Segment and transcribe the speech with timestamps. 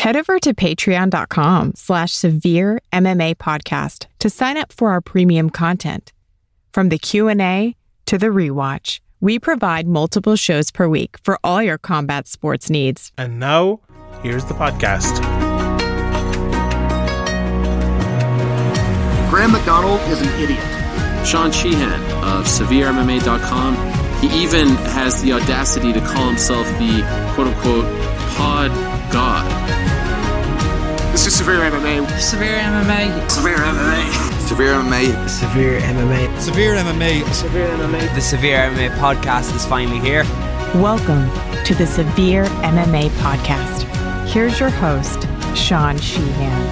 [0.00, 6.14] Head over to patreon.com slash severe MMA podcast to sign up for our premium content.
[6.72, 11.76] From the Q&A to the rewatch, we provide multiple shows per week for all your
[11.76, 13.12] combat sports needs.
[13.18, 13.80] And now,
[14.22, 15.20] here's the podcast.
[19.28, 21.26] Graham McDonald is an idiot.
[21.26, 23.76] Sean Sheehan of SevereMMA.com.
[24.22, 27.02] He even has the audacity to call himself the
[27.34, 27.84] quote unquote
[28.30, 28.70] pod
[29.12, 29.59] god.
[31.10, 32.08] This is Severe MMA.
[32.20, 33.28] Severe MMA.
[33.28, 34.40] Severe MMA.
[34.40, 35.28] Severe MMA.
[35.28, 36.38] Severe MMA.
[36.40, 37.32] Severe MMA.
[37.34, 38.14] Severe MMA.
[38.14, 40.22] The Severe MMA podcast is finally here.
[40.80, 41.28] Welcome
[41.64, 43.82] to the Severe MMA podcast.
[44.28, 45.26] Here's your host,
[45.56, 46.66] Sean Sheehan.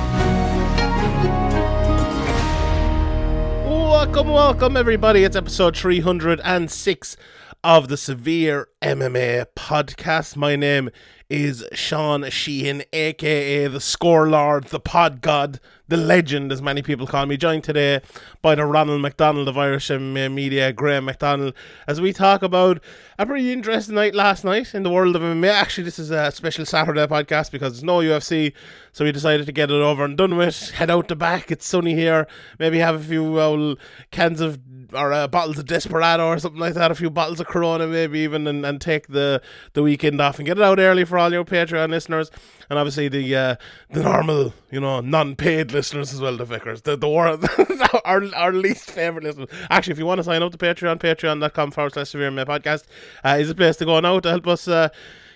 [3.64, 5.24] Welcome, welcome, everybody.
[5.24, 7.16] It's episode 306
[7.64, 10.36] of the Severe MMA podcast.
[10.36, 10.90] My name
[11.30, 17.06] is Sean Sheehan, aka the Score Lord, the Pod God, the Legend, as many people
[17.06, 17.36] call me.
[17.36, 18.00] Joined today
[18.42, 21.54] by the Ronald McDonald of Irish MMA Media, Graham McDonald,
[21.86, 22.82] as we talk about
[23.18, 25.48] a pretty interesting night last night in the world of MMA.
[25.48, 28.52] Actually, this is a special Saturday podcast because there's no UFC,
[28.92, 30.70] so we decided to get it over and done with.
[30.72, 32.26] Head out the back, it's sunny here.
[32.58, 33.78] Maybe have a few old
[34.10, 34.60] cans of
[34.92, 38.20] or uh, bottles of Desperado or something like that, a few bottles of Corona maybe
[38.20, 39.42] even, and, and take the,
[39.74, 42.30] the weekend off and get it out early for all your Patreon listeners,
[42.70, 43.56] and obviously the uh,
[43.90, 47.38] the normal, you know, non-paid listeners as well, the Vickers, the the war,
[48.04, 49.48] our our least favorite listeners.
[49.70, 52.84] Actually, if you want to sign up to Patreon, patreon.com forward slash severe my podcast
[53.24, 54.68] uh, is a place to go now to help us.
[54.68, 54.88] Uh,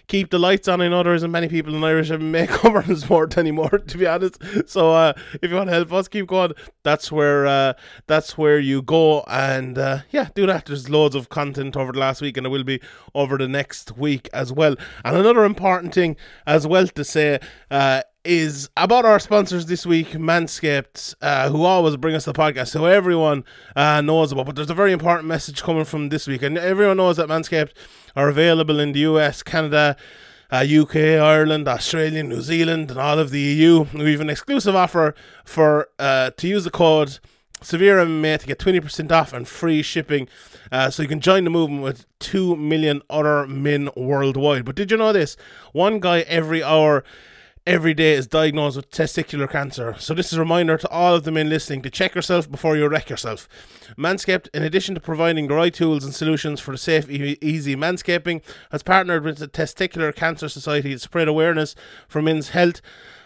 [0.07, 0.81] keep the lights on.
[0.81, 4.39] I know there isn't many people in Irish MMA covering sport anymore, to be honest.
[4.67, 7.75] So uh, if you want to help us keep going, that's where uh,
[8.07, 9.25] that's where you go.
[9.27, 10.67] And uh, yeah, do that.
[10.67, 12.81] There's loads of content over the last week, and there will be
[13.15, 14.77] over the next week as well.
[15.05, 16.17] And another important thing
[16.47, 17.39] as well to say
[17.71, 22.69] uh, is about our sponsors this week, Manscaped, uh, who always bring us the podcast,
[22.69, 24.47] so everyone uh, knows about.
[24.47, 27.73] But there's a very important message coming from this week, and everyone knows that Manscaped
[28.15, 29.97] are available in the US, Canada,
[30.51, 33.87] uh, UK, Ireland, Australia, New Zealand, and all of the EU.
[33.95, 37.19] We have an exclusive offer for uh, to use the code
[37.63, 40.29] Severe MMA to get 20% off and free shipping.
[40.71, 44.65] Uh, so you can join the movement with 2 million other men worldwide.
[44.65, 45.37] But did you know this?
[45.73, 47.05] One guy every hour
[47.67, 49.95] every day is diagnosed with testicular cancer.
[49.99, 52.77] So this is a reminder to all of the men listening to check yourself before
[52.77, 53.49] you wreck yourself.
[53.97, 58.43] Manscaped, in addition to providing the right tools and solutions for safe, e- easy manscaping,
[58.73, 61.77] has partnered with the Testicular Cancer Society to spread awareness
[62.09, 62.81] for men's health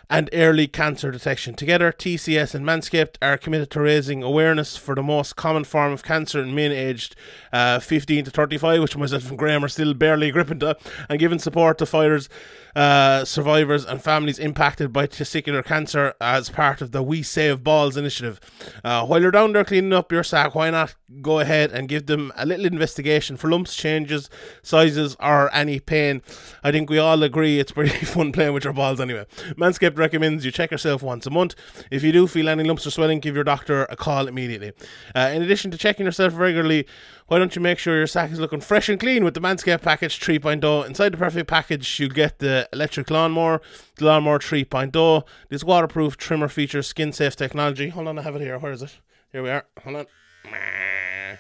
[0.09, 1.55] and early cancer detection.
[1.55, 6.05] Together, TCS and Manscaped are committed to raising awareness for the most common form of
[6.05, 7.17] cancer in men aged
[7.53, 10.77] uh, 15 to 35, which myself and Graham are still barely gripping to,
[11.09, 12.29] and giving support to fighters,
[12.77, 17.97] uh, survivors, and families impacted by testicular cancer as part of the We Save Balls
[17.97, 18.39] initiative.
[18.85, 22.05] Uh, while you're down there cleaning up your sack, why not go ahead and give
[22.05, 24.29] them a little investigation for lumps, changes,
[24.63, 26.21] sizes, or any pain?
[26.63, 29.25] I think we all agree it's pretty fun playing with your balls anyway.
[29.57, 31.55] Manscaped recommends you check yourself once a month.
[31.91, 34.73] If you do feel any lumps or swelling, give your doctor a call immediately.
[35.15, 36.87] Uh, in addition to checking yourself regularly,
[37.29, 39.83] why don't you make sure your sack is looking fresh and clean with the Manscaped
[39.83, 40.87] Package 3.0?
[40.87, 43.61] Inside the perfect package, you get the electric lawnmower,
[43.97, 45.23] the lawnmower 3.0.
[45.49, 47.89] This waterproof trimmer features skin safe technology.
[47.89, 48.59] Hold on, I have it here.
[48.59, 48.99] Where is it?
[49.33, 49.67] Here we are.
[49.83, 50.07] Hold on.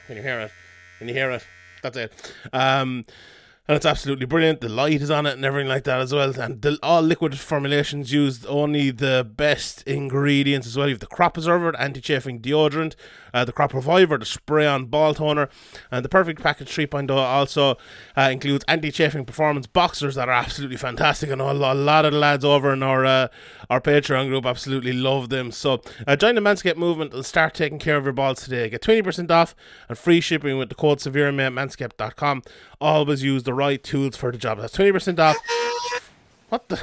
[0.06, 0.50] Can you hear it?
[0.98, 1.46] Can you hear it?
[1.82, 2.32] That's it.
[2.52, 3.04] Um,
[3.68, 4.60] and it's absolutely brilliant.
[4.60, 6.38] The light is on it and everything like that as well.
[6.38, 10.86] And the, all liquid formulations used only the best ingredients as well.
[10.86, 12.94] You have the crop preserver, anti-chafing deodorant,
[13.34, 15.48] uh, the crop reviver, the spray-on ball toner,
[15.90, 17.76] and the perfect package 3.0 also
[18.16, 21.30] uh, includes anti-chafing performance boxers that are absolutely fantastic.
[21.30, 23.28] And a lot, a lot of the lads over in our uh,
[23.68, 25.50] our Patreon group absolutely love them.
[25.50, 28.68] So uh, join the Manscaped movement and start taking care of your balls today.
[28.68, 29.56] Get 20% off
[29.88, 32.42] and free shipping with the code SevereMate at manscaped.com.
[32.80, 34.58] Always use the right tools for the job.
[34.58, 35.36] That's 20% off.
[36.50, 36.76] What the?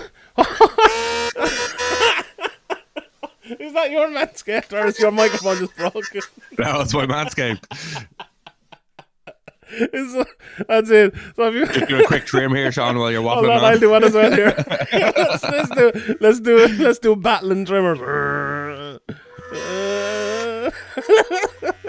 [3.59, 6.21] is that your Manscaped or is your microphone just broken?
[6.57, 7.63] No, it's my Manscaped.
[9.93, 10.25] Is-
[10.67, 11.13] that's it.
[11.35, 13.63] So if you Just do a quick trim here, Sean, while you're Hold waffling on,
[13.63, 14.53] I'll do one as well here.
[14.93, 18.99] let's, let's do let's do let's do battling trimmers.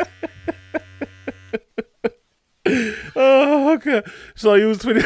[3.16, 4.02] oh, okay.
[4.34, 5.00] So I use twenty.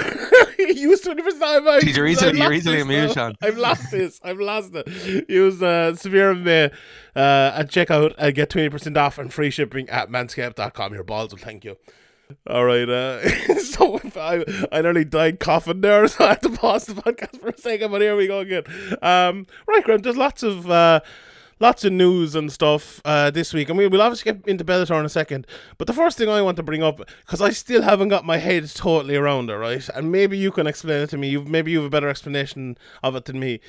[0.59, 1.65] use twenty percent.
[1.65, 3.35] Jeez, you're easily- you're easily immune, Sean.
[3.43, 4.21] I've lost this.
[4.23, 5.29] I've lost it.
[5.29, 6.67] Use uh, severe of May
[7.17, 10.95] uh, at checkout and get twenty percent off and free shipping at manscaped.com.
[10.95, 11.77] Your balls will thank you.
[12.47, 12.89] All right.
[12.89, 13.27] Uh,
[13.59, 17.41] so if I, I nearly died coughing there, so I had to pause the podcast
[17.41, 17.91] for a second.
[17.91, 18.65] But here we go again.
[19.03, 20.03] Um, right, Graham.
[20.03, 21.01] There's lots of uh,
[21.61, 24.99] lots of news and stuff uh, this week, and we will obviously get into Bellator
[24.99, 25.47] in a second.
[25.77, 28.39] But the first thing I want to bring up, because I still haven't got my
[28.39, 29.89] head totally around it, right?
[29.91, 31.29] And maybe you can explain it to me.
[31.29, 33.61] You've maybe you have a better explanation of it than me.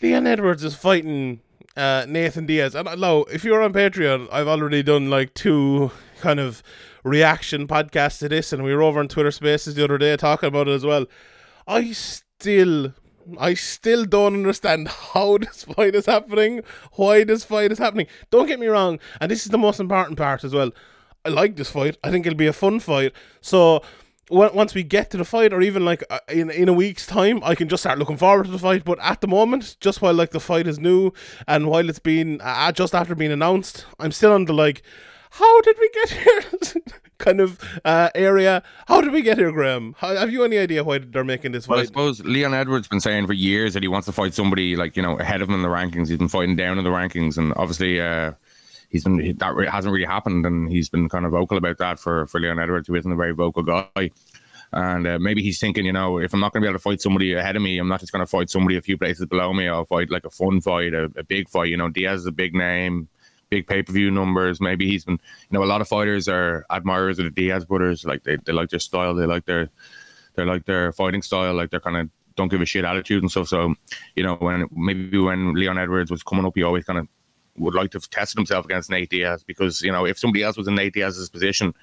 [0.00, 1.40] Leon Edwards is fighting
[1.76, 5.90] uh, Nathan Diaz, and now if you're on Patreon, I've already done like two
[6.20, 6.62] kind of
[7.04, 10.48] reaction podcasts to this, and we were over on Twitter Spaces the other day talking
[10.48, 11.06] about it as well.
[11.66, 12.94] I still
[13.38, 18.06] I still don't understand how this fight is happening, why this fight is happening.
[18.30, 20.70] Don't get me wrong, and this is the most important part as well.
[21.24, 21.96] I like this fight.
[22.02, 23.12] I think it'll be a fun fight.
[23.40, 23.82] So
[24.30, 27.40] once we get to the fight, or even like uh, in in a week's time,
[27.42, 28.84] I can just start looking forward to the fight.
[28.84, 31.12] But at the moment, just while like the fight is new
[31.46, 34.82] and while it's been uh, just after being announced, I'm still on the like
[35.30, 36.82] how did we get here
[37.18, 38.62] kind of uh, area.
[38.86, 39.94] How did we get here, Graham?
[39.98, 43.00] How, have you any idea why they're making this Well, I suppose Leon Edwards been
[43.00, 45.54] saying for years that he wants to fight somebody like you know ahead of him
[45.54, 46.08] in the rankings.
[46.08, 48.32] He's been fighting down in the rankings, and obviously uh,
[48.88, 52.26] he's been that hasn't really happened, and he's been kind of vocal about that for
[52.26, 54.10] for Leon Edwards, who isn't a very vocal guy.
[54.70, 56.82] And uh, maybe he's thinking, you know, if I'm not going to be able to
[56.82, 59.24] fight somebody ahead of me, I'm not just going to fight somebody a few places
[59.24, 59.66] below me.
[59.66, 61.70] I'll fight like a fun fight, a, a big fight.
[61.70, 63.08] You know, Diaz is a big name,
[63.50, 64.60] big pay per view numbers.
[64.60, 65.18] Maybe he's been,
[65.50, 68.04] you know, a lot of fighters are admirers of the Diaz brothers.
[68.04, 69.68] Like they, they like their style, they like their,
[70.34, 73.30] they like their fighting style, like they're kind of don't give a shit attitude and
[73.30, 73.48] stuff.
[73.48, 73.74] So,
[74.14, 77.08] you know, when maybe when Leon Edwards was coming up, he always kind of
[77.58, 80.56] would like to have tested himself against Nate Diaz because you know if somebody else
[80.56, 81.74] was in Nate Diaz's position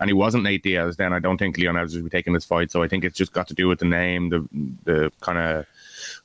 [0.00, 2.44] and he wasn't Nate Diaz, then I don't think Leon Edwards would be taking this
[2.44, 2.72] fight.
[2.72, 4.48] So I think it's just got to do with the name, the
[4.84, 5.66] the kind of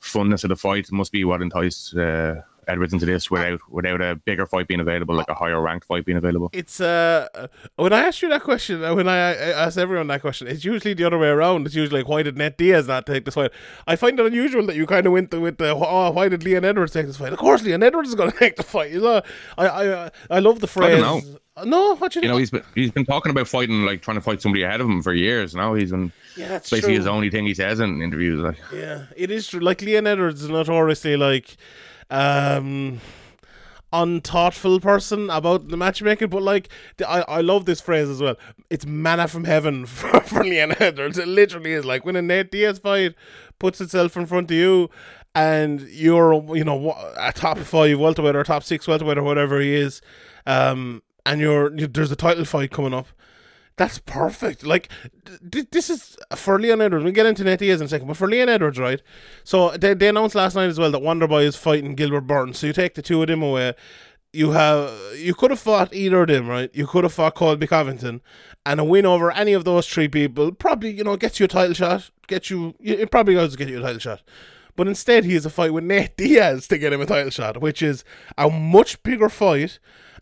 [0.00, 0.90] funness of the fight.
[0.92, 5.14] Must be what enticed uh, Edwards into this without without a bigger fight being available,
[5.14, 6.50] like a higher ranked fight being available.
[6.52, 9.32] It's uh when I asked you that question, uh, when I, I
[9.66, 11.66] ask everyone that question, it's usually the other way around.
[11.66, 13.50] It's usually like, why did Nate Diaz not take this fight?
[13.86, 16.64] I find it unusual that you kind of went with the oh, why did Leon
[16.64, 17.32] Edwards take this fight?
[17.32, 18.92] Of course, Leon Edwards is going to take the fight.
[18.92, 19.22] You know,
[19.56, 21.00] I I I love the phrase.
[21.00, 21.38] don't know.
[21.64, 24.20] No, what you, You know, he's been he's been talking about fighting, like trying to
[24.20, 25.74] fight somebody ahead of him for years now.
[25.74, 26.98] He's been yeah, that's basically true.
[26.98, 28.40] his only thing he says in interviews.
[28.40, 29.60] Like, Yeah, it is true.
[29.60, 31.56] Like Leon Edwards is notoriously like
[32.10, 33.00] um
[33.92, 36.68] unthoughtful person about the matchmaking, but like
[36.98, 38.36] the, I, I love this phrase as well.
[38.70, 41.18] It's manna from heaven for, for Edwards.
[41.18, 43.14] It literally is like when a Nate Diaz fight
[43.58, 44.90] puts itself in front of you
[45.34, 49.74] and you're you know a top five welterweight or top six welterweight or whatever he
[49.74, 50.00] is,
[50.46, 53.08] um, and you're you, there's a title fight coming up.
[53.78, 54.66] That's perfect.
[54.66, 54.90] Like,
[55.52, 57.04] th- this is for Leon Edwards.
[57.04, 59.00] We'll get into Diaz in a second, but for Leon Edwards, right?
[59.44, 62.58] So they, they announced last night as well that Wonderboy is fighting Gilbert Burns.
[62.58, 63.74] So you take the two of them away.
[64.32, 66.70] You have you could have fought either of them, right?
[66.74, 68.20] You could have fought Colby Covington,
[68.66, 71.48] and a win over any of those three people probably you know gets you a
[71.48, 72.10] title shot.
[72.26, 74.22] Get you, it probably does get you a title shot.
[74.76, 77.62] But instead, he has a fight with Nate Diaz to get him a title shot,
[77.62, 78.04] which is
[78.36, 79.78] a much bigger fight.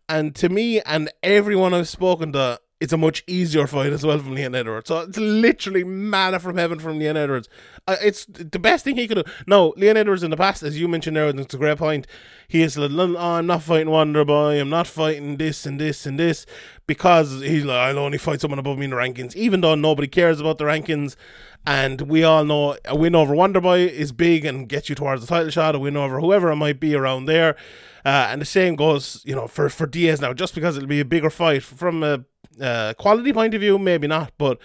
[0.08, 4.18] And to me and everyone I've spoken to, it's a much easier fight as well
[4.18, 4.88] from Leon Edwards.
[4.88, 7.48] So it's literally manna from heaven from Leon Edwards.
[7.88, 9.32] Uh, it's the best thing he could do.
[9.46, 12.06] No, Leon Edwards in the past, as you mentioned there, and it's a great point.
[12.48, 14.60] He is like, oh, I'm not fighting Wonder Boy.
[14.60, 16.44] I'm not fighting this and this and this
[16.86, 20.06] because he's like, I'll only fight someone above me in the rankings, even though nobody
[20.06, 21.16] cares about the rankings.
[21.66, 25.22] And we all know a win over Wonder Boy is big and gets you towards
[25.22, 25.74] the title shot.
[25.74, 27.56] A win over whoever it might be around there.
[28.04, 31.00] Uh, and the same goes, you know, for, for Diaz now, just because it'll be
[31.00, 32.24] a bigger fight from a
[32.60, 34.58] uh, quality point of view, maybe not, but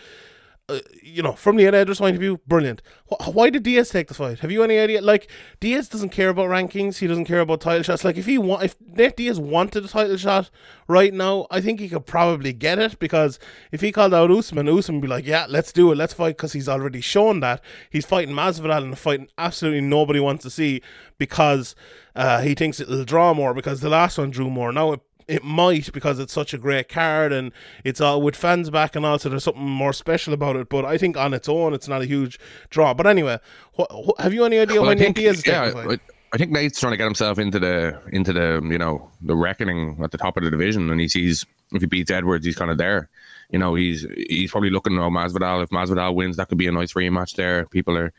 [0.72, 2.82] uh, you know, from the Edwards point of view, brilliant.
[3.10, 4.40] Wh- why did Diaz take the fight?
[4.40, 5.02] Have you any idea?
[5.02, 5.30] Like
[5.60, 7.00] Diaz doesn't care about rankings.
[7.00, 8.06] He doesn't care about title shots.
[8.06, 10.50] Like if he want, if Nate Diaz wanted a title shot
[10.88, 13.38] right now, I think he could probably get it because
[13.72, 16.38] if he called out Usman, Usman would be like, "Yeah, let's do it, let's fight,"
[16.38, 20.50] because he's already shown that he's fighting Masvidal in a fight absolutely nobody wants to
[20.50, 20.82] see
[21.18, 21.76] because
[22.16, 24.72] uh, he thinks it'll draw more because the last one drew more.
[24.72, 25.02] Now it
[25.32, 27.52] it might because it's such a great card and
[27.84, 30.68] it's all with fans back and all, so there's something more special about it.
[30.70, 32.38] But I think on its own, it's not a huge
[32.70, 32.94] draw.
[32.94, 33.40] But anyway,
[33.78, 36.00] wh- wh- have you any idea Well, when think, is yeah, taking the fight?
[36.10, 39.36] I, I think Nate's trying to get himself into the into the you know the
[39.36, 42.56] reckoning at the top of the division, and he sees if he beats Edwards, he's
[42.56, 43.10] kind of there.
[43.50, 45.64] You know, he's he's probably looking at Masvidal.
[45.64, 47.66] If Masvidal wins, that could be a nice rematch there.
[47.68, 48.14] People are,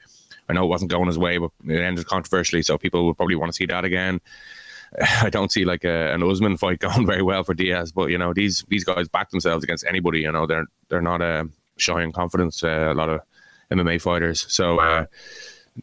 [0.49, 3.37] I know it wasn't going his way, but it ended controversially, so people would probably
[3.37, 4.21] want to see that again.
[5.22, 8.18] I don't see like a, an Usman fight going very well for Diaz, but you
[8.18, 10.20] know these these guys back themselves against anybody.
[10.20, 11.44] You know they're they're not uh,
[11.76, 12.62] showing confidence.
[12.62, 13.20] Uh, a lot of
[13.70, 14.44] MMA fighters.
[14.52, 15.06] So uh,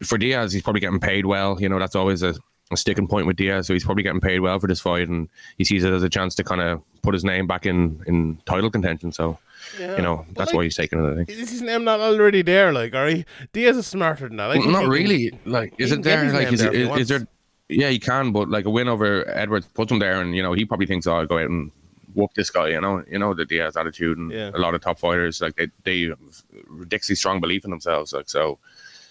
[0.04, 1.60] for Diaz, he's probably getting paid well.
[1.60, 2.36] You know that's always a
[2.72, 5.28] a sticking point with Diaz, so he's probably getting paid well for this fight, and
[5.58, 8.38] he sees it as a chance to kind of put his name back in in
[8.46, 9.12] title contention.
[9.12, 9.40] So,
[9.80, 9.96] Yeah.
[9.96, 11.12] you know, that's like, why he's taking it.
[11.12, 11.30] I think.
[11.30, 12.72] Is his name not already there?
[12.72, 13.26] Like, are he?
[13.54, 14.48] Diaz is smarter than that.
[14.48, 15.32] Like, Well, not really.
[15.46, 16.32] Like, is it there?
[16.32, 17.28] Like, is, there is, is there?
[17.70, 20.54] Yeah, he can, but like a win over Edwards puts him there, and you know
[20.54, 21.72] he probably thinks, "Oh, I'll go out and
[22.16, 24.52] whoop this guy." You know, you know the Diaz attitude, and Yeah.
[24.54, 26.12] a lot of top fighters like they they
[26.68, 28.12] ridiculously strong belief in themselves.
[28.14, 28.58] Like, so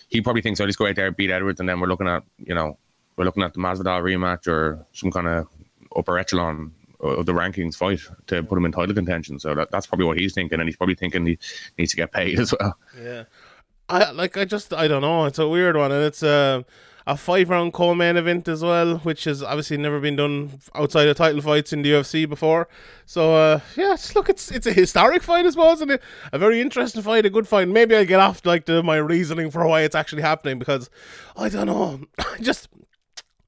[0.09, 2.09] he probably thinks, oh, "I'll just go out there, beat Edwards, and then we're looking
[2.09, 2.77] at you know
[3.17, 5.47] we're looking at the Masvidal rematch or some kind of
[5.97, 9.87] upper echelon of the rankings fight to put him in title contention." So that, that's
[9.87, 11.38] probably what he's thinking, and he's probably thinking he
[11.79, 12.77] needs to get paid as well.
[13.00, 13.25] Yeah.
[13.88, 15.27] I like I just I don't know.
[15.27, 16.65] It's a weird one and it's a
[17.09, 21.09] a five round co main event as well, which has obviously never been done outside
[21.09, 22.69] of title fights in the UFC before.
[23.07, 25.99] So uh yeah, it's, look it's it's a historic fight I suppose and
[26.33, 27.67] a, very interesting fight, a good fight.
[27.67, 30.91] Maybe I'll get off like the, my reasoning for why it's actually happening because
[31.35, 32.00] I don't know.
[32.43, 32.69] Just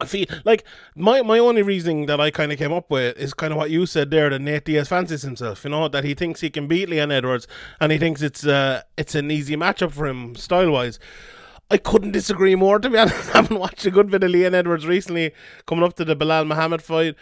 [0.01, 0.65] I feel like
[0.97, 3.71] my my only reasoning that I kind of came up with is kind of what
[3.71, 5.65] you said there that Nate Diaz fancies himself.
[5.65, 7.47] You know that he thinks he can beat Leon Edwards
[7.79, 10.99] and he thinks it's uh it's an easy matchup for him style wise.
[11.71, 13.35] I couldn't disagree more to be honest.
[13.35, 15.33] I haven't watched a good bit of Leon Edwards recently
[15.67, 17.15] coming up to the Belal Muhammad fight.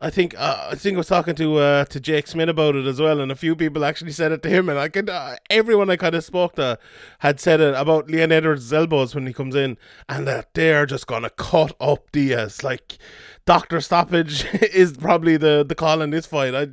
[0.00, 2.84] I think uh, I think I was talking to uh, to Jake Smith about it
[2.84, 5.36] as well, and a few people actually said it to him, and I could uh,
[5.48, 6.78] everyone I kind of spoke to
[7.20, 11.06] had said it about Leon Edwards' elbows when he comes in, and that they're just
[11.06, 12.98] gonna cut up Diaz like
[13.46, 16.54] Doctor Stoppage is probably the the call in this fight.
[16.54, 16.68] I,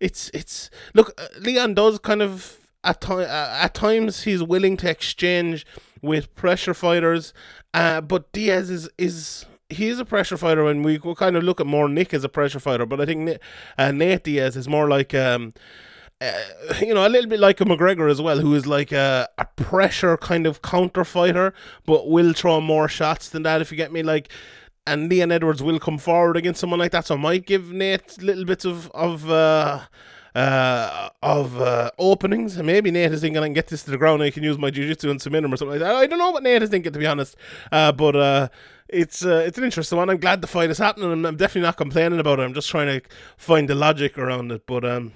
[0.00, 4.76] it's it's look uh, Leon does kind of at time uh, at times he's willing
[4.78, 5.64] to exchange
[6.04, 7.32] with pressure fighters,
[7.72, 11.42] uh, but Diaz is is he is a pressure fighter, and we will kind of
[11.42, 12.86] look at more Nick as a pressure fighter.
[12.86, 13.38] But I think Ni-
[13.78, 15.52] uh, Nate Diaz is more like um,
[16.20, 16.32] uh,
[16.80, 19.46] you know, a little bit like a McGregor as well, who is like a, a
[19.56, 21.52] pressure kind of counter fighter,
[21.86, 23.60] but will throw more shots than that.
[23.60, 24.30] If you get me, like.
[24.86, 28.22] And Leon Edwards will come forward against someone like that, so I might give Nate
[28.22, 29.80] little bits of of uh,
[30.34, 32.56] uh, of uh, openings.
[32.58, 34.22] Maybe Nate is thinking I can get this to the ground.
[34.22, 35.94] and I can use my jiu-jitsu and submit him or something like that.
[35.94, 37.36] I don't know what Nate is thinking to be honest.
[37.70, 38.48] Uh, but uh,
[38.88, 40.10] it's uh, it's an interesting one.
[40.10, 41.12] I'm glad the fight is happening.
[41.12, 42.42] and I'm definitely not complaining about it.
[42.42, 44.66] I'm just trying to find the logic around it.
[44.66, 45.12] But um,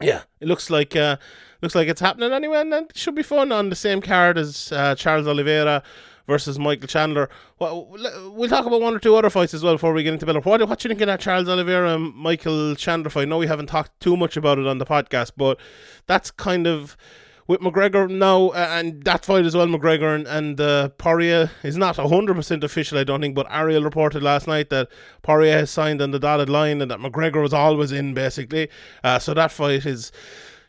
[0.00, 1.16] yeah, it looks like uh,
[1.62, 4.72] looks like it's happening anyway, and it should be fun on the same card as
[4.72, 5.82] uh, Charles Oliveira
[6.26, 7.28] versus Michael Chandler.
[7.58, 7.88] Well,
[8.34, 10.40] we'll talk about one or two other fights as well before we get into Miller.
[10.40, 13.22] What do you think of that Charles Oliveira and Michael Chandler fight?
[13.22, 15.58] I know we haven't talked too much about it on the podcast, but
[16.06, 16.96] that's kind of
[17.48, 21.96] with McGregor now, and that fight as well, McGregor and, and uh, Poirier is not
[21.96, 24.88] 100% official, I don't think, but Ariel reported last night that
[25.22, 28.68] Poirier has signed on the dotted line and that McGregor was always in, basically.
[29.02, 30.12] Uh, so that fight is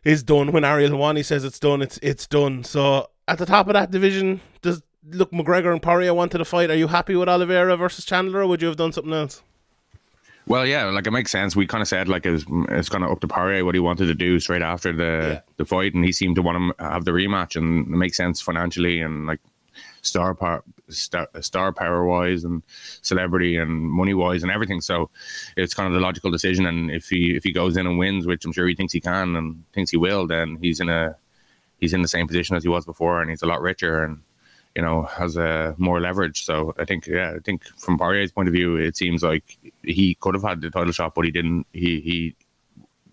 [0.04, 0.52] is done.
[0.52, 2.64] When Ariel he says it's done, it's it's done.
[2.64, 6.70] So at the top of that division, does look McGregor and Poirier wanted to fight.
[6.70, 9.42] Are you happy with Oliveira versus Chandler, or would you have done something else?
[10.46, 11.56] Well, yeah, like it makes sense.
[11.56, 14.08] We kind of said like it's, it's kind of up to Poirier what he wanted
[14.08, 15.04] to do straight after the
[15.36, 15.40] Yeah.
[15.58, 18.42] the fight, and he seemed to want to have the rematch, and it makes sense
[18.42, 19.40] financially and like
[20.02, 22.62] star power, star, star power wise, and
[23.02, 24.82] celebrity and money wise, and everything.
[24.82, 25.10] So
[25.56, 26.66] it's kind of the logical decision.
[26.66, 29.00] And if he if he goes in and wins, which I'm sure he thinks he
[29.00, 31.16] can and thinks he will, then he's in a
[31.80, 34.22] he's in the same position as he was before, and he's a lot richer and
[34.76, 36.46] you know has a more leverage.
[36.46, 40.16] So I think yeah, I think from Poirier's point of view, it seems like he
[40.16, 41.68] could have had the title shot, but he didn't.
[41.74, 42.36] He he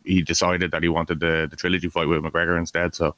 [0.05, 2.95] he decided that he wanted the the trilogy fight with McGregor instead.
[2.95, 3.14] So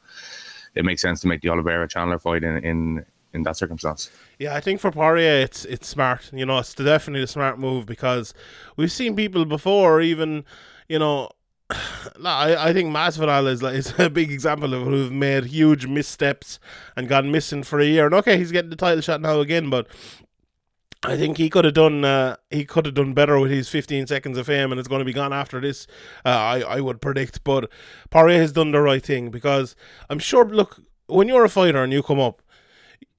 [0.74, 4.10] it makes sense to make the Oliveira Chandler fight in in in that circumstance.
[4.38, 6.30] Yeah, I think for Poirier, it's it's smart.
[6.32, 8.34] You know, it's definitely a smart move because
[8.76, 10.44] we've seen people before, even
[10.88, 11.30] you know.
[12.24, 16.58] I, I think Masvidal is like is a big example of who've made huge missteps
[16.96, 18.06] and gone missing for a year.
[18.06, 19.86] And okay, he's getting the title shot now again, but
[21.04, 24.06] I think he could have done uh, he could have done better with his 15
[24.06, 25.86] seconds of fame, and it's going to be gone after this.
[26.24, 27.70] Uh, I I would predict, but
[28.10, 29.74] Poirier has done the right thing because
[30.08, 30.44] I'm sure.
[30.44, 32.42] Look, when you're a fighter and you come up,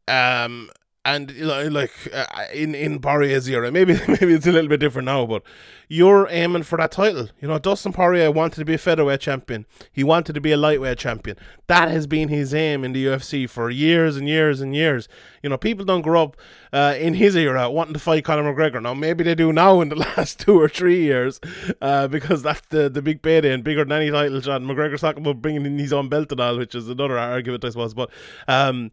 [0.08, 0.70] um,
[1.06, 4.80] and you know, like uh, in in Poirier's era, maybe maybe it's a little bit
[4.80, 5.44] different now, but
[5.90, 7.28] you're aiming for that title.
[7.42, 9.66] You know, Dustin Poirier wanted to be a featherweight champion.
[9.92, 11.38] He wanted to be a lightweight champion.
[11.68, 15.10] That has been his aim in the UFC for years and years and years.
[15.42, 16.38] You know, people don't grow up
[16.72, 18.82] uh, in his era wanting to fight Conor McGregor.
[18.82, 21.42] Now, maybe they do now in the last two or three years,
[21.82, 24.62] uh, because that's the the big payday and bigger than any title shot.
[24.62, 27.70] McGregor's talking about bringing in his own belt and all, which is another argument, I
[27.70, 27.94] suppose.
[27.94, 28.10] But
[28.48, 28.92] um,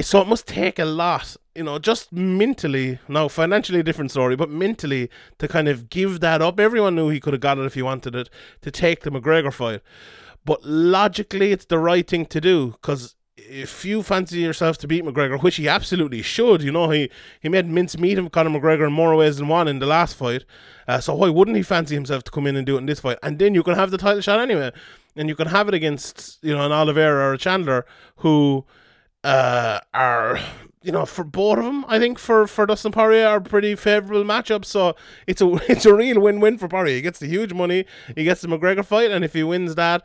[0.00, 2.98] so it must take a lot, you know, just mentally.
[3.08, 6.58] Now, financially, a different story, but mentally to kind of give that up.
[6.58, 8.30] Everyone knew he could have got it if he wanted it
[8.62, 9.82] to take the McGregor fight,
[10.44, 15.04] but logically, it's the right thing to do because if you fancy yourself to beat
[15.04, 18.92] McGregor, which he absolutely should, you know, he, he made mincemeat of Conor McGregor in
[18.92, 20.44] more ways than one in the last fight.
[20.86, 23.00] Uh, so why wouldn't he fancy himself to come in and do it in this
[23.00, 23.18] fight?
[23.22, 24.72] And then you can have the title shot anyway.
[25.16, 27.84] And you can have it against, you know, an Oliveira or a Chandler
[28.16, 28.64] who
[29.24, 30.38] uh, are
[30.82, 34.24] you know, for both of them, I think for for Dustin Poirier are pretty favourable
[34.24, 34.66] matchups.
[34.66, 36.96] So it's a it's a real win win for Poirier.
[36.96, 37.84] He gets the huge money,
[38.16, 40.04] he gets the McGregor fight, and if he wins that,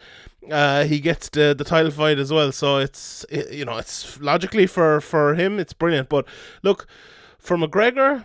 [0.52, 2.52] uh, he gets the the title fight as well.
[2.52, 6.10] So it's it, you know it's logically for for him, it's brilliant.
[6.10, 6.26] But
[6.62, 6.88] look,
[7.40, 8.24] for McGregor,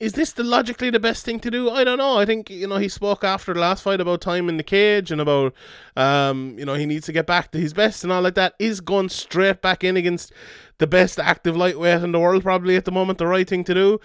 [0.00, 1.70] is this the logically the best thing to do?
[1.70, 2.18] I don't know.
[2.18, 5.10] I think you know he spoke after the last fight about time in the cage
[5.10, 5.54] and about
[5.96, 8.54] um you know he needs to get back to his best and all like that.
[8.58, 10.32] Is going straight back in against
[10.78, 13.74] the best active lightweight in the world probably at the moment the right thing to
[13.74, 14.00] do?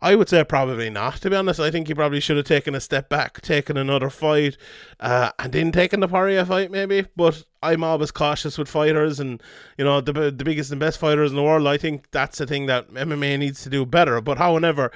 [0.00, 1.16] I would say probably not.
[1.22, 4.10] To be honest, I think he probably should have taken a step back, taken another
[4.10, 4.56] fight,
[5.00, 7.06] uh, and then taken the Poirier fight maybe.
[7.16, 9.42] But I'm always cautious with fighters, and
[9.78, 11.66] you know the the biggest and best fighters in the world.
[11.66, 14.20] I think that's the thing that MMA needs to do better.
[14.20, 14.92] But however,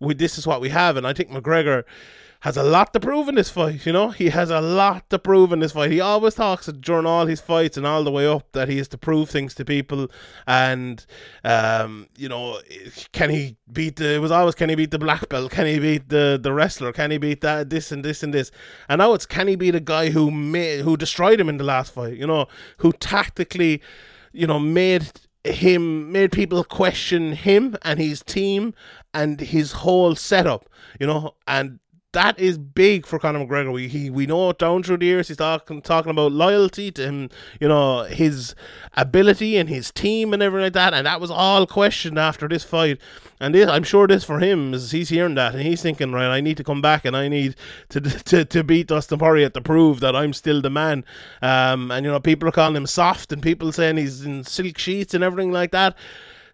[0.00, 1.84] we this is what we have, and I think McGregor
[2.42, 3.86] has a lot to prove in this fight.
[3.86, 5.92] You know, he has a lot to prove in this fight.
[5.92, 8.88] He always talks during all his fights and all the way up that he has
[8.88, 10.10] to prove things to people.
[10.44, 11.06] And
[11.44, 12.58] um, you know,
[13.12, 14.14] can he beat the?
[14.14, 15.52] It was always can he beat the black belt?
[15.52, 16.92] Can he beat the the wrestler?
[16.92, 17.70] Can he beat that?
[17.70, 18.50] This and this and this.
[18.88, 21.64] And now it's can he beat a guy who made who destroyed him in the
[21.64, 22.16] last fight?
[22.16, 23.80] You know, who tactically,
[24.32, 25.12] you know, made
[25.44, 28.74] him made people question him and his team
[29.14, 30.68] and his whole setup,
[30.98, 31.78] you know, and
[32.12, 33.72] that is big for Conor McGregor.
[33.72, 37.30] We he we know down through the years he's talking talking about loyalty to him,
[37.60, 38.54] you know, his
[38.96, 42.64] ability and his team and everything like that, and that was all questioned after this
[42.64, 42.98] fight.
[43.40, 46.28] And this, I'm sure this for him is he's hearing that and he's thinking, right,
[46.28, 47.56] I need to come back and I need
[47.88, 51.04] to to, to beat Dustin Poirier to prove that I'm still the man.
[51.40, 54.78] Um, and you know, people are calling him soft and people saying he's in silk
[54.78, 55.96] sheets and everything like that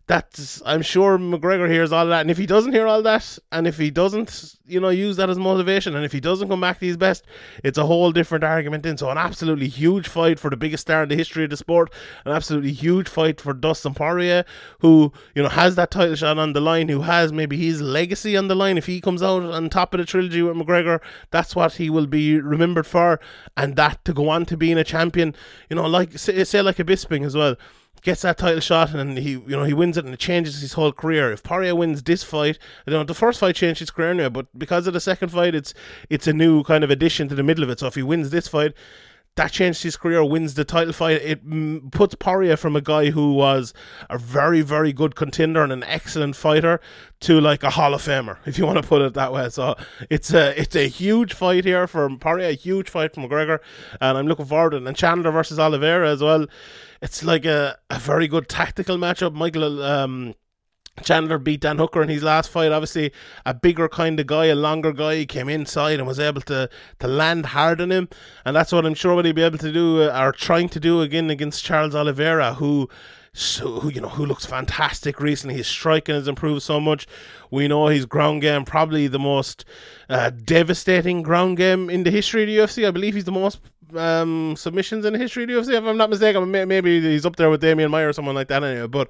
[0.08, 3.66] that's I'm sure McGregor hears all that, and if he doesn't hear all that, and
[3.66, 6.80] if he doesn't, you know, use that as motivation, and if he doesn't come back
[6.80, 7.26] to his best,
[7.62, 8.86] it's a whole different argument.
[8.86, 11.58] In so, an absolutely huge fight for the biggest star in the history of the
[11.58, 11.92] sport,
[12.24, 14.46] an absolutely huge fight for Dustin Poirier,
[14.80, 18.34] who you know has that title shot on the line, who has maybe his legacy
[18.34, 18.78] on the line.
[18.78, 21.00] If he comes out on top of the trilogy with McGregor,
[21.30, 23.20] that's what he will be remembered for,
[23.58, 25.34] and that to go on to being a champion,
[25.68, 27.56] you know, like say, say like a Bisping as well
[28.02, 30.74] gets that title shot and he you know he wins it and it changes his
[30.74, 31.32] whole career.
[31.32, 34.46] If Poirier wins this fight, I don't know the first fight changed his career but
[34.58, 35.74] because of the second fight, it's
[36.08, 37.80] it's a new kind of addition to the middle of it.
[37.80, 38.74] So if he wins this fight,
[39.38, 41.22] that changed his career, wins the title fight.
[41.22, 43.72] It mm, puts Poirier from a guy who was
[44.10, 46.80] a very, very good contender and an excellent fighter
[47.20, 49.48] to like a Hall of Famer, if you want to put it that way.
[49.48, 49.76] So
[50.10, 53.60] it's a it's a huge fight here for Poirier, a huge fight for McGregor,
[54.00, 54.86] and I'm looking forward to it.
[54.86, 56.46] And Chandler versus Oliveira as well.
[57.00, 59.32] It's like a, a very good tactical matchup.
[59.32, 60.34] Michael um,
[61.02, 62.72] Chandler beat Dan Hooker in his last fight.
[62.72, 63.12] Obviously,
[63.46, 65.16] a bigger kind of guy, a longer guy.
[65.16, 68.08] He came inside and was able to, to land hard on him.
[68.44, 70.80] And that's what I'm sure what he'll be able to do, uh, or trying to
[70.80, 72.88] do again against Charles Oliveira, who.
[73.34, 75.54] So, you know who looks fantastic recently.
[75.54, 77.06] His striking has improved so much.
[77.52, 79.64] We know his ground game probably the most
[80.08, 82.88] uh, devastating ground game in the history of the UFC.
[82.88, 83.60] I believe he's the most
[83.96, 85.76] um, submissions in the history of the UFC.
[85.76, 88.62] If I'm not mistaken, maybe he's up there with Demian Maia or someone like that.
[88.62, 89.08] Anyway, but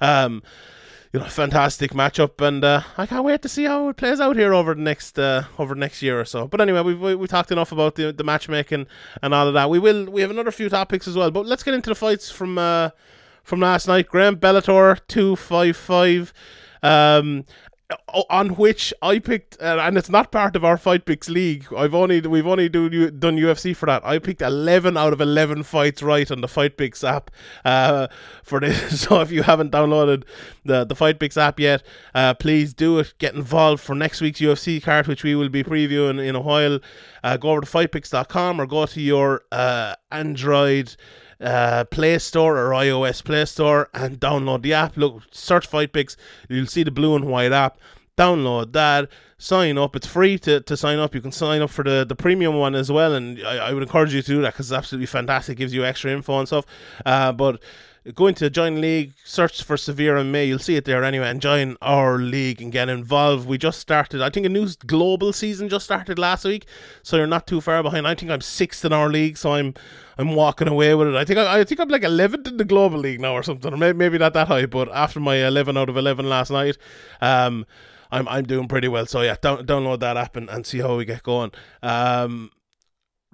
[0.00, 0.42] um,
[1.12, 4.36] you know, fantastic matchup, and uh, I can't wait to see how it plays out
[4.36, 6.46] here over the next uh, over the next year or so.
[6.46, 8.86] But anyway, we've we, we talked enough about the the matchmaking
[9.20, 9.70] and all of that.
[9.70, 12.30] We will we have another few topics as well, but let's get into the fights
[12.30, 12.90] from uh,
[13.42, 14.08] from last night.
[14.08, 16.32] Graham Bellator two five five.
[16.82, 17.44] Um,
[18.28, 21.66] on which I picked, uh, and it's not part of our Fight Picks league.
[21.76, 24.04] I've only we've only do, done UFC for that.
[24.04, 27.30] I picked eleven out of eleven fights right on the Fight Picks app
[27.64, 28.08] uh,
[28.42, 29.00] for this.
[29.10, 30.24] So if you haven't downloaded
[30.64, 31.82] the the Fight Picks app yet,
[32.14, 33.14] uh, please do it.
[33.18, 36.80] Get involved for next week's UFC card, which we will be previewing in a while.
[37.24, 40.96] Uh, go over to fightpicks.com or go to your uh, Android
[41.40, 44.96] uh, Play Store or iOS Play Store and download the app.
[44.96, 46.16] Look, search Fight Picks.
[46.48, 47.78] You'll see the blue and white app.
[48.16, 49.08] Download that.
[49.38, 49.96] Sign up.
[49.96, 51.14] It's free to, to sign up.
[51.14, 53.14] You can sign up for the, the premium one as well.
[53.14, 55.54] And I, I would encourage you to do that because it's absolutely fantastic.
[55.54, 56.66] It gives you extra info and stuff.
[57.06, 57.62] Uh, but
[58.14, 60.46] go into join league search for severe and May.
[60.46, 64.22] you'll see it there anyway and join our league and get involved we just started
[64.22, 66.66] i think a new global season just started last week
[67.02, 69.74] so you're not too far behind i think i'm sixth in our league so i'm
[70.16, 72.64] i'm walking away with it i think i, I think i'm like 11th in the
[72.64, 75.76] global league now or something or maybe, maybe not that high but after my 11
[75.76, 76.78] out of 11 last night
[77.20, 77.66] um
[78.10, 80.96] i'm i'm doing pretty well so yeah down, download that app and, and see how
[80.96, 81.50] we get going
[81.82, 82.50] um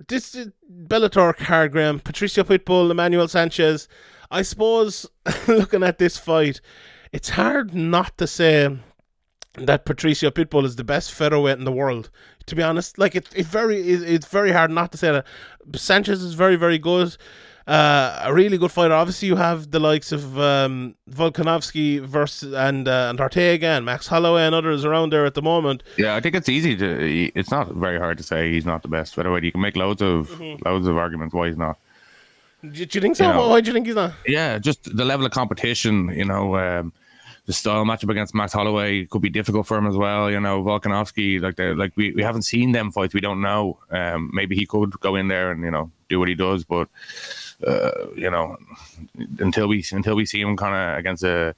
[0.08, 0.36] this
[0.70, 2.00] Bellator card, Graham.
[2.00, 3.88] Patricio Pitbull, Emmanuel Sanchez.
[4.30, 5.06] I suppose
[5.48, 6.60] looking at this fight,
[7.12, 8.76] it's hard not to say
[9.54, 12.10] that Patricio Pitbull is the best featherweight in the world.
[12.46, 15.26] To be honest, like it, it very, it, it's very hard not to say that.
[15.74, 17.16] Sanchez is very, very good.
[17.66, 18.94] Uh, a really good fighter.
[18.94, 24.06] Obviously, you have the likes of um, Volkanovski versus and uh, and Ortega and Max
[24.06, 25.82] Holloway and others around there at the moment.
[25.98, 27.32] Yeah, I think it's easy to.
[27.34, 29.42] It's not very hard to say he's not the best featherweight.
[29.42, 31.76] You can make loads of loads of arguments why he's not.
[32.72, 33.26] Do, do you think so?
[33.26, 33.48] You know.
[33.48, 34.12] Why do you think he's not?
[34.26, 36.08] Yeah, just the level of competition.
[36.10, 36.92] You know, um,
[37.46, 40.30] the style matchup against Max Holloway could be difficult for him as well.
[40.30, 43.14] You know, Volkanovski, like they like we, we haven't seen them fights.
[43.14, 43.78] We don't know.
[43.90, 46.88] Um, maybe he could go in there and you know do what he does, but
[47.66, 48.56] uh, you know,
[49.38, 51.54] until we until we see him kind of against the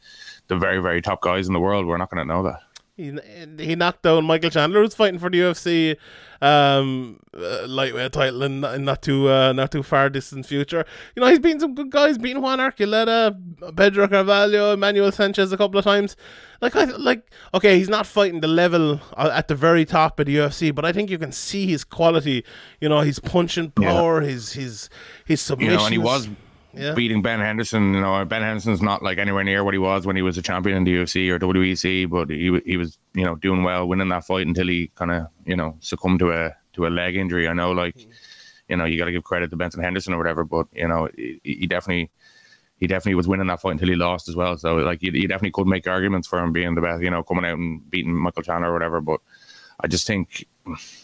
[0.49, 2.63] the very very top guys in the world, we're not going to know that.
[2.99, 3.17] He,
[3.59, 5.97] he knocked down Michael Chandler, who's fighting for the UFC
[6.43, 10.85] um, uh, lightweight title in, in not too uh, not too far distant future.
[11.15, 13.37] You know, he's beaten some good guys, beating Juan Archuleta,
[13.77, 16.17] Pedro Carvalho, Emmanuel Sanchez a couple of times.
[16.61, 20.27] Like, I like okay, he's not fighting the level uh, at the very top of
[20.27, 22.45] the UFC, but I think you can see his quality.
[22.81, 24.91] You know, his punching power, his his
[25.25, 25.75] his You submission.
[25.77, 26.29] know, and he was
[26.75, 26.95] Yeah.
[26.95, 27.95] beating Ben Henderson.
[27.95, 30.43] You know, Ben Henderson's not like anywhere near what he was when he was a
[30.43, 34.09] champion in the UFC or WEC, but he he was you know doing well, winning
[34.09, 37.49] that fight until he kind of you know succumbed to a to a leg injury.
[37.49, 37.97] I know, like
[38.69, 41.09] you know, you got to give credit to Benson Henderson or whatever, but you know,
[41.17, 42.11] he, he definitely.
[42.81, 44.57] He definitely was winning that fight until he lost as well.
[44.57, 47.25] So, like, you, you definitely could make arguments for him being the best, you know,
[47.25, 49.01] coming out and beating Michael Chandler or whatever.
[49.01, 49.19] But
[49.81, 50.47] I just think,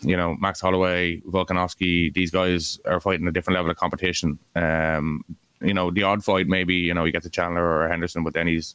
[0.03, 4.39] you know, Max Holloway, Volkanovski, these guys are fighting a different level of competition.
[4.55, 5.25] Um,
[5.65, 8.35] you know, the odd fight maybe, you know, you get to Chandler or Henderson, but
[8.35, 8.75] then he's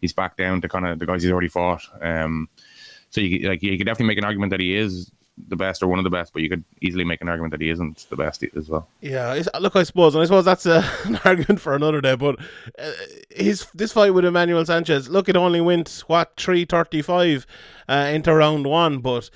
[0.00, 1.82] he's back down to kind of the guys he's already fought.
[2.00, 2.48] Um,
[3.10, 5.10] so you like you could definitely make an argument that he is
[5.48, 7.60] the best or one of the best, but you could easily make an argument that
[7.60, 8.88] he isn't the best as well.
[9.00, 12.16] Yeah, look, I suppose, and I suppose that's uh, an argument for another day.
[12.16, 12.38] But
[12.78, 12.92] uh,
[13.30, 17.46] his this fight with Emmanuel Sanchez, look, it only went what three thirty five
[17.88, 19.30] uh, into round one, but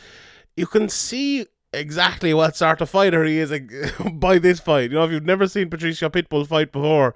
[0.57, 3.53] you can see exactly what sort of fighter he is
[4.13, 4.91] by this fight.
[4.91, 7.15] You know, if you've never seen Patricio Pitbull fight before,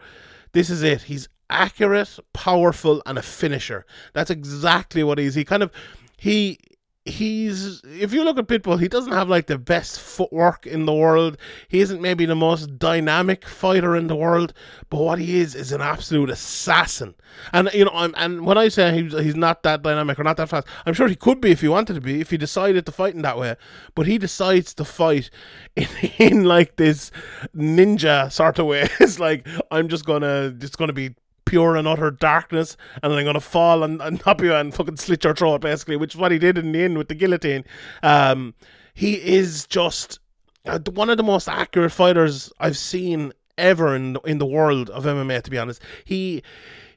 [0.53, 1.03] this is it.
[1.03, 3.85] He's accurate, powerful, and a finisher.
[4.13, 5.35] That's exactly what he is.
[5.35, 5.71] He kind of
[6.17, 6.59] he
[7.05, 10.95] he's if you look at Pitbull, he doesn't have like the best footwork in the
[10.95, 11.37] world.
[11.69, 14.55] He isn't maybe the most dynamic fighter in the world,
[14.89, 17.15] but what he is is an absolute assassin.
[17.53, 20.37] And you know, I'm, and when I say he's he's not that dynamic or not
[20.39, 22.87] that fast, I'm sure he could be if he wanted to be, if he decided
[22.87, 23.57] to fight in that way.
[23.95, 25.31] But he decides to fight
[25.77, 25.89] in,
[26.19, 27.11] in like this
[27.55, 28.89] ninja sort of way.
[29.05, 31.15] It's like I'm just gonna it's gonna be
[31.55, 34.97] pure and utter darkness, and then I'm gonna fall and, and knock you and fucking
[34.97, 37.65] slit your throat, basically, which is what he did in the end with the guillotine.
[38.03, 38.55] Um,
[38.93, 40.19] he is just
[40.67, 45.05] uh, one of the most accurate fighters I've seen ever in in the world of
[45.05, 45.43] MMA.
[45.43, 46.43] To be honest, he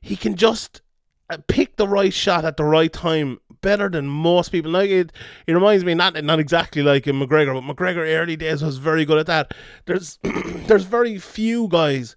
[0.02, 0.82] he can just
[1.30, 4.72] uh, pick the right shot at the right time better than most people.
[4.72, 5.12] Like it,
[5.46, 9.06] it reminds me not not exactly like in McGregor, but McGregor early days was very
[9.06, 9.54] good at that.
[9.86, 10.18] There's
[10.66, 12.16] there's very few guys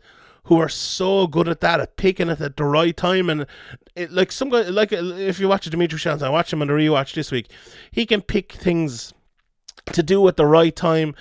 [0.50, 3.46] who are so good at that at picking it at the right time and
[3.94, 6.74] it, like some guy like if you watch Dimitri Shans, I watched him on the
[6.74, 7.48] rewatch this week.
[7.92, 9.14] He can pick things
[9.92, 11.14] to do at the right time.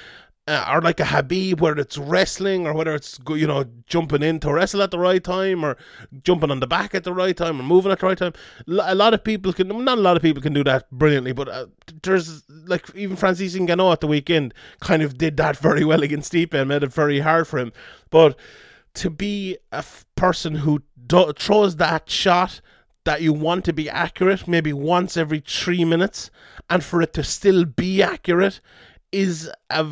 [0.48, 4.40] Uh, or like a Habib, whether it's wrestling or whether it's you know jumping in
[4.40, 5.78] to wrestle at the right time or
[6.24, 8.34] jumping on the back at the right time or moving at the right time.
[8.68, 11.50] A lot of people can, not a lot of people can do that brilliantly, but
[11.50, 11.68] uh,
[12.02, 16.34] there's like even Francis Ngannou at the weekend kind of did that very well against
[16.34, 17.72] Stipe and made it very hard for him.
[18.10, 18.36] But
[19.00, 22.62] to be a f- person who do- throws that shot
[23.06, 26.30] that you want to be accurate maybe once every three minutes
[26.70, 28.60] and for it to still be accurate
[29.12, 29.84] is a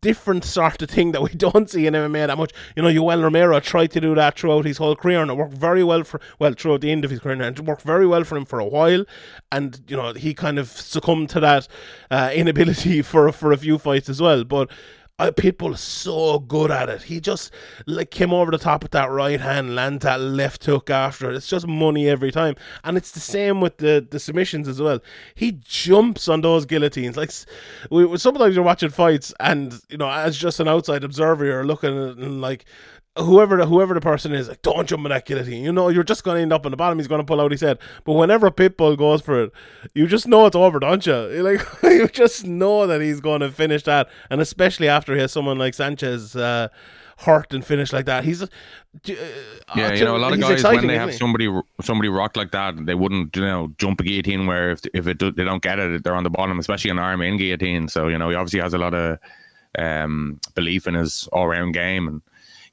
[0.00, 2.52] different sort of thing that we don't see in MMA that much.
[2.74, 5.54] You know, Yoel Romero tried to do that throughout his whole career and it worked
[5.54, 8.24] very well for, well, throughout the end of his career and it worked very well
[8.24, 9.04] for him for a while.
[9.50, 11.68] And, you know, he kind of succumbed to that
[12.10, 14.44] uh, inability for, for a few fights as well.
[14.44, 14.70] But
[15.18, 17.04] uh, Pitbull so good at it.
[17.04, 17.50] He just
[17.86, 21.36] like came over the top with that right hand, lands that left hook after it.
[21.36, 25.00] It's just money every time, and it's the same with the the submissions as well.
[25.34, 27.16] He jumps on those guillotines.
[27.16, 27.30] Like
[27.90, 31.96] we sometimes you're watching fights, and you know, as just an outside observer, you're looking
[31.98, 32.66] at like
[33.18, 35.64] whoever the, whoever the person is, like don't jump on that guillotine.
[35.64, 36.98] You know, you're just going to end up on the bottom.
[36.98, 37.78] He's going to pull out his head.
[38.04, 39.52] But whenever Pitbull goes for it,
[39.94, 41.14] you just know it's over, don't you?
[41.36, 45.20] You Like you just know that he's going to finish that, and especially after he
[45.20, 46.36] has someone like Sanchez.
[46.36, 46.68] Uh,
[47.20, 48.46] hurt and finish like that he's uh,
[49.74, 51.16] Yeah, you know, a lot of guys exciting, when they have he?
[51.16, 51.48] somebody
[51.80, 55.18] somebody rock like that, they wouldn't you know jump a guillotine where if if it
[55.18, 57.88] do, they don't get it, they're on the bottom, especially an arm in guillotine.
[57.88, 59.18] So you know, he obviously has a lot of
[59.78, 62.22] um, belief in his all round game, and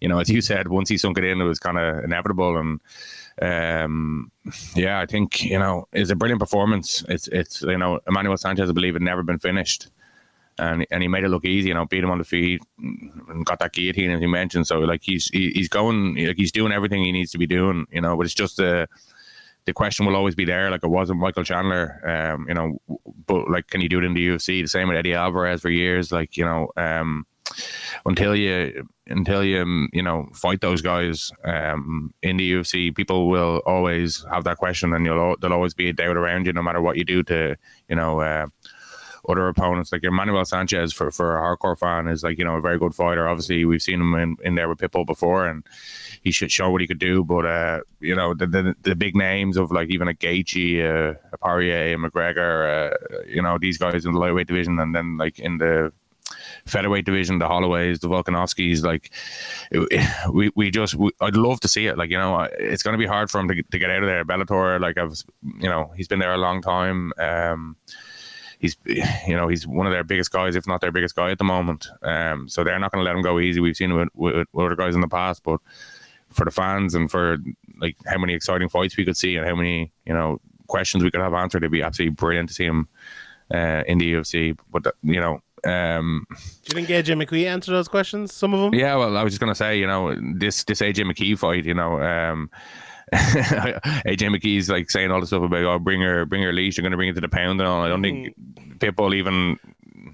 [0.04, 2.58] you know, as you said, once he sunk it in, it was kind of inevitable.
[2.58, 2.82] And
[3.42, 4.32] um,
[4.76, 7.06] yeah, I think you know, it's a brilliant performance.
[7.08, 9.88] It's it's you know, Emmanuel Sanchez, I believe, had never been finished.
[10.60, 13.44] And, and he made it look easy, you know, beat him on the feet and
[13.44, 14.68] got that guillotine as he mentioned.
[14.68, 17.88] So like he's he, he's going like he's doing everything he needs to be doing,
[17.90, 18.18] you know.
[18.18, 18.88] But it's just the
[19.66, 22.78] the question will always be there, like it was with Michael Chandler, um, you know.
[23.26, 24.62] But like, can you do it in the UFC?
[24.62, 26.68] The same with Eddie Alvarez for years, like you know.
[26.76, 27.26] Um,
[28.06, 33.62] until you until you you know fight those guys um, in the UFC, people will
[33.66, 36.82] always have that question, and you'll there'll always be a doubt around you, no matter
[36.82, 37.56] what you do to
[37.90, 38.22] you know.
[38.22, 38.48] Uh,
[39.30, 42.62] other opponents like Emmanuel Sanchez for, for a hardcore fan is like you know a
[42.62, 43.28] very good fighter.
[43.28, 45.64] Obviously, we've seen him in, in there with Pitbull before, and
[46.24, 47.24] he should show what he could do.
[47.24, 51.16] But uh, you know the, the, the big names of like even a Gaethje, uh,
[51.32, 55.18] a Poirier, a McGregor, uh, you know these guys in the lightweight division, and then
[55.18, 55.94] like in the
[56.66, 59.12] featherweight division, the Holloways, the Volkanovskis, like
[59.72, 61.98] it, we, we just we, I'd love to see it.
[61.98, 64.08] Like you know, it's going to be hard for him to, to get out of
[64.08, 64.26] there.
[64.26, 65.16] Bellator, like I've
[65.60, 67.12] you know, he's been there a long time.
[67.18, 67.76] Um,
[68.60, 71.38] he's you know he's one of their biggest guys, if not their biggest guy at
[71.38, 71.88] the moment.
[72.02, 73.60] Um, so they're not going to let him go easy.
[73.60, 75.60] We've seen it with, with, with other guys in the past, but
[76.30, 77.38] for the fans and for
[77.80, 81.12] like how many exciting fights we could see and how many you know questions we
[81.12, 82.88] could have answered, it'd be absolutely brilliant to see him
[83.54, 84.58] uh, in the UFC.
[84.72, 86.36] But you know, um, Do
[86.78, 88.34] you think AJ McKee answered those questions?
[88.34, 88.74] Some of them.
[88.80, 91.74] Yeah, well, I was just gonna say, you know, this this AJ McKee fight, you
[91.74, 92.50] know, um,
[93.14, 96.84] AJ McKee's like saying all the stuff about oh, bring her, bring her leash, you're
[96.84, 97.82] gonna bring it to the pound and all.
[97.82, 98.78] I don't think Mm.
[98.80, 99.58] Pitbull even.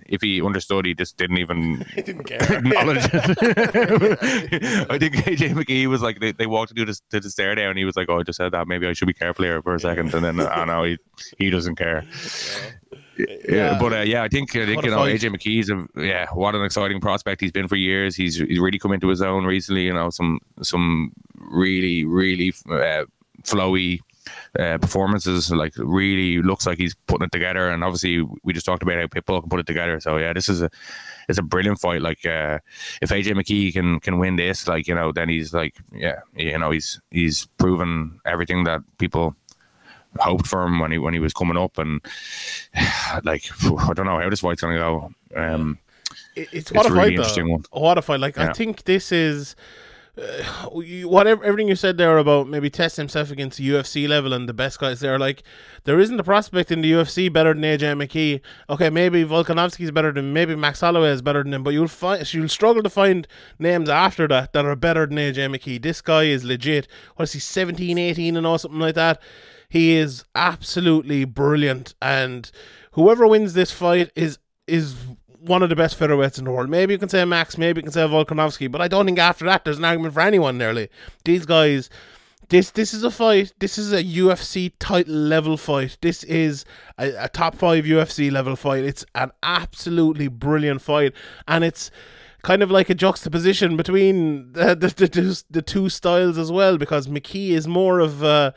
[0.08, 2.42] If he understood, he just didn't even didn't care.
[2.58, 3.14] acknowledge it.
[4.90, 7.70] I think AJ McKee was like they, they walked to the to the stair down.
[7.70, 8.68] And he was like, "Oh, I just said that.
[8.68, 10.14] Maybe I should be careful here for a second.
[10.14, 10.98] And then I know he
[11.38, 12.06] he doesn't care.
[13.48, 15.20] Yeah, but uh, yeah, I think I think you know fight.
[15.20, 18.16] AJ McKee's a yeah, what an exciting prospect he's been for years.
[18.16, 19.84] He's he's really come into his own recently.
[19.84, 23.06] You know, some some really really uh,
[23.44, 24.00] flowy
[24.58, 25.52] uh, performances.
[25.52, 27.70] Like really looks like he's putting it together.
[27.70, 30.00] And obviously, we just talked about how Pitbull can put it together.
[30.00, 30.70] So yeah, this is a
[31.28, 32.02] it's a brilliant fight.
[32.02, 32.60] Like uh,
[33.02, 36.58] if AJ McKee can can win this, like you know, then he's like yeah, you
[36.58, 39.36] know, he's he's proven everything that people
[40.20, 42.02] hoped for him when he when he was coming up and
[43.24, 45.12] like I don't know how this fight's gonna go.
[45.36, 45.80] Um,
[46.36, 47.64] It- it's what It's a really fight, interesting one.
[47.72, 48.20] What a fight!
[48.20, 49.56] Like I think this is
[50.18, 54.34] uh, you- whatever everything you said there about maybe test himself against the UFC level
[54.34, 55.18] and the best guys there.
[55.20, 55.44] Like
[55.86, 58.42] there isn't a prospect in the UFC better than AJ McKee.
[58.70, 61.88] Okay, maybe Volkanovski is better than maybe Max Holloway is better than him, but you'll
[61.88, 63.28] find you'll struggle to find
[63.60, 65.82] names after that that are better than AJ McKee.
[65.82, 66.88] This guy is legit.
[67.16, 69.22] What is he 17, 18 and all something like that?
[69.70, 72.50] He is absolutely brilliant, and
[72.94, 74.96] whoever wins this fight is is
[75.40, 76.70] one of the best featherweights in the world.
[76.70, 79.46] Maybe you can say Max, maybe you can say Volkanovski, but I don't think after
[79.46, 80.90] that there's an argument for anyone nearly.
[81.24, 81.90] These guys,
[82.50, 83.54] this this is a fight.
[83.60, 85.98] This is a UFC title level fight.
[86.02, 86.66] This is
[86.98, 88.84] a, a top five UFC level fight.
[88.84, 91.14] It's an absolutely brilliant fight,
[91.48, 91.92] and it's
[92.42, 96.78] kind of like a juxtaposition between the the, the, two, the two styles as well,
[96.78, 98.52] because McKee is more of uh,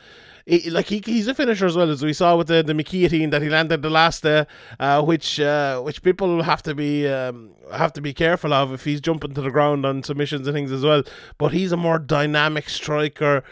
[0.69, 3.41] like he, he's a finisher as well as we saw with the the McKeown that
[3.41, 4.45] he landed the last day,
[4.79, 8.83] uh, which uh, which people have to be um, have to be careful of if
[8.83, 11.03] he's jumping to the ground on submissions and things as well.
[11.37, 13.43] But he's a more dynamic striker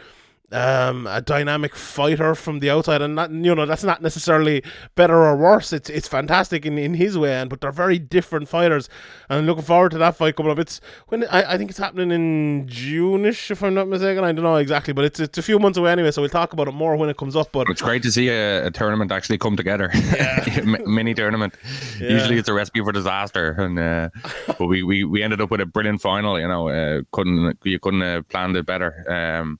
[0.51, 4.63] um, a dynamic fighter from the outside, and not you know that's not necessarily
[4.95, 5.71] better or worse.
[5.73, 8.89] It's it's fantastic in, in his way, and but they're very different fighters.
[9.29, 10.59] And I'm looking forward to that fight coming up.
[10.59, 14.23] It's when I, I think it's happening in June-ish, if I'm not mistaken.
[14.23, 16.11] I don't know exactly, but it's it's a few months away anyway.
[16.11, 17.51] So we'll talk about it more when it comes up.
[17.51, 19.89] But it's great to see a, a tournament actually come together.
[19.93, 21.55] M- Mini tournament.
[21.99, 24.09] Usually it's a recipe for disaster, and uh,
[24.47, 26.39] but we, we, we ended up with a brilliant final.
[26.39, 29.05] You know, uh, couldn't you couldn't have planned it better.
[29.09, 29.59] Um,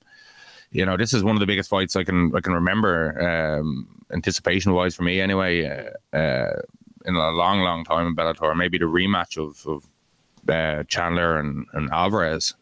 [0.72, 3.20] you know, this is one of the biggest fights I can I can remember,
[3.60, 5.64] um, anticipation wise for me anyway.
[6.12, 6.60] Uh, uh,
[7.04, 9.84] in a long, long time in Bellator, maybe the rematch of, of
[10.48, 12.54] uh, Chandler and, and Alvarez.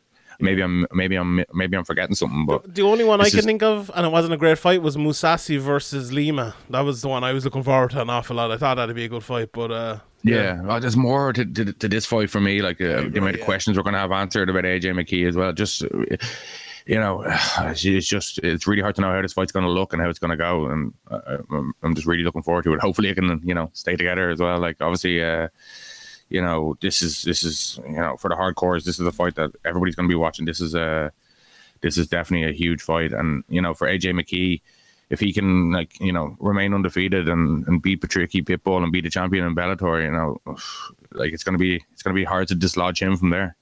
[0.42, 3.44] Maybe I'm maybe I'm maybe I'm forgetting something, but the only one I can is-
[3.44, 6.54] think of, and it wasn't a great fight, was Mousasi versus Lima.
[6.70, 8.50] That was the one I was looking forward to an awful lot.
[8.50, 11.72] I thought that'd be a good fight, but uh, Yeah, well, there's more to, to,
[11.74, 12.62] to this fight for me.
[12.62, 15.36] Like uh, the amount of questions we're going to have answered about AJ McKee as
[15.36, 15.52] well.
[15.52, 15.88] Just uh,
[16.90, 17.22] you know,
[17.60, 20.10] it's just it's really hard to know how this fight's going to look and how
[20.10, 22.80] it's going to go, and I'm, I'm just really looking forward to it.
[22.80, 24.58] Hopefully, it can you know stay together as well.
[24.58, 25.48] Like obviously, uh,
[26.28, 29.36] you know, this is this is you know for the hardcores, this is a fight
[29.36, 30.46] that everybody's going to be watching.
[30.46, 31.12] This is a
[31.80, 34.60] this is definitely a huge fight, and you know, for AJ McKee
[35.10, 39.00] if he can like you know remain undefeated and, and beat Patricky Pitbull and be
[39.00, 40.40] the champion in Bellator, you know,
[41.12, 43.56] like it's gonna be it's gonna be hard to dislodge him from there.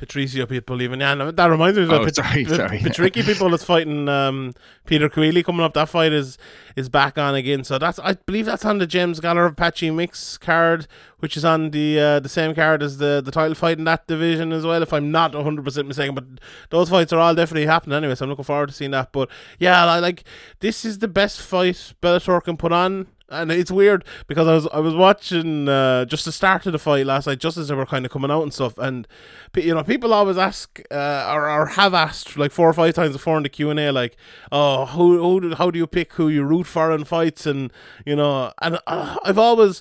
[0.00, 0.98] Patricio Pitbull even.
[0.98, 2.78] Yeah, no, that reminds me of Oh, Pat- sorry, sorry.
[2.78, 4.54] Patricky Pitbull that's fighting um,
[4.86, 5.74] Peter Queally coming up.
[5.74, 6.38] That fight is
[6.74, 7.64] is back on again.
[7.64, 10.86] So that's I believe that's on the James Galler Apache mix card,
[11.18, 14.06] which is on the uh, the same card as the the title fight in that
[14.06, 14.82] division as well.
[14.82, 16.24] If I'm not 100 percent mistaken, but
[16.70, 18.14] those fights are all definitely happening anyway.
[18.14, 19.12] So I'm looking forward to seeing that.
[19.12, 20.24] But yeah, I like
[20.60, 23.06] this is the best fight Bellator can put on.
[23.30, 26.78] And it's weird because I was I was watching uh, just the start of the
[26.78, 28.76] fight last night, just as they were kind of coming out and stuff.
[28.78, 29.06] And
[29.56, 33.12] you know, people always ask uh, or, or have asked like four or five times
[33.12, 34.16] before in the Q and A, like,
[34.50, 37.72] "Oh, who, who how do you pick who you root for in fights?" And
[38.04, 39.80] you know, and uh, I've always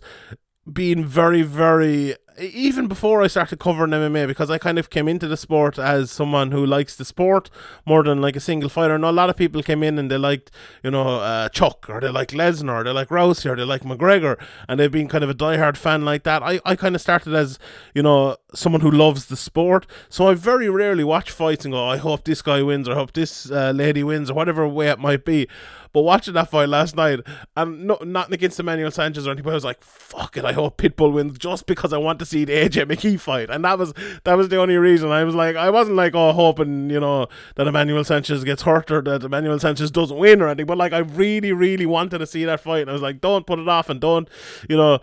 [0.71, 5.27] been very, very even before I started covering MMA because I kind of came into
[5.27, 7.49] the sport as someone who likes the sport
[7.85, 8.95] more than like a single fighter.
[8.95, 10.51] And a lot of people came in and they liked,
[10.83, 13.81] you know, uh, Chuck or they like Lesnar, or they like Rousey or they like
[13.81, 16.41] McGregor, and they've been kind of a diehard fan like that.
[16.43, 17.59] I, I kind of started as,
[17.93, 19.85] you know, someone who loves the sport.
[20.09, 22.95] So I very rarely watch fights and go, I hope this guy wins or I
[22.95, 25.47] hope this uh, lady wins or whatever way it might be.
[25.91, 27.19] But watching that fight last night,
[27.57, 30.77] and no, not against Emmanuel Sanchez or but I was like, "Fuck it!" I hope
[30.77, 33.93] Pitbull wins just because I want to see the AJ McKee fight, and that was
[34.23, 35.09] that was the only reason.
[35.09, 38.91] I was like, I wasn't like, oh, hoping you know that Emmanuel Sanchez gets hurt
[38.91, 42.27] or that Emmanuel Sanchez doesn't win or anything, but like I really, really wanted to
[42.27, 44.29] see that fight, and I was like, don't put it off and don't,
[44.69, 44.99] you know.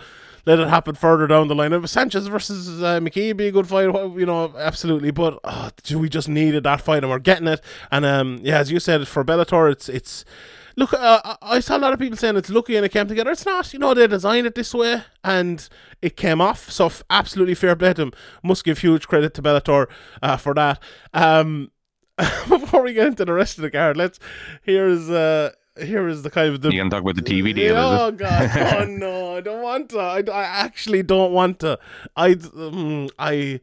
[0.48, 1.72] Let it happen further down the line.
[1.72, 5.10] If Sanchez versus uh, McKee be a good fight, you know, absolutely.
[5.10, 7.60] But oh, we just needed that fight, and we're getting it.
[7.90, 10.24] And um, yeah, as you said, for Bellator, it's it's
[10.76, 13.30] Look, uh, I- saw a lot of people saying it's lucky and it came together.
[13.30, 13.72] It's not.
[13.72, 15.66] You know, they designed it this way and
[16.02, 16.70] it came off.
[16.70, 18.12] So, f- absolutely fair play to them.
[18.42, 19.86] Must give huge credit to Bellator
[20.22, 20.78] uh, for that.
[21.14, 21.70] Um,
[22.48, 24.18] before we get into the rest of the card, let's.
[24.62, 25.08] Here's.
[25.10, 28.00] Uh, here is the kind of the You can talk about the TV deal, is
[28.00, 28.50] oh god!
[28.80, 29.36] Oh no!
[29.36, 29.98] I don't want to.
[29.98, 31.78] I, I actually don't want to.
[32.16, 33.60] I mm, I.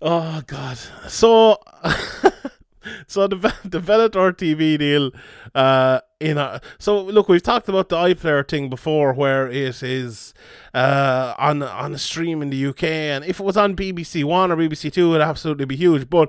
[0.00, 0.78] Oh god!
[1.08, 1.58] So,
[3.06, 5.10] so the the Bellator TV deal.
[5.54, 10.34] Uh, in a, so look, we've talked about the iPlayer thing before, where it is
[10.74, 14.52] uh on on a stream in the UK, and if it was on BBC One
[14.52, 16.08] or BBC Two, it'd absolutely be huge.
[16.08, 16.28] But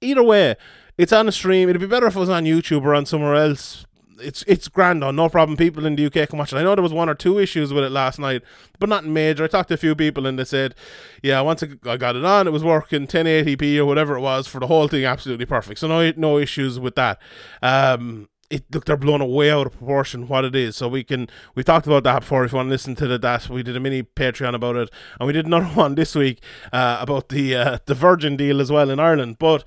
[0.00, 0.56] either way,
[0.98, 1.68] it's on a stream.
[1.68, 3.86] It'd be better if it was on YouTube or on somewhere else
[4.20, 5.56] it's it's grand on no problem.
[5.56, 6.56] People in the UK can watch it.
[6.56, 8.42] I know there was one or two issues with it last night,
[8.78, 9.44] but not major.
[9.44, 10.74] I talked to a few people and they said,
[11.22, 14.60] yeah, once I got it on, it was working 1080p or whatever it was for
[14.60, 15.80] the whole thing, absolutely perfect.
[15.80, 17.18] So no no issues with that.
[17.62, 20.76] Um, it look they're blown away out of proportion what it is.
[20.76, 22.44] So we can we talked about that before.
[22.44, 24.90] If you want to listen to the, that, we did a mini Patreon about it,
[25.18, 28.70] and we did another one this week uh, about the uh, the Virgin deal as
[28.70, 29.38] well in Ireland.
[29.38, 29.64] But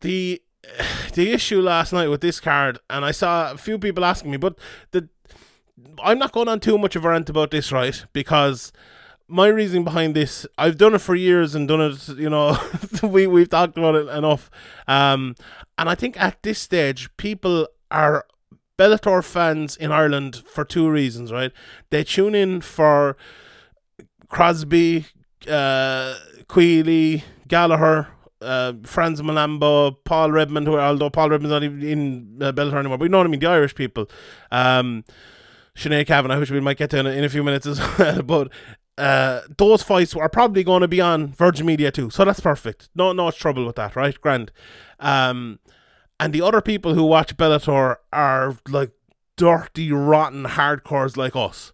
[0.00, 0.42] the
[1.14, 4.36] the issue last night with this card, and I saw a few people asking me,
[4.36, 4.58] but
[4.90, 5.08] the
[6.02, 8.04] I'm not going on too much of a rant about this, right?
[8.12, 8.72] Because
[9.28, 12.56] my reasoning behind this, I've done it for years and done it, you know,
[13.02, 14.50] we we've talked about it enough.
[14.86, 15.34] Um,
[15.78, 18.26] and I think at this stage, people are
[18.78, 21.52] Bellator fans in Ireland for two reasons, right?
[21.90, 23.16] They tune in for
[24.28, 25.06] Crosby,
[25.48, 26.14] uh,
[26.48, 28.08] Queally, Gallagher,
[28.42, 32.78] uh, Frans Mlambo, Paul Redmond, who are although Paul Redmond's not even in uh, Bellator
[32.78, 34.10] anymore, but you know what I mean, the Irish people.
[34.50, 35.04] Um,
[35.74, 38.22] Sinead Kavanagh, which we might get to in a, in a few minutes as well,
[38.22, 38.50] but
[38.98, 42.88] uh, those fights are probably going to be on Virgin Media Two, so that's perfect.
[42.94, 44.18] No, no trouble with that, right?
[44.20, 44.52] Grand.
[45.00, 45.58] Um,
[46.18, 48.92] and the other people who watch Bellator are like
[49.36, 51.72] dirty, rotten hardcores like us.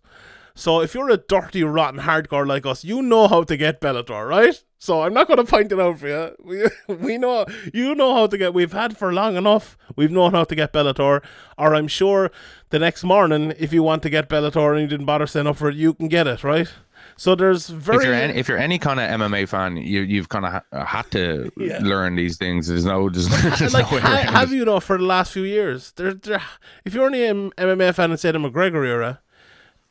[0.55, 4.28] So if you're a dirty, rotten hardcore like us, you know how to get Bellator,
[4.28, 4.62] right?
[4.78, 6.35] So I'm not going to point it out for you.
[6.42, 8.52] We, we know you know how to get.
[8.52, 9.78] We've had for long enough.
[9.94, 11.22] We've known how to get Bellator.
[11.57, 12.31] Or I'm sure
[12.70, 15.57] the next morning, if you want to get Bellator and you didn't bother signing up
[15.57, 16.68] for it, you can get it, right?
[17.16, 17.98] So there's very.
[17.98, 20.85] If you're any, if you're any kind of MMA fan, you you've kind of ha-
[20.85, 21.79] had to Yeah.
[21.83, 22.68] learn these things.
[22.68, 25.44] There's no there's, there's like, no way ha- have you know for the last few
[25.44, 25.92] years?
[25.96, 26.42] There, there.
[26.85, 29.20] If you're only an MMA fan and say the McGregor era,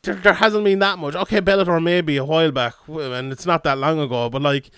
[0.03, 1.15] there, there hasn't been that much.
[1.15, 4.71] Okay, Bellator maybe a while back, and it's not that long ago, but like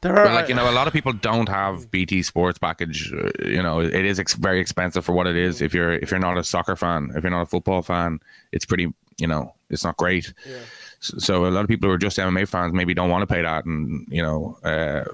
[0.00, 3.12] there are But like you know, a lot of people don't have BT Sports package.
[3.12, 5.60] uh, You know, it is ex- very expensive for what it is.
[5.62, 8.18] If you're if you're not a soccer fan, if you're not a football fan,
[8.52, 8.92] it's pretty.
[9.20, 10.32] You know, it's not great.
[10.46, 10.64] S-
[11.00, 13.42] So a lot of people who are just MMA fans maybe don't want to pay
[13.42, 15.04] that, and you know, uh,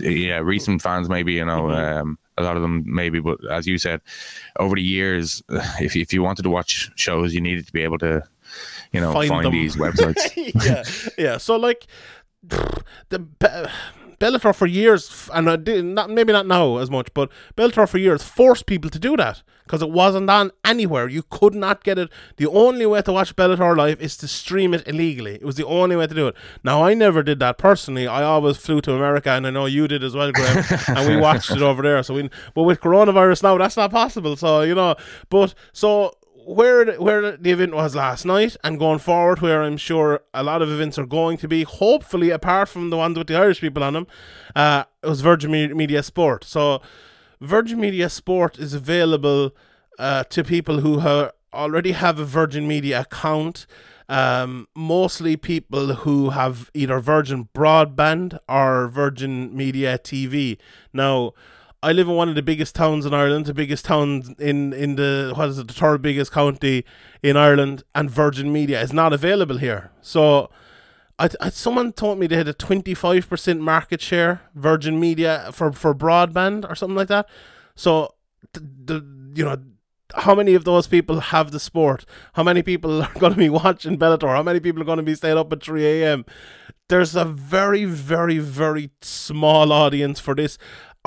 [0.00, 1.62] yeah, recent fans maybe you know.
[1.62, 1.98] Mm-hmm.
[2.00, 4.00] Um, a lot of them maybe, but as you said,
[4.58, 5.42] over the years,
[5.80, 8.22] if you, if you wanted to watch shows, you needed to be able to,
[8.92, 10.32] you know, Find find, these websites.
[10.36, 10.82] yeah,
[11.16, 11.36] yeah.
[11.38, 11.86] So like
[12.42, 13.70] the Be-
[14.18, 17.98] Bellator for years, and I did not maybe not now as much, but Bellator for
[17.98, 21.08] years forced people to do that because it wasn't on anywhere.
[21.08, 22.08] You could not get it.
[22.36, 25.34] The only way to watch Bellator live is to stream it illegally.
[25.34, 26.36] It was the only way to do it.
[26.62, 28.06] Now I never did that personally.
[28.06, 30.64] I always flew to America, and I know you did as well, Graham.
[30.88, 32.02] and we watched it over there.
[32.04, 34.36] So we, but with coronavirus now, that's not possible.
[34.36, 34.94] So you know,
[35.28, 39.76] but so where the, where the event was last night and going forward, where I'm
[39.76, 43.26] sure a lot of events are going to be, hopefully apart from the ones with
[43.26, 44.06] the Irish people on them,
[44.54, 46.44] uh, it was Virgin Media Sport.
[46.44, 46.80] So
[47.40, 49.54] Virgin Media Sport is available
[49.98, 53.66] uh, to people who ha- already have a Virgin Media account.
[54.08, 60.58] Um, mostly people who have either Virgin Broadband or Virgin Media TV.
[60.92, 61.32] Now,
[61.82, 64.96] I live in one of the biggest towns in Ireland, the biggest town in in
[64.96, 66.84] the what is it, the third biggest county
[67.22, 69.90] in Ireland, and Virgin Media is not available here.
[70.00, 70.50] So,
[71.18, 75.50] I, I someone told me they had a twenty five percent market share Virgin Media
[75.52, 77.28] for for broadband or something like that.
[77.74, 78.14] So,
[78.52, 78.94] the, the
[79.34, 79.56] you know
[80.14, 82.04] how many of those people have the sport?
[82.34, 84.28] How many people are going to be watching Bellator?
[84.28, 86.24] How many people are going to be staying up at 3 a.m.?
[86.88, 90.56] There's a very, very, very small audience for this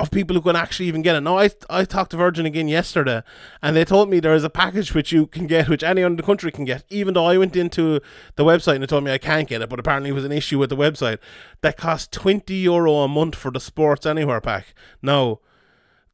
[0.00, 1.20] of people who can actually even get it.
[1.20, 3.22] Now, I I talked to Virgin again yesterday,
[3.62, 6.16] and they told me there is a package which you can get, which anyone in
[6.16, 6.84] the country can get.
[6.88, 8.00] Even though I went into
[8.36, 10.32] the website and they told me I can't get it, but apparently it was an
[10.32, 11.18] issue with the website
[11.60, 14.74] that cost twenty euro a month for the Sports Anywhere pack.
[15.02, 15.40] Now,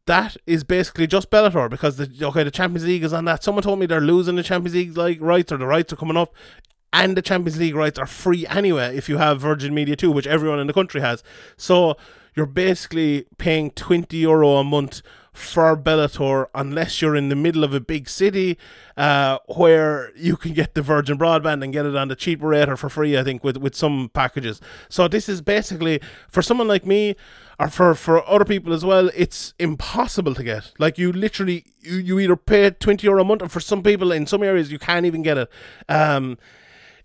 [0.07, 3.43] that is basically just Bellator because the okay the Champions League is on that.
[3.43, 6.16] Someone told me they're losing the Champions League like rights or the rights are coming
[6.16, 6.34] up.
[6.93, 10.26] And the Champions League rights are free anyway if you have Virgin Media Two, which
[10.26, 11.22] everyone in the country has.
[11.57, 11.97] So
[12.37, 17.74] you're basically paying 20 euro a month for Bellator unless you're in the middle of
[17.74, 18.57] a big city
[18.97, 22.68] uh, where you can get the Virgin broadband and get it on the cheaper rate
[22.68, 24.61] or for free, I think, with, with some packages.
[24.89, 27.16] So this is basically for someone like me
[27.59, 30.72] or for, for other people as well, it's impossible to get.
[30.78, 34.12] Like you literally you, you either pay 20 euro a month or for some people
[34.12, 35.51] in some areas you can't even get it.
[35.89, 36.39] Um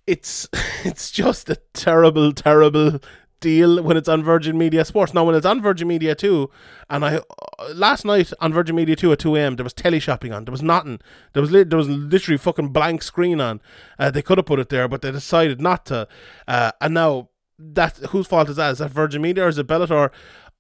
[0.08, 0.48] it's
[0.84, 3.00] it's just a terrible, terrible
[3.42, 5.14] deal when it's on Virgin Media Sports.
[5.14, 6.50] Now, when it's on Virgin Media 2,
[6.90, 7.20] and I
[7.74, 10.46] last night on Virgin Media 2 at 2 a.m., there was telly shopping on.
[10.46, 11.00] There was nothing.
[11.34, 13.62] There was li- there was literally fucking blank screen on.
[14.00, 16.08] Uh, they could have put it there, but they decided not to.
[16.48, 17.30] Uh, and now,
[17.60, 18.72] that whose fault is that?
[18.72, 20.12] Is that Virgin Media or is it Bellator?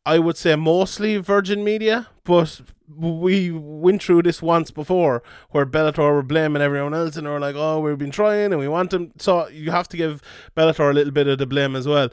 [0.05, 2.61] I would say mostly Virgin Media, but
[2.98, 7.39] we went through this once before where Bellator were blaming everyone else and they were
[7.39, 9.12] like, oh, we've been trying and we want them.
[9.18, 10.22] So you have to give
[10.56, 12.10] Bellator a little bit of the blame as well.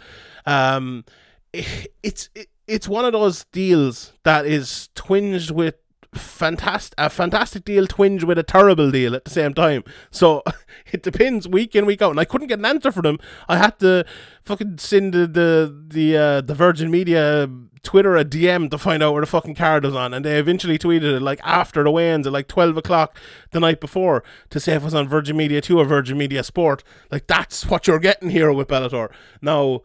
[0.47, 1.05] Um,
[1.53, 5.77] it, it's it, it's one of those deals that is twinged with
[6.15, 9.85] fantastic a fantastic deal twinge with a terrible deal at the same time.
[10.11, 10.43] So
[10.93, 13.19] it depends week in week out, and I couldn't get an answer for them.
[13.49, 14.05] I had to
[14.43, 17.49] fucking send the the the, uh, the Virgin Media
[17.83, 20.79] Twitter a DM to find out where the fucking card was on, and they eventually
[20.79, 23.19] tweeted it like after the weigh-ins at like twelve o'clock
[23.51, 26.43] the night before to say if it was on Virgin Media Two or Virgin Media
[26.43, 26.83] Sport.
[27.11, 29.11] Like that's what you're getting here with Bellator.
[29.43, 29.83] Now,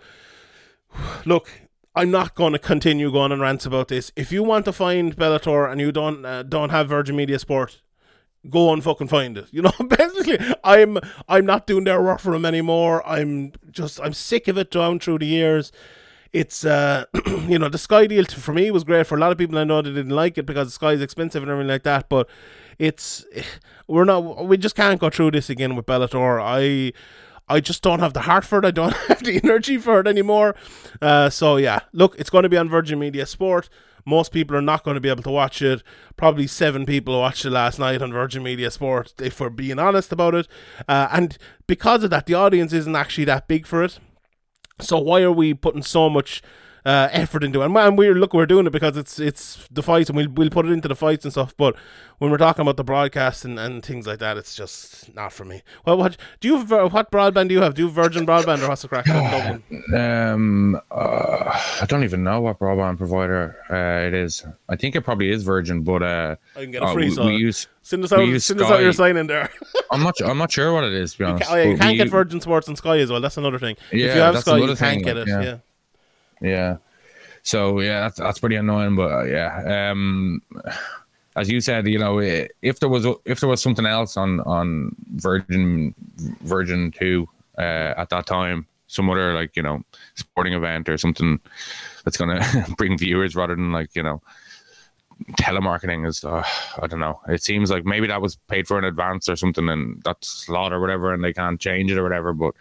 [1.26, 1.50] look,
[1.96, 4.12] I'm not going to continue going on rants about this.
[4.16, 7.82] If you want to find Bellator and you don't uh, don't have Virgin Media Sport,
[8.50, 9.48] go and fucking find it.
[9.52, 13.08] You know, basically, I'm I'm not doing their work for them anymore.
[13.08, 15.72] I'm just I'm sick of it down through the years.
[16.32, 17.06] It's uh,
[17.48, 19.06] you know, the Sky deal for me was great.
[19.06, 21.44] For a lot of people, I know they didn't like it because Sky is expensive
[21.44, 22.10] and everything like that.
[22.10, 22.28] But
[22.80, 23.24] it's
[23.88, 26.42] we're not we just can't go through this again with Bellator.
[26.42, 26.94] I
[27.48, 28.66] I just don't have the heart for it.
[28.66, 30.56] I don't have the energy for it anymore.
[31.02, 33.70] Uh, so yeah, look, it's going to be on Virgin Media Sport.
[34.06, 35.82] Most people are not going to be able to watch it.
[36.18, 40.12] Probably seven people watched it last night on Virgin Media Sport, if we're being honest
[40.12, 40.48] about it.
[40.90, 41.38] Uh, and
[41.68, 44.00] because of that, the audience isn't actually that big for it.
[44.82, 46.42] So why are we putting so much
[46.86, 47.66] uh, effort into it.
[47.66, 50.50] And, and we're look, we're doing it because it's it's the fights, and we'll we'll
[50.50, 51.56] put it into the fights and stuff.
[51.58, 51.76] But
[52.18, 55.46] when we're talking about the broadcast and, and things like that, it's just not for
[55.46, 55.62] me.
[55.86, 57.74] Well, what do you have, what broadband do you have?
[57.74, 59.06] Do you have Virgin Broadband or what's the crack?
[59.94, 64.46] Um, uh, I don't even know what broadband provider uh, it is.
[64.70, 67.16] I think it probably is Virgin, but uh, I can get a free.
[67.16, 67.68] Uh, we, we use.
[67.82, 69.50] Send us out, send us out your sign in there.
[69.92, 70.16] I'm not.
[70.24, 71.14] I'm not sure what it is.
[71.14, 73.22] To be honest, you, can, oh, you can't get Virgin Sports and Sky as well.
[73.22, 73.76] That's another thing.
[73.92, 75.28] Yeah, if you have Sky, you can't get it.
[75.28, 75.42] Yeah.
[75.42, 75.58] yeah.
[76.44, 76.78] Yeah.
[77.42, 78.96] So yeah, that's that's pretty annoying.
[78.96, 80.42] But uh, yeah, um,
[81.36, 84.96] as you said, you know, if there was if there was something else on on
[85.14, 85.96] Virgin
[86.42, 87.28] Virgin Two
[87.58, 89.84] uh, at that time, some other like you know
[90.16, 91.40] sporting event or something
[92.06, 92.42] that's gonna
[92.78, 94.22] bring viewers rather than like you know
[95.40, 96.44] telemarketing is uh,
[96.82, 97.20] I don't know.
[97.28, 100.74] It seems like maybe that was paid for in advance or something, and that's slot
[100.74, 102.34] or whatever, and they can't change it or whatever.
[102.34, 102.56] But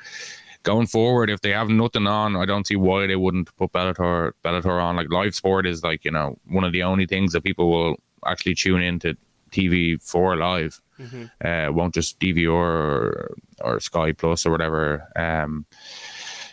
[0.63, 4.33] going forward, if they have nothing on, I don't see why they wouldn't put Bellator
[4.45, 4.97] Bellator on.
[4.97, 7.97] Like live sport is like you know one of the only things that people will
[8.27, 9.17] actually tune in to
[9.51, 10.81] TV four live.
[10.99, 11.25] Mm-hmm.
[11.45, 15.09] Uh, won't just DVR or or Sky Plus or whatever.
[15.17, 15.67] Um,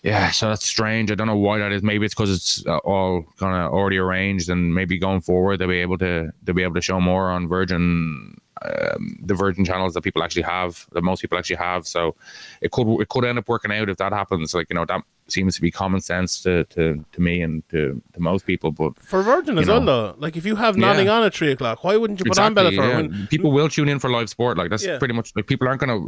[0.03, 1.11] yeah, so that's strange.
[1.11, 1.83] I don't know why that is.
[1.83, 5.67] Maybe it's because it's uh, all kind of already arranged, and maybe going forward they'll
[5.67, 9.93] be able to they'll be able to show more on Virgin, um, the Virgin channels
[9.93, 11.87] that people actually have, that most people actually have.
[11.87, 12.15] So
[12.61, 14.53] it could it could end up working out if that happens.
[14.53, 15.01] Like you know that
[15.31, 18.71] seems to be common sense to to, to me and to, to most people.
[18.71, 20.15] But For Virgin as well, though.
[20.17, 21.13] Like, if you have nothing Yeah.
[21.17, 22.89] on at three o'clock, why wouldn't you put on Exactly, Bellator?
[22.89, 22.95] yeah.
[22.97, 24.57] When, people will tune in for live sport.
[24.57, 24.97] Like that's Yeah.
[24.99, 25.99] pretty much like people aren't gonna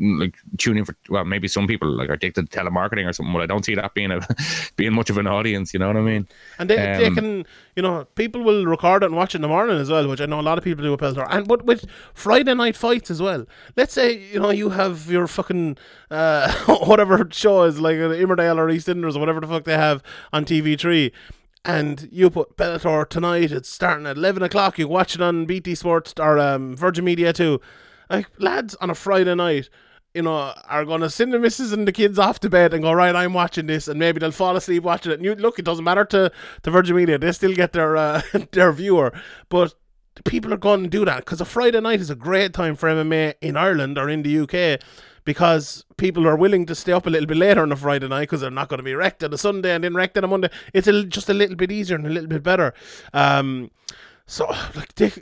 [0.00, 0.96] mm, like tune in for.
[1.08, 3.32] Well, maybe some people like are addicted to telemarketing or something.
[3.32, 4.20] But I don't see that being a
[4.76, 5.72] being much of an audience.
[5.74, 6.26] You know what I mean?
[6.58, 7.46] and they, they Um, can,
[7.76, 10.20] you know, people will record it and watch it in the morning as well, which
[10.20, 11.26] I know a lot of people do with Bellator.
[11.30, 13.46] And but with Friday night fights as well.
[13.76, 15.76] Let's say you know you have your fucking
[16.10, 16.52] uh,
[16.86, 20.02] whatever show is like uh, Emmerdale or EastEnders or whatever the fuck they have
[20.32, 21.12] on TV three.
[21.64, 23.50] And you put Bellator tonight.
[23.50, 24.78] It's starting at eleven o'clock.
[24.78, 27.60] You watch it on BT Sports or um, Virgin Media Two.
[28.10, 29.70] Like lads on a Friday night,
[30.12, 32.82] you know, are going to send the missus and the kids off to bed and
[32.82, 33.16] go right.
[33.16, 35.16] I'm watching this, and maybe they'll fall asleep watching it.
[35.16, 36.30] And you look, it doesn't matter to
[36.62, 38.20] to Virgin Media; they still get their uh,
[38.52, 39.12] their viewer.
[39.48, 39.74] But
[40.24, 42.88] people are going to do that because a Friday night is a great time for
[42.88, 44.80] MMA in Ireland or in the UK
[45.24, 48.22] because people are willing to stay up a little bit later on a Friday night
[48.22, 50.28] because they're not going to be wrecked on a Sunday and then wrecked on a
[50.28, 50.50] Monday.
[50.72, 52.74] It's a, just a little bit easier and a little bit better.
[53.12, 53.70] Um,
[54.26, 55.12] so like they,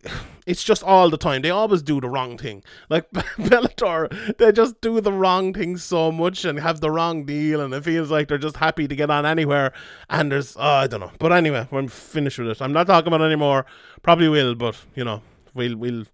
[0.47, 1.43] it's just all the time.
[1.43, 2.63] They always do the wrong thing.
[2.89, 7.61] Like Bellator, they just do the wrong thing so much and have the wrong deal,
[7.61, 9.73] and it feels like they're just happy to get on anywhere.
[10.09, 11.11] And there's, oh, I don't know.
[11.19, 12.63] But anyway, we're finished with it.
[12.63, 13.67] I'm not talking about anymore.
[14.03, 15.23] Probably will, but you know,
[15.53, 16.05] we'll we'll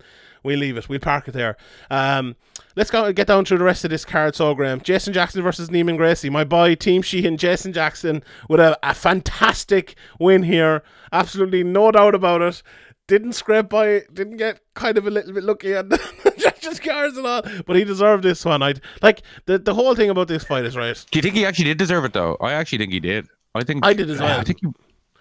[0.43, 0.89] we'll leave it.
[0.89, 1.59] We'll park it there.
[1.91, 2.37] Um,
[2.79, 4.37] let's go get down through the rest of this card.
[4.37, 6.31] So, Graham, Jason Jackson versus Neiman Gracie.
[6.31, 10.83] My boy, Team Sheehan, Jason Jackson with a, a fantastic win here.
[11.13, 12.63] Absolutely no doubt about it.
[13.09, 17.19] Didn't scrape by, didn't get kind of a little bit lucky on the judges' cards
[17.19, 18.63] and all, but he deserved this one.
[18.63, 21.05] I like the the whole thing about this fight is right.
[21.11, 22.37] Do you think he actually did deserve it though?
[22.41, 23.27] I actually think he did.
[23.55, 24.39] I think I did as well.
[24.39, 24.61] I think.
[24.61, 24.69] He,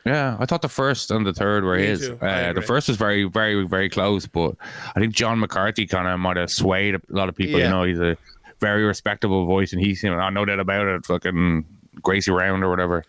[0.07, 2.09] yeah, I thought the first and the third were Me his.
[2.09, 4.55] Uh, the first was very, very, very close, but
[4.95, 7.59] I think John McCarthy kind of might have swayed a lot of people.
[7.59, 7.65] Yeah.
[7.65, 8.17] You know, he's a
[8.59, 11.05] very respectable voice, and he's you know, I know that about it.
[11.05, 11.65] Fucking
[12.01, 13.03] Gracie Round or whatever.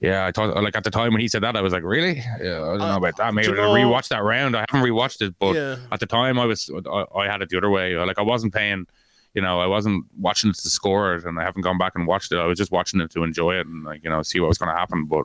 [0.00, 2.16] Yeah, I thought like at the time when he said that, I was like, really?
[2.40, 3.32] Yeah, I don't know about that.
[3.34, 4.56] Maybe Uh, do you I'll know- rewatch that round.
[4.56, 5.76] I haven't rewatched it, but Yeah.
[5.92, 7.94] at the time I was I, I had it the other way.
[7.96, 8.86] Like I wasn't paying.
[9.34, 12.06] You know, I wasn't watching it to score it, and I haven't gone back and
[12.06, 12.36] watched it.
[12.38, 14.58] I was just watching it to enjoy it and like you know see what was
[14.58, 15.06] going to happen.
[15.06, 15.24] But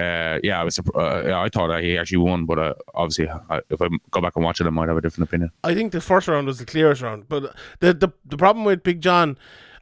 [0.00, 0.78] uh, yeah, I was.
[0.78, 4.44] Uh, I thought he actually won, but uh, obviously, I, if I go back and
[4.44, 5.50] watch it, I might have a different opinion.
[5.62, 7.28] I think the first round was the clearest round.
[7.28, 9.36] But the the, the problem with Big John,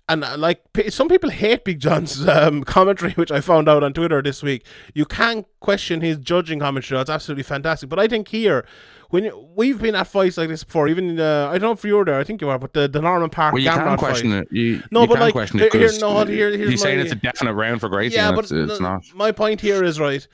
[0.08, 3.92] and uh, like some people hate Big John's um, commentary, which I found out on
[3.92, 4.64] Twitter this week.
[4.94, 7.00] You can't question his judging commentary.
[7.00, 7.88] It's absolutely fantastic.
[7.88, 8.66] But I think here,
[9.10, 11.84] when you, we've been at fights like this before, even uh, I don't know if
[11.84, 12.18] you were there.
[12.18, 14.42] I think you are, but the, the Norman Parke Well, you can Gamrot question fight.
[14.42, 14.48] it.
[14.52, 17.12] You, No, you but like, question it here- no, here- here's he's saying my- it's
[17.12, 18.16] a definite round for Gracie.
[18.16, 19.02] Yeah, but it's, it's not.
[19.14, 20.26] my point here is right.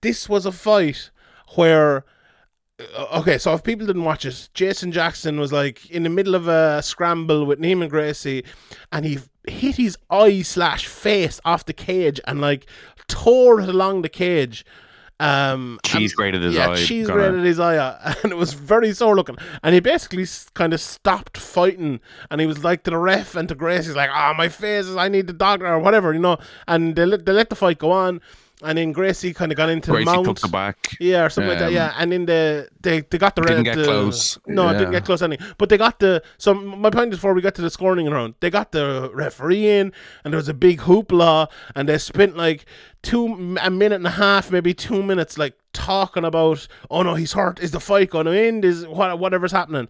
[0.00, 1.10] This was a fight
[1.56, 2.04] where.
[2.96, 6.34] uh, Okay, so if people didn't watch it, Jason Jackson was like in the middle
[6.34, 8.44] of a scramble with Neiman Gracie,
[8.90, 12.66] and he hit his eye slash face off the cage and like
[13.08, 14.64] tore it along the cage.
[15.22, 18.92] Um, Cheese grated his yeah, eye, cheese grated his eye, out, and it was very
[18.92, 19.36] sore looking.
[19.62, 23.48] And he basically kind of stopped fighting, and he was like to the ref and
[23.48, 26.18] to Grace, he's like, "Ah, my face is, I need the doctor or whatever, you
[26.18, 28.20] know." And they let they let the fight go on,
[28.62, 30.24] and then Gracie kind of got into Gracie the mount.
[30.26, 30.96] took the back.
[31.00, 31.68] Yeah, or something like that.
[31.68, 34.38] Um, Yeah, and then the they they got the Didn't red- get the- close.
[34.46, 35.38] No, it didn't get close any.
[35.58, 36.22] But they got the.
[36.38, 39.68] So my point is, before we got to the scoring round, they got the referee
[39.68, 39.92] in,
[40.24, 42.64] and there was a big hoopla, and they spent like
[43.02, 47.32] two a minute and a half, maybe two minutes, like talking about, oh no, he's
[47.32, 47.58] hurt.
[47.60, 48.64] Is the fight going to end?
[48.64, 49.88] Is what whatever's happening.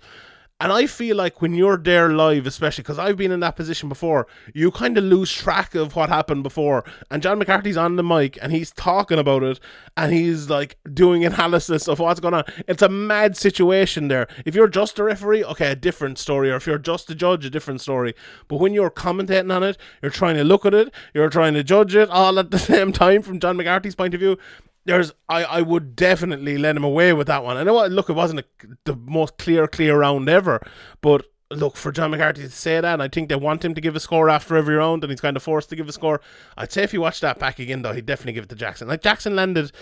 [0.63, 3.89] And I feel like when you're there live, especially because I've been in that position
[3.89, 6.85] before, you kind of lose track of what happened before.
[7.11, 9.59] And John McCarthy's on the mic and he's talking about it
[9.97, 12.45] and he's like doing analysis of what's going on.
[12.69, 14.29] It's a mad situation there.
[14.47, 16.49] If you're just a referee, okay, a different story.
[16.53, 18.15] Or if you're just a judge, a different story.
[18.47, 21.65] But when you're commentating on it, you're trying to look at it, you're trying to
[21.65, 24.39] judge it all at the same time from John McCarthy's point of view
[24.85, 27.57] there's I, I would definitely let him away with that one.
[27.57, 28.45] I know what look it wasn't a,
[28.85, 30.61] the most clear clear round ever,
[31.01, 33.81] but look for John McCarthy to say that, and I think they want him to
[33.81, 36.21] give a score after every round, and he's kind of forced to give a score.
[36.57, 38.89] I'd say if you watch that back again though, he'd definitely give it to Jackson.
[38.89, 39.73] Like Jackson landed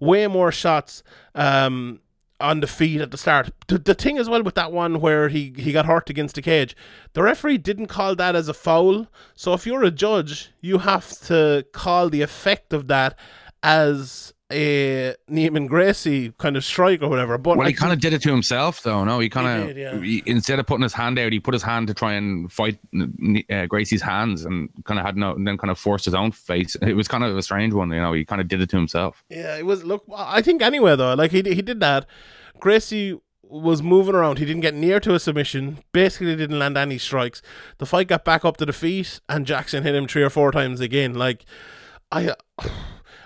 [0.00, 1.02] way more shots.
[1.34, 2.00] Um,
[2.40, 3.50] on the feet at the start.
[3.68, 6.42] The, the thing as well with that one where he, he got hurt against the
[6.42, 6.74] cage,
[7.12, 9.06] the referee didn't call that as a foul.
[9.34, 13.18] So if you're a judge, you have to call the effect of that
[13.62, 17.38] as a Neiman Gracie kind of strike or whatever.
[17.38, 19.04] But Well, I he kind of did it to himself, though.
[19.04, 19.90] No, he kind did, yeah.
[19.92, 22.78] of instead of putting his hand out, he put his hand to try and fight
[22.94, 26.32] uh, Gracie's hands, and kind of had no, and then kind of forced his own
[26.32, 26.76] face.
[26.82, 28.12] It was kind of a strange one, you know.
[28.12, 29.22] He kind of did it to himself.
[29.28, 29.84] Yeah, it was.
[29.84, 32.06] Look, I think anyway though, like he he did that.
[32.58, 34.38] Gracie was moving around.
[34.38, 35.78] He didn't get near to a submission.
[35.92, 37.42] Basically, didn't land any strikes.
[37.78, 40.52] The fight got back up to the feet, and Jackson hit him three or four
[40.52, 41.14] times again.
[41.14, 41.44] Like,
[42.10, 42.34] I.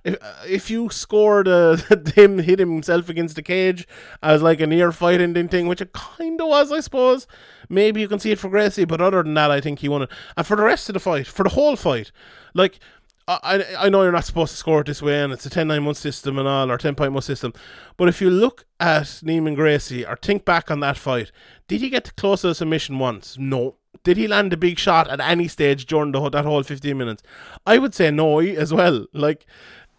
[0.05, 1.77] If, if you scored uh,
[2.15, 3.87] him hit himself against the cage
[4.23, 7.27] as like a near fight ending thing, which it kind of was, I suppose.
[7.69, 10.03] Maybe you can see it for Gracie, but other than that, I think he won
[10.03, 10.11] it.
[10.37, 12.13] And for the rest of the fight, for the whole fight,
[12.55, 12.79] like
[13.27, 15.69] I, I know you're not supposed to score it this way, and it's a 10
[15.69, 17.55] 9 must system and all, or 10 point must system.
[17.97, 21.33] But if you look at Neiman Gracie or think back on that fight,
[21.67, 23.39] did he get close to submission once?
[23.39, 23.77] No.
[24.03, 27.23] Did he land a big shot at any stage during the, that whole 15 minutes?
[27.67, 29.07] I would say no as well.
[29.15, 29.47] Like,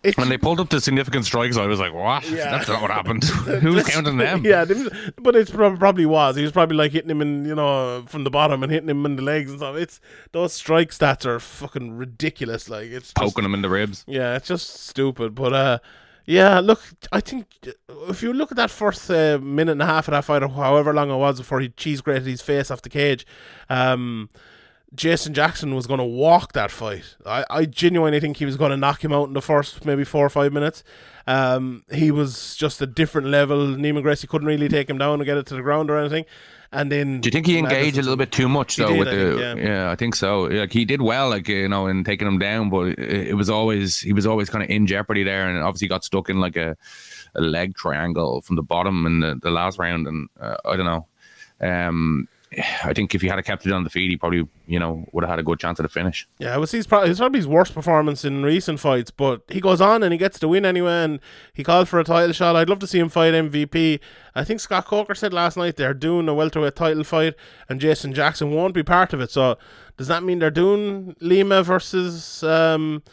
[0.06, 2.30] it's, When they pulled up the significant strikes, I was like, "What?
[2.30, 2.52] Yeah.
[2.52, 3.24] That's not what happened.
[3.62, 4.66] Who's counting them?" Yeah,
[5.22, 6.36] but it probably was.
[6.36, 9.06] He was probably like hitting him in, you know, from the bottom and hitting him
[9.06, 9.76] in the legs and stuff.
[9.76, 10.00] It's
[10.32, 12.70] those strike stats are fucking ridiculous.
[12.70, 14.04] Like it's just, poking him in the ribs.
[14.08, 15.36] Yeah, it's just stupid.
[15.36, 15.80] But uh,
[16.26, 16.82] yeah, look,
[17.12, 17.48] I think
[18.10, 20.50] if you look at that first uh, minute and a half of that fight, or
[20.50, 23.26] however long it was before he cheese grated his face off the cage,
[23.70, 24.30] um,
[24.96, 27.16] Jason Jackson was going to walk that fight.
[27.26, 30.04] I, I genuinely think he was going to knock him out in the first maybe
[30.04, 30.84] four or five minutes.
[31.28, 33.58] Um, he was just a different level.
[33.58, 36.26] Neiman Gracie couldn't really take him down and get it to the ground or anything.
[36.72, 39.08] And then Do you think he engaged a little bit too much though did, with
[39.08, 39.30] I the?
[39.30, 39.56] think, yeah.
[39.56, 39.92] yeah.
[39.92, 40.42] I think so.
[40.44, 43.50] Like he did well, like you know, in taking him down, but it, it was
[43.50, 46.58] always he was always kind of in jeopardy there, and obviously got stuck in like
[46.58, 46.76] a,
[47.36, 50.86] a leg triangle from the bottom in the, the last round, and uh, I don't
[50.86, 51.08] know.
[51.62, 52.28] Um,
[52.84, 55.24] I think if he had kept it on the feet, he probably you know would
[55.24, 56.28] have had a good chance at the finish.
[56.40, 59.82] Yeah, it was his probably, probably his worst performance in recent fights, but he goes
[59.82, 61.20] on and he gets the win anyway, and
[61.54, 62.56] he called for a title shot.
[62.56, 64.00] I'd love to see him fight MVP.
[64.34, 67.36] I think Scott Coker said last night they're doing a welterweight title fight,
[67.68, 69.32] and Jason Jackson won't be part of it.
[69.32, 69.58] So
[69.98, 73.04] does that mean they're doing Lima versus um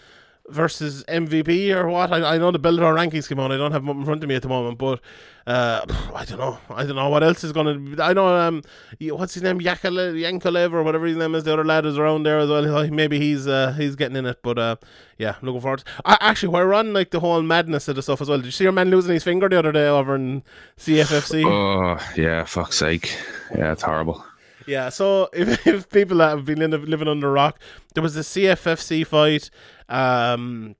[0.49, 2.13] versus MVP or what?
[2.13, 3.53] I, I know the Bellator rankings came on.
[3.53, 5.01] I don't have them in front of me at the moment, but
[5.47, 5.85] uh,
[6.15, 6.59] I don't know.
[6.71, 8.03] I don't know what else is going to.
[8.03, 8.63] I know um,
[9.01, 11.45] what's his name, Yakale, Yankolev or whatever his name is.
[11.45, 12.87] The other lad is around there as well.
[12.91, 14.77] Maybe he's uh, he's getting in it, but uh,
[15.19, 15.81] yeah, looking forward.
[15.81, 18.39] To, I, actually, we're on like the whole madness of the stuff as well.
[18.39, 20.43] Did you see your man losing his finger the other day over in
[20.79, 21.45] CFFC?
[21.45, 23.17] Oh yeah, fuck's sake,
[23.57, 24.25] yeah, it's horrible.
[24.67, 27.61] Yeah, so if, if people that have been living, under a rock,
[27.95, 29.51] there was a CFFC fight.
[29.89, 30.77] Um,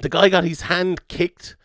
[0.00, 1.56] the guy got his hand kicked,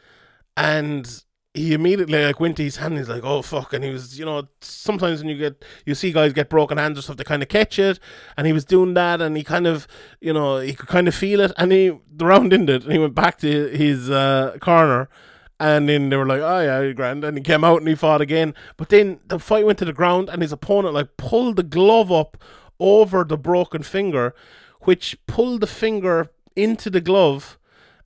[0.58, 1.24] and
[1.54, 2.94] he immediately like went to his hand.
[2.94, 5.94] And he's like, "Oh fuck!" And he was, you know, sometimes when you get you
[5.96, 8.00] see guys get broken hands or stuff, they kind of catch it,
[8.38, 9.88] and he was doing that, and he kind of,
[10.20, 13.00] you know, he could kind of feel it, and he the round ended, and he
[13.00, 15.10] went back to his uh, corner.
[15.64, 18.20] And then they were like, "Oh yeah, grand." And he came out and he fought
[18.20, 18.54] again.
[18.76, 22.12] But then the fight went to the ground, and his opponent like pulled the glove
[22.12, 22.36] up
[22.82, 24.36] over the broken finger,
[24.82, 27.58] which pulled the finger into the glove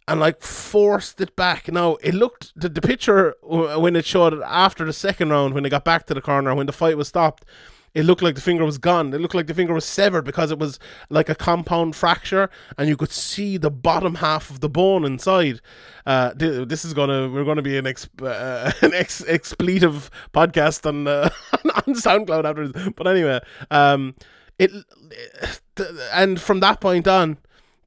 [0.07, 1.67] and like forced it back.
[1.71, 5.63] Now it looked the, the picture when it showed it after the second round when
[5.63, 7.43] they got back to the corner when the fight was stopped.
[7.97, 9.11] It looked like the finger was gone.
[9.11, 10.77] It looked like the finger was severed because it was
[11.09, 15.61] like a compound fracture, and you could see the bottom half of the bone inside.
[16.05, 20.85] Uh, th- this is gonna we're gonna be an ex- uh, an ex- expletive podcast
[20.85, 21.31] on uh,
[21.65, 22.89] on SoundCloud after this.
[22.95, 23.39] But anyway,
[23.71, 24.13] um,
[24.59, 24.71] it
[26.13, 27.39] and from that point on,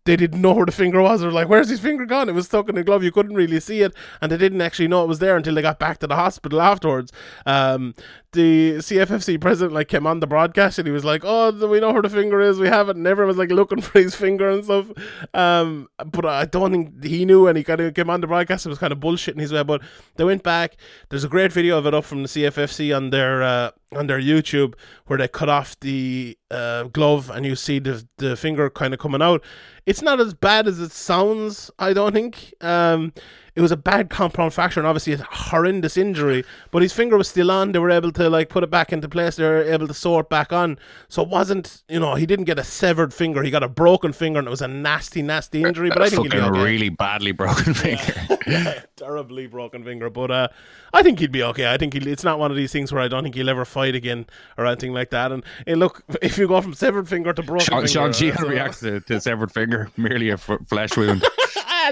[0.06, 1.20] they didn't know where the finger was.
[1.20, 3.04] They're like, "Where's his finger gone?" It was stuck in the glove.
[3.04, 5.62] You couldn't really see it, and they didn't actually know it was there until they
[5.62, 7.12] got back to the hospital afterwards.
[7.44, 7.94] Um,
[8.32, 11.92] the CFFC president like came on the broadcast and he was like, "Oh, we know
[11.92, 12.58] where the finger is.
[12.58, 14.90] We have it." And everyone was like looking for his finger and stuff.
[15.34, 18.66] Um, but I don't think he knew, and he kind of came on the broadcast.
[18.66, 19.62] It was kind of bullshitting his way.
[19.62, 19.82] But
[20.16, 20.76] they went back.
[21.08, 24.20] There's a great video of it up from the CFFC on their uh, on their
[24.20, 24.74] YouTube
[25.06, 29.00] where they cut off the uh, glove and you see the the finger kind of
[29.00, 29.42] coming out.
[29.86, 31.70] It's not as bad as it sounds.
[31.78, 32.54] I don't think.
[32.60, 33.12] Um,
[33.54, 36.44] it was a bad compound fracture and obviously a horrendous injury.
[36.70, 37.72] But his finger was still on.
[37.72, 39.36] They were able to like put it back into place.
[39.36, 40.78] They were able to sew it back on.
[41.08, 43.42] So it wasn't, you know, he didn't get a severed finger.
[43.42, 45.88] He got a broken finger, and it was a nasty, nasty injury.
[45.90, 46.62] But I think he'll be okay.
[46.62, 48.38] really badly broken finger.
[48.46, 50.10] yeah, terribly broken finger.
[50.10, 50.48] But uh,
[50.92, 51.72] I think he'd be okay.
[51.72, 53.94] I think it's not one of these things where I don't think he'll ever fight
[53.94, 54.26] again
[54.56, 55.32] or anything like that.
[55.32, 58.48] And hey, look, if you go from severed finger to broken Sean, finger, Sean so-
[58.48, 61.24] reacts to, to severed finger, merely a f- flesh wound.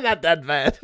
[0.02, 0.78] not that bad.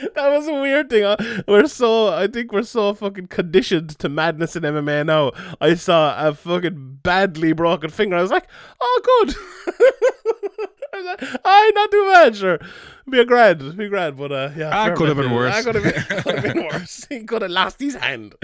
[0.14, 1.04] that was a weird thing.
[1.04, 1.16] huh?
[1.48, 5.32] We're so, I think we're so fucking conditioned to madness in MMA now.
[5.60, 8.16] I saw a fucking badly broken finger.
[8.16, 8.46] I was like,
[8.80, 9.34] oh, good.
[10.92, 12.58] I like, Aye, not too bad, sure.
[13.08, 15.54] be a grand, be grand, but uh, yeah, Ah, fair could have been worse.
[15.56, 17.06] Ah, could have been, could have been worse.
[17.08, 18.34] He could have lost his hand.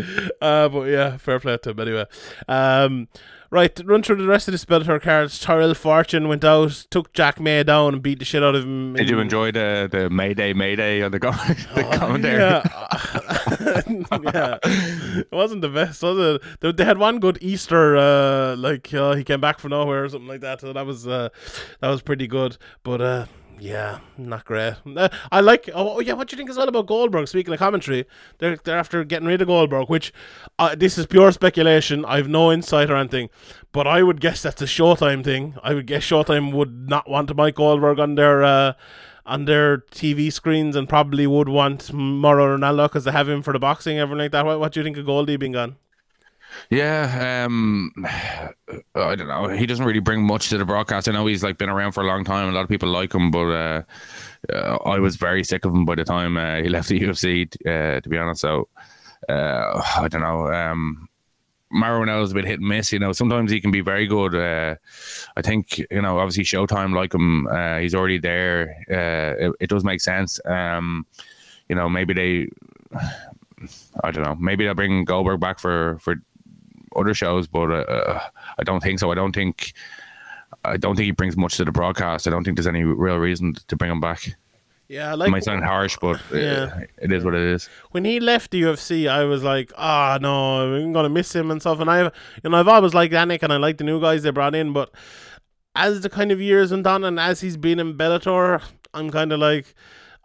[0.40, 2.04] Uh, but yeah, fair play to him anyway.
[2.48, 3.08] Um,
[3.56, 5.40] right, run through the rest of the Bellator cards.
[5.40, 8.92] Tyrell Fortune went out, took Jack May down, and beat the shit out of him.
[8.94, 11.34] Did you enjoy the the Mayday Mayday on the, com-
[11.74, 12.38] the Oh, commentary?
[12.38, 12.62] Yeah.
[14.34, 14.58] yeah.
[14.62, 16.42] It wasn't the best, was it?
[16.60, 20.08] They, they had one good Easter, uh, like uh, he came back from nowhere or
[20.08, 20.60] something like that.
[20.60, 21.30] So that was uh,
[21.80, 22.58] that was pretty good.
[22.82, 23.26] But uh,
[23.58, 24.74] yeah, not great.
[24.96, 25.68] Uh, I like.
[25.74, 27.28] Oh, yeah, what do you think as well about Goldberg?
[27.28, 28.06] Speaking of commentary,
[28.38, 30.12] they're they're after getting rid of Goldberg, which
[30.58, 32.04] uh, this is pure speculation.
[32.04, 33.30] I've no insight or anything,
[33.72, 35.54] but I would guess that's a Showtime thing.
[35.62, 38.44] I would guess Showtime would not want to Mike Goldberg on their.
[38.44, 38.72] Uh,
[39.28, 43.52] on their TV screens and probably would want Mauro Ranallo because they have him for
[43.52, 44.46] the boxing, and everything like that.
[44.46, 45.78] What, what do you think of Goldie being gone?
[46.70, 47.92] Yeah, um,
[48.94, 49.48] I don't know.
[49.48, 51.08] He doesn't really bring much to the broadcast.
[51.08, 52.48] I know he's like been around for a long time.
[52.48, 53.82] A lot of people like him, but uh,
[54.52, 57.46] uh, I was very sick of him by the time uh, he left the UFC.
[57.66, 58.68] Uh, to be honest, so
[59.28, 60.52] uh, I don't know.
[60.52, 61.08] Um,
[61.70, 62.92] Mauro Ranallo's a bit hit and miss.
[62.92, 64.34] You know, sometimes he can be very good.
[64.34, 64.76] Uh,
[65.36, 67.46] I think you know, obviously Showtime like him.
[67.46, 68.76] Uh, he's already there.
[68.90, 70.40] Uh, it, it does make sense.
[70.44, 71.06] Um,
[71.68, 72.48] you know, maybe they.
[74.04, 74.34] I don't know.
[74.34, 76.16] Maybe they'll bring Goldberg back for for
[76.98, 78.20] other shows, but uh,
[78.58, 79.10] I don't think so.
[79.10, 79.72] I don't think
[80.64, 82.26] I don't think he brings much to the broadcast.
[82.26, 84.36] I don't think there's any real reason to bring him back.
[84.88, 86.80] Yeah, It like might sound harsh, but uh, Yeah.
[87.02, 87.68] it is what it is.
[87.90, 91.60] when he left the UFC, I was like, ah, no, I'm gonna miss him and
[91.60, 91.80] stuff.
[91.80, 92.10] And I, you
[92.50, 94.90] know, I've always liked Anik and I like the new guys they brought in, but
[95.74, 98.62] as the kind of years went on and as he's been in Bellator,
[98.94, 99.74] I'm kind of like,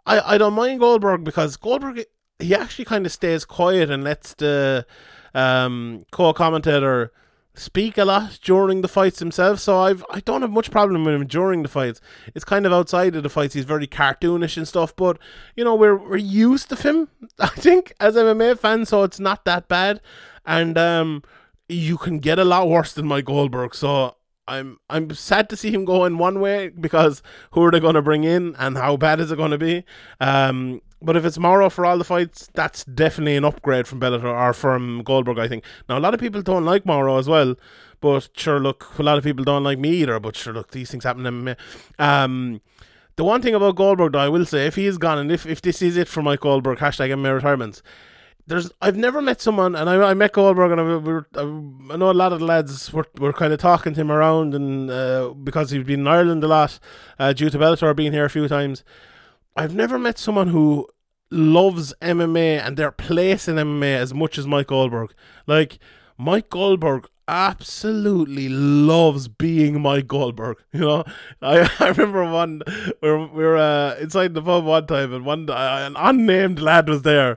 [0.06, 2.04] I, I don't mind Goldberg because Goldberg
[2.38, 4.86] he actually kind of stays quiet and lets the
[5.34, 7.12] um, co-commentator
[7.54, 9.60] speak a lot during the fights himself.
[9.60, 12.00] So I've I don't have much problem with him during the fights.
[12.34, 13.54] It's kind of outside of the fights.
[13.54, 14.94] He's very cartoonish and stuff.
[14.96, 15.18] But
[15.56, 17.08] you know we're we're used to him.
[17.38, 20.00] I think as MMA fans, so it's not that bad.
[20.44, 21.22] And um,
[21.68, 23.74] you can get a lot worse than Mike Goldberg.
[23.74, 24.16] So.
[24.48, 27.22] I'm I'm sad to see him go in one way because
[27.52, 29.84] who are they going to bring in and how bad is it going to be?
[30.20, 34.24] Um, but if it's Mauro for all the fights, that's definitely an upgrade from Bellator
[34.24, 35.38] or from Goldberg.
[35.38, 35.64] I think.
[35.88, 37.56] Now a lot of people don't like Mauro as well,
[38.00, 40.18] but sure, look, a lot of people don't like me either.
[40.20, 41.56] But sure, look, these things happen.
[41.98, 42.60] Um,
[43.16, 45.46] the one thing about Goldberg, though, I will say, if he is gone and if,
[45.46, 47.82] if this is it for Mike Goldberg, hashtag MMA retirements,
[48.46, 51.96] there's I've never met someone, and I, I met Goldberg, and I, we were, I
[51.96, 54.90] know a lot of the lads were, were kind of talking to him around, and
[54.90, 56.80] uh, because he's been in Ireland a lot
[57.18, 58.82] uh, due to Bellator being here a few times.
[59.54, 60.88] I've never met someone who
[61.30, 65.12] loves MMA and their place in MMA as much as Mike Goldberg.
[65.46, 65.78] Like
[66.18, 70.58] Mike Goldberg absolutely loves being Mike Goldberg.
[70.72, 71.04] You know,
[71.42, 72.62] I, I remember one
[73.02, 75.54] we were, we were uh, inside the pub one time and one uh,
[75.86, 77.36] an unnamed lad was there.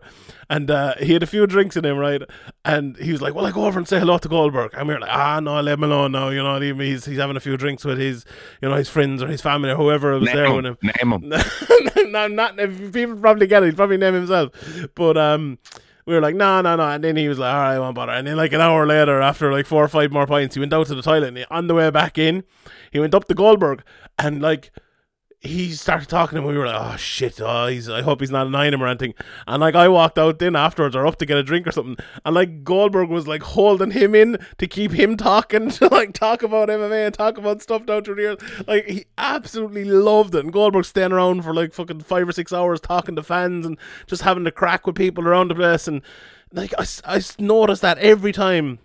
[0.49, 2.21] And uh, he had a few drinks in him, right?
[2.63, 4.93] And he was like, "Well, I go over and say hello to Goldberg." And we
[4.93, 6.81] were like, "Ah, no, let him alone now." You know, what I mean?
[6.81, 8.25] he's he's having a few drinks with his,
[8.61, 10.77] you know, his friends or his family or whoever was there Name with him.
[10.83, 11.21] him.
[11.31, 12.11] Name him.
[12.11, 12.57] no, not
[12.93, 13.67] people probably get it.
[13.67, 14.51] He'd probably name himself,
[14.93, 15.57] but um,
[16.05, 16.87] we were like, no, no, no.
[16.87, 18.11] And then he was like, all right, I won't bother.
[18.11, 20.73] And then like an hour later, after like four or five more pints, he went
[20.73, 21.35] out to the toilet.
[21.35, 22.43] And on the way back in,
[22.91, 23.83] he went up to Goldberg
[24.19, 24.71] and like.
[25.45, 26.47] He started talking to him.
[26.47, 27.39] We were like, "Oh shit!
[27.39, 27.89] Oh, he's.
[27.89, 29.13] I hope he's not annoying him or anything."
[29.47, 32.03] And like, I walked out then afterwards, or up to get a drink or something.
[32.25, 36.43] And like, Goldberg was like holding him in to keep him talking, to like talk
[36.43, 38.63] about MMA and talk about stuff down through the.
[38.67, 40.43] Like, he absolutely loved it.
[40.43, 43.77] And Goldberg staying around for like fucking five or six hours talking to fans and
[44.07, 45.87] just having to crack with people around the place.
[45.87, 46.01] And
[46.51, 48.79] like, I I noticed that every time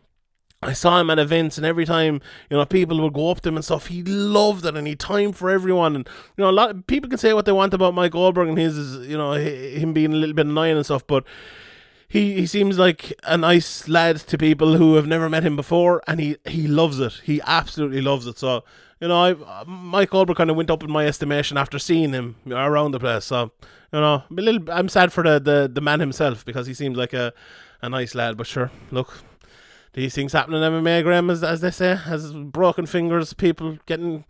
[0.62, 3.48] I saw him at events, and every time you know people would go up to
[3.48, 5.96] him and stuff, he loved it, and he time for everyone.
[5.96, 8.58] And you know, a lot people can say what they want about Mike Goldberg and
[8.58, 11.24] his, you know, him being a little bit annoying and stuff, but
[12.06, 16.02] he he seems like a nice lad to people who have never met him before,
[16.06, 17.20] and he he loves it.
[17.24, 18.38] He absolutely loves it.
[18.38, 18.62] So
[19.00, 22.36] you know, I Mike Goldberg kind of went up in my estimation after seeing him
[22.50, 23.24] around the place.
[23.24, 23.50] So
[23.94, 26.74] you know, I'm a little I'm sad for the the, the man himself because he
[26.74, 27.32] seems like a
[27.80, 28.36] a nice lad.
[28.36, 29.22] But sure, look
[29.92, 34.24] these things happen in MMA, Graham, as, as they say, as broken fingers, people getting,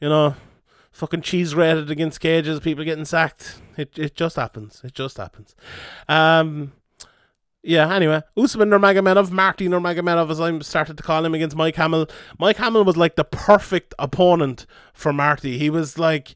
[0.00, 0.34] you know,
[0.94, 3.60] fucking cheese rated against cages, people getting sacked.
[3.76, 4.80] It it just happens.
[4.84, 5.54] It just happens.
[6.08, 6.72] Um,
[7.62, 7.92] yeah.
[7.92, 12.06] Anyway, Usman Nurmagomedov, Marty Nurmagomedov, as I'm started to call him against Mike Hamel.
[12.38, 15.58] Mike Hamel was like the perfect opponent for Marty.
[15.58, 16.34] He was like.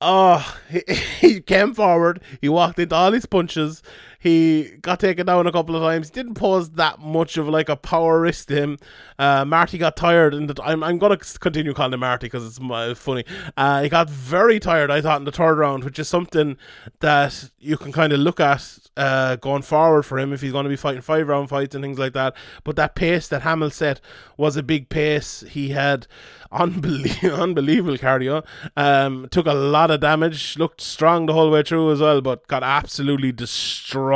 [0.00, 0.82] Oh, he,
[1.18, 2.22] he came forward.
[2.40, 3.82] He walked into all his punches.
[4.20, 6.10] He got taken down a couple of times.
[6.10, 8.78] Didn't pose that much of like a power risk to him.
[9.16, 12.94] Uh, Marty got tired, and I'm I'm gonna continue calling him Marty because it's uh,
[12.96, 13.24] funny.
[13.56, 16.56] Uh, he got very tired, I thought, in the third round, which is something
[16.98, 20.64] that you can kind of look at uh, going forward for him if he's going
[20.64, 22.34] to be fighting five round fights and things like that.
[22.64, 24.00] But that pace that Hamel set
[24.36, 25.44] was a big pace.
[25.48, 26.08] He had
[26.50, 28.44] unbelievable, unbelievable cardio.
[28.76, 30.58] Um, took a lot of damage.
[30.58, 34.08] Looked strong the whole way through as well, but got absolutely destroyed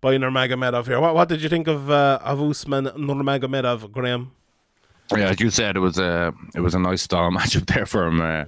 [0.00, 1.00] by Nurmagomedov here.
[1.00, 4.30] What what did you think of uh, of Usman Nurmagomedov, Graham?
[5.12, 8.06] Yeah, as you said, it was a it was a nice style matchup there for
[8.06, 8.20] him.
[8.20, 8.44] Uh,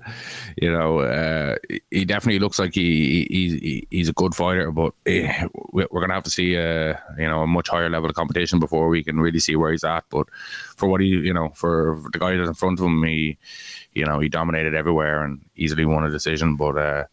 [0.60, 1.56] you know, uh,
[1.90, 6.24] he definitely looks like he, he he's a good fighter, but uh, we're gonna have
[6.24, 9.20] to see a uh, you know a much higher level of competition before we can
[9.20, 10.04] really see where he's at.
[10.10, 10.26] But
[10.76, 13.38] for what he you know for the guy that's in front of him, he
[13.94, 16.56] you know he dominated everywhere and easily won a decision.
[16.56, 17.04] But uh,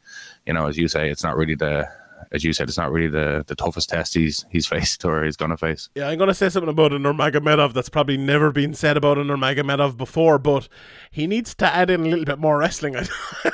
[0.48, 1.88] you know, as you say, it's not really the
[2.32, 5.38] as you said, it's not really the, the toughest test he's he's faced or he's
[5.38, 5.90] gonna face.
[5.96, 9.22] Yeah, I'm gonna say something about a Nurmagomedov that's probably never been said about a
[9.22, 10.68] Nurmagomedov before, but
[11.12, 12.96] he needs to add in a little bit more wrestling.
[12.98, 13.06] I,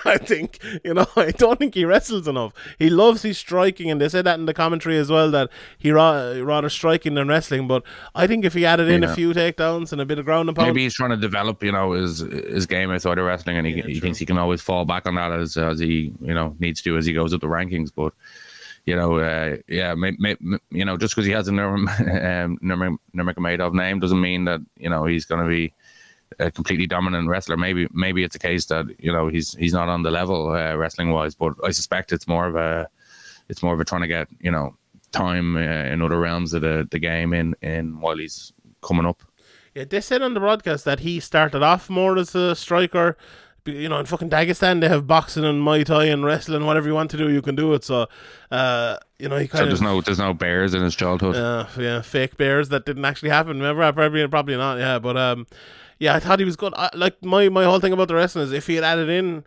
[0.05, 2.53] I think you know I don't think he wrestles enough.
[2.79, 5.91] He loves his striking, and they said that in the commentary as well that he
[5.91, 7.67] ra- rather striking than wrestling.
[7.67, 7.83] But
[8.15, 9.11] I think if he added in yeah.
[9.11, 11.63] a few takedowns and a bit of ground and pound, maybe he's trying to develop
[11.63, 14.37] you know his his game outside of wrestling, and he, yeah, he thinks he can
[14.37, 17.33] always fall back on that as as he you know needs to as he goes
[17.33, 18.13] up the rankings, but
[18.85, 20.35] you know, uh, yeah, may, may,
[20.71, 25.05] you know, just because he has a Nurmagomedov um, name doesn't mean that you know
[25.05, 25.73] he's going to be
[26.39, 27.57] a completely dominant wrestler.
[27.57, 30.75] Maybe maybe it's a case that you know he's he's not on the level uh,
[30.75, 32.87] wrestling wise, but I suspect it's more of a
[33.49, 34.75] it's more of a trying to get you know
[35.11, 39.21] time uh, in other realms of the, the game in in while he's coming up.
[39.75, 43.17] Yeah, they said on the broadcast that he started off more as a striker
[43.65, 46.65] you know, in fucking Dagestan they have boxing and Muay Thai and wrestling.
[46.65, 47.83] Whatever you want to do, you can do it.
[47.83, 48.07] So,
[48.49, 51.35] uh, you know, he kind so there's no there's no bears in his childhood.
[51.35, 53.59] Uh, yeah, fake bears that didn't actually happen.
[53.59, 54.79] Remember, probably probably not.
[54.79, 55.47] Yeah, but um,
[55.99, 56.73] yeah, I thought he was good.
[56.75, 59.43] I, like my my whole thing about the wrestling is if he had added in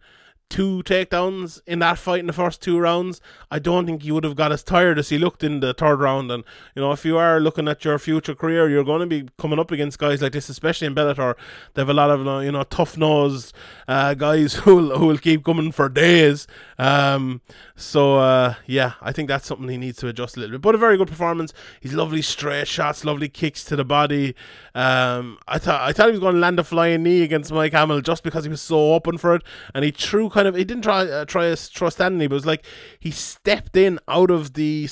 [0.48, 3.20] two takedowns in that fight in the first two rounds,
[3.50, 6.00] I don't think he would have got as tired as he looked in the third
[6.00, 6.30] round.
[6.30, 9.28] And you know, if you are looking at your future career, you're going to be
[9.38, 11.34] coming up against guys like this, especially in Bellator.
[11.74, 13.54] They have a lot of you know tough nosed
[13.88, 16.46] uh, guys who will, who will keep coming for days.
[16.78, 17.40] Um,
[17.76, 20.62] so uh, yeah, I think that's something he needs to adjust a little bit.
[20.62, 21.52] But a very good performance.
[21.80, 24.34] He's lovely straight shots, lovely kicks to the body.
[24.74, 27.72] Um, I thought I thought he was going to land a flying knee against Mike
[27.72, 30.64] Hamel just because he was so open for it, and he threw kind of he
[30.64, 32.64] didn't try uh, try a throw standing but it was like
[32.98, 34.88] he stepped in out of the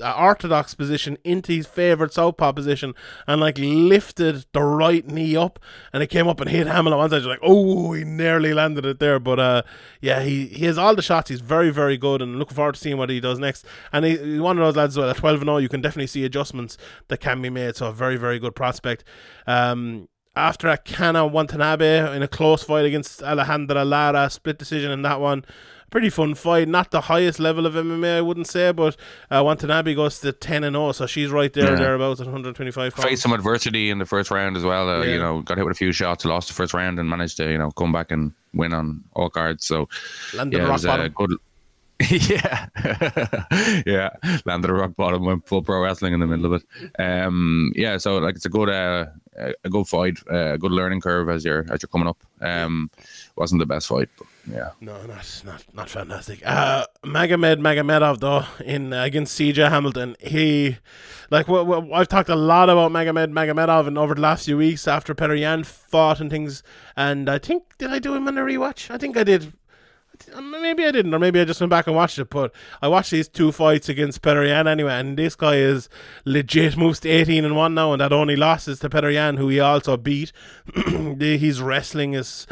[0.00, 2.94] uh, orthodox position into his favorite southpaw position
[3.26, 5.58] and like lifted the right knee up
[5.92, 7.22] and it came up and hit Hamel on one side.
[7.22, 9.18] You're like, oh, he nearly landed it there.
[9.18, 9.62] But uh,
[10.00, 11.30] yeah, he, he has all the shots.
[11.30, 13.66] He's very, very good and looking forward to seeing what he does next.
[13.92, 16.06] And he, he's one of those lads well, at 12 and 0, you can definitely
[16.06, 16.78] see adjustments
[17.08, 17.76] that can be made.
[17.76, 19.04] So a very, very good prospect.
[19.46, 25.02] Um, after a Kana Watanabe in a close fight against Alejandra Lara, split decision in
[25.02, 25.44] that one
[25.92, 26.66] pretty fun fight.
[26.66, 28.96] Not the highest level of MMA, I wouldn't say, but
[29.30, 31.76] uh, Watanabe goes to 10 and 0, so she's right there, yeah.
[31.76, 33.08] thereabouts at 125 pounds.
[33.08, 34.88] Faced some adversity in the first round as well.
[34.88, 35.12] Uh, yeah.
[35.12, 37.48] You know, got hit with a few shots, lost the first round, and managed to,
[37.48, 39.64] you know, come back and win on all cards.
[39.66, 39.88] So,
[40.34, 41.36] Landed yeah, rock it was a good.
[42.10, 42.66] yeah,
[43.86, 44.10] yeah,
[44.44, 47.00] landed a rock bottom, went full pro wrestling in the middle of it.
[47.00, 49.06] Um, yeah, so like it's a good, uh,
[49.36, 52.18] a good fight, uh, a good learning curve as you're as you're coming up.
[52.40, 52.90] Um,
[53.36, 54.70] wasn't the best fight, but yeah.
[54.80, 56.42] No, not not not fantastic.
[56.44, 60.76] Uh, Magomed Magomedov though in uh, against CJ Hamilton, he
[61.30, 64.58] like w- w- I've talked a lot about Magomed Magomedov and over the last few
[64.58, 66.62] weeks after Petr Yan fought and things,
[66.96, 68.90] and I think did I do him in a rewatch?
[68.90, 69.52] I think I did.
[70.40, 72.30] Maybe I didn't, or maybe I just went back and watched it.
[72.30, 75.88] But I watched these two fights against Petr Yan anyway, and this guy is
[76.24, 79.48] legit moves to 18 and 1 now, and that only losses to Petr Yan, who
[79.48, 80.32] he also beat.
[81.18, 82.46] His wrestling is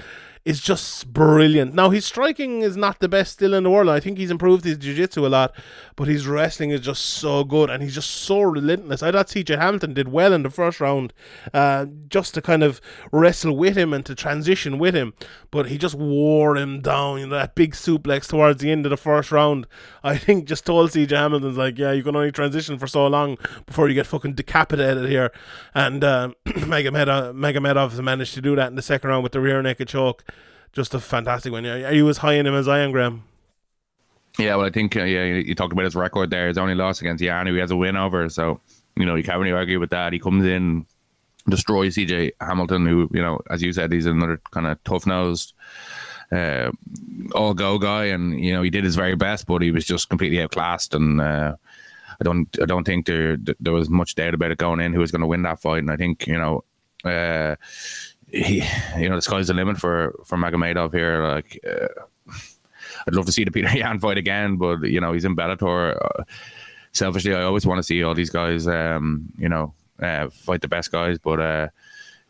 [0.51, 1.75] is just brilliant.
[1.75, 3.89] Now his striking is not the best still in the world.
[3.89, 5.55] I think he's improved his jiu-jitsu a lot,
[5.95, 9.01] but his wrestling is just so good and he's just so relentless.
[9.01, 11.13] I thought CJ Hamilton did well in the first round,
[11.55, 12.81] uh, just to kind of
[13.13, 15.15] wrestle with him and to transition with him,
[15.53, 17.21] but he just wore him down.
[17.21, 19.69] You know, that big suplex towards the end of the first round,
[20.03, 23.39] I think just told CJ Hamilton's like, yeah, you can only transition for so long
[23.67, 25.31] before you get fucking decapitated here.
[25.75, 29.63] And uh, Magomedov, Magomedov managed to do that in the second round with the rear
[29.63, 30.25] naked choke
[30.73, 31.67] just a fantastic one.
[31.67, 33.25] Are you as high in him as I am, Graham?
[34.39, 36.49] Yeah, well, I think uh, yeah, you talked about his record there.
[36.49, 38.29] His only loss against Yan, who he has a win over.
[38.29, 38.61] So
[38.97, 40.13] you know you can't really argue with that.
[40.13, 40.87] He comes in,
[41.49, 45.53] destroys CJ Hamilton, who you know, as you said, he's another kind of tough nosed,
[46.31, 46.71] uh,
[47.35, 50.09] all go guy, and you know he did his very best, but he was just
[50.09, 51.21] completely outclassed and.
[51.21, 51.57] Uh,
[52.21, 55.01] I don't I don't think there there was much doubt about it going in who
[55.01, 56.65] was going to win that fight, and I think you know.
[57.03, 57.57] Uh,
[58.33, 58.63] he,
[58.99, 61.23] you know, the sky's the limit for for Magomedov here.
[61.23, 62.33] Like, uh,
[63.07, 65.97] I'd love to see the Peter Yan fight again, but you know, he's in Bellator.
[65.97, 66.25] Uh,
[66.93, 70.69] selfishly, I always want to see all these guys, um, you know, uh, fight the
[70.69, 71.19] best guys.
[71.19, 71.69] But uh,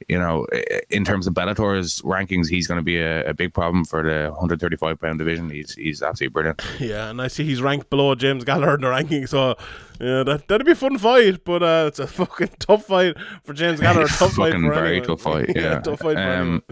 [0.09, 0.46] you know,
[0.88, 4.30] in terms of Bellator's rankings, he's going to be a, a big problem for the
[4.30, 5.51] 135 pound division.
[5.51, 6.62] He's he's absolutely brilliant.
[6.78, 9.57] Yeah, and I see he's ranked below James Gallagher in the ranking, so
[10.01, 11.44] yeah, that that'd be a fun fight.
[11.44, 14.09] But uh, it's a fucking tough fight for James Gallagher.
[14.09, 15.09] tough fight Fucking for very anyone.
[15.09, 15.51] tough fight.
[15.57, 16.62] Yeah, tough fight for Um,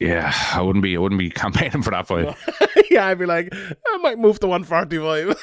[0.00, 2.34] Yeah, I wouldn't be I wouldn't be campaigning for that fight.
[2.90, 5.36] yeah, I'd be like, I might move to 145.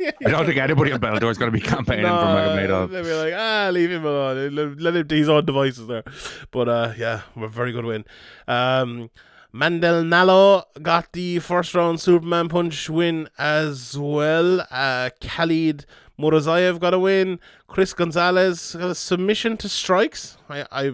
[0.24, 2.90] I don't think anybody on Bellator is going to be campaigning for No, Magomedov.
[2.90, 4.54] They'd be like, ah, leave him alone.
[4.54, 6.04] Let, let him to his own devices there.
[6.50, 8.04] But uh, yeah, we're a very good win.
[8.46, 9.10] Um,
[9.52, 14.66] Mandel Nallo got the first round Superman punch win as well.
[14.70, 15.86] Uh, Khalid
[16.18, 17.40] Murtazaliev got a win.
[17.66, 20.36] Chris Gonzalez got a submission to strikes.
[20.48, 20.92] I, I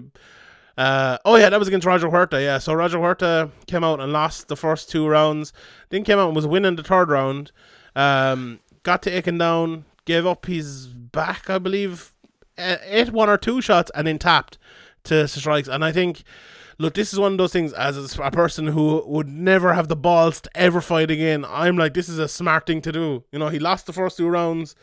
[0.76, 2.40] uh, oh yeah, that was against Roger Huerta.
[2.40, 5.52] Yeah, so Roger Huerta came out and lost the first two rounds.
[5.90, 7.52] Then came out and was winning the third round.
[7.96, 12.12] Um, got to down, gave up his back, I believe,
[12.56, 14.58] ate one or two shots and then tapped
[15.04, 15.68] to strikes.
[15.68, 16.22] And I think,
[16.78, 17.72] look, this is one of those things.
[17.72, 21.94] As a person who would never have the balls to ever fight again, I'm like,
[21.94, 23.24] this is a smart thing to do.
[23.32, 24.76] You know, he lost the first two rounds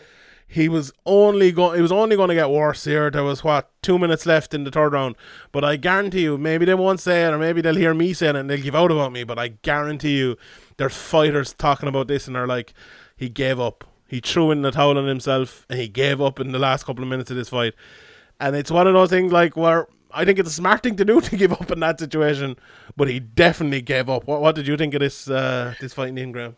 [0.51, 3.71] he was only going it was only going to get worse here there was what
[3.81, 5.15] two minutes left in the third round
[5.53, 8.35] but i guarantee you maybe they won't say it or maybe they'll hear me saying
[8.35, 10.35] it and they'll give out about me but i guarantee you
[10.75, 12.73] there's fighters talking about this and they're like
[13.15, 16.51] he gave up he threw in the towel on himself and he gave up in
[16.51, 17.73] the last couple of minutes of this fight
[18.39, 21.05] and it's one of those things like where I think it's a smart thing to
[21.05, 22.57] do to give up in that situation,
[22.97, 24.25] but he definitely gave up.
[24.27, 26.57] What, what did you think of this uh, this fight in Graham?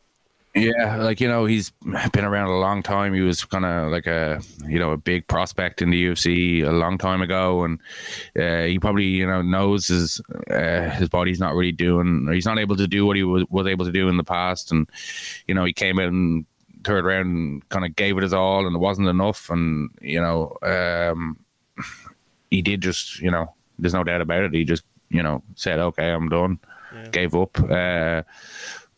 [0.56, 1.72] Yeah, like you know, he's
[2.12, 3.16] been around a long time.
[3.16, 6.72] He was kind of like a you know a big prospect in the UFC a
[6.72, 7.80] long time ago, and
[8.40, 12.28] uh, he probably you know knows his uh, his body's not really doing.
[12.28, 14.24] Or he's not able to do what he was, was able to do in the
[14.24, 14.88] past, and
[15.48, 16.46] you know he came in
[16.84, 20.22] third round and kind of gave it his all, and it wasn't enough, and you
[20.22, 21.38] know um,
[22.50, 24.54] he did just you know there's no doubt about it.
[24.54, 26.60] He just you know said okay, I'm done,
[27.12, 27.60] gave up.
[27.60, 28.24] Uh,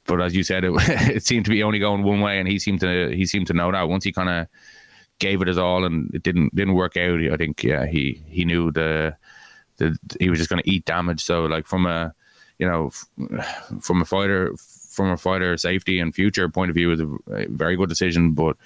[0.07, 2.59] but as you said, it, it seemed to be only going one way, and he
[2.59, 3.89] seemed to he seemed to know that.
[3.89, 4.47] Once he kind of
[5.19, 7.19] gave it his all, and it didn't didn't work out.
[7.19, 9.15] I think yeah, he he knew the
[9.77, 11.23] the he was just going to eat damage.
[11.23, 12.13] So like from a
[12.59, 12.89] you know
[13.81, 14.53] from a fighter
[14.95, 18.31] from a fighter safety and future point of view, was a, very good decision.
[18.31, 18.57] But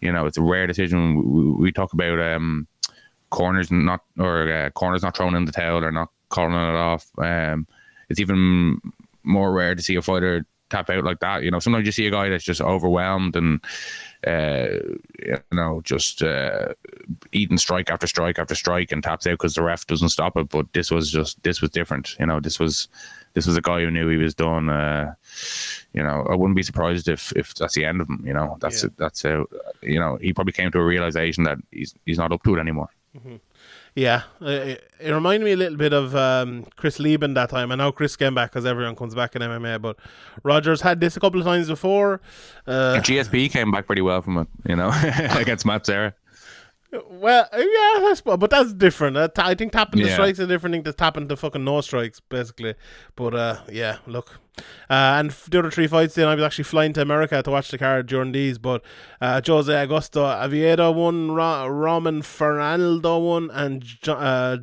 [0.00, 1.16] you know it's a rare decision.
[1.16, 2.66] We, we talk about um,
[3.30, 7.06] corners not or uh, corners not throwing in the towel or not calling it off.
[7.18, 7.66] Um,
[8.08, 8.80] it's even
[9.22, 11.42] more rare to see a fighter tap out like that.
[11.42, 13.60] You know, sometimes you see a guy that's just overwhelmed and
[14.26, 14.66] uh,
[15.20, 16.74] you know just uh,
[17.32, 20.48] eating strike after strike after strike and taps out because the ref doesn't stop it.
[20.48, 22.16] But this was just this was different.
[22.18, 22.88] You know, this was
[23.34, 24.68] this was a guy who knew he was done.
[24.68, 25.14] Uh,
[25.92, 28.22] you know, I wouldn't be surprised if if that's the end of him.
[28.26, 28.90] You know, that's Yeah.
[28.96, 29.46] that's how
[29.82, 32.60] you know he probably came to a realization that he's he's not up to it
[32.60, 32.88] anymore.
[33.94, 37.70] Yeah, uh, it, it reminded me a little bit of um, Chris Leben that time.
[37.70, 39.98] I know Chris came back because everyone comes back in MMA, but
[40.42, 42.22] Rogers had this a couple of times before.
[42.66, 44.90] Uh, GSP came back pretty well from it, you know,
[45.36, 46.14] against Matt Serra.
[47.10, 49.16] Well, uh, yeah, but that's different.
[49.16, 51.80] Uh, I think tapping the strikes is a different thing to tapping the fucking no
[51.80, 52.74] strikes, basically.
[53.16, 54.40] But uh, yeah, look.
[54.90, 57.70] Uh, and the other three fights, then I was actually flying to America to watch
[57.70, 58.58] the card during these.
[58.58, 58.82] But
[59.22, 64.58] uh, Jose Augusto Azevedo won, Ra- Roman Fernaldo won, and jo- uh,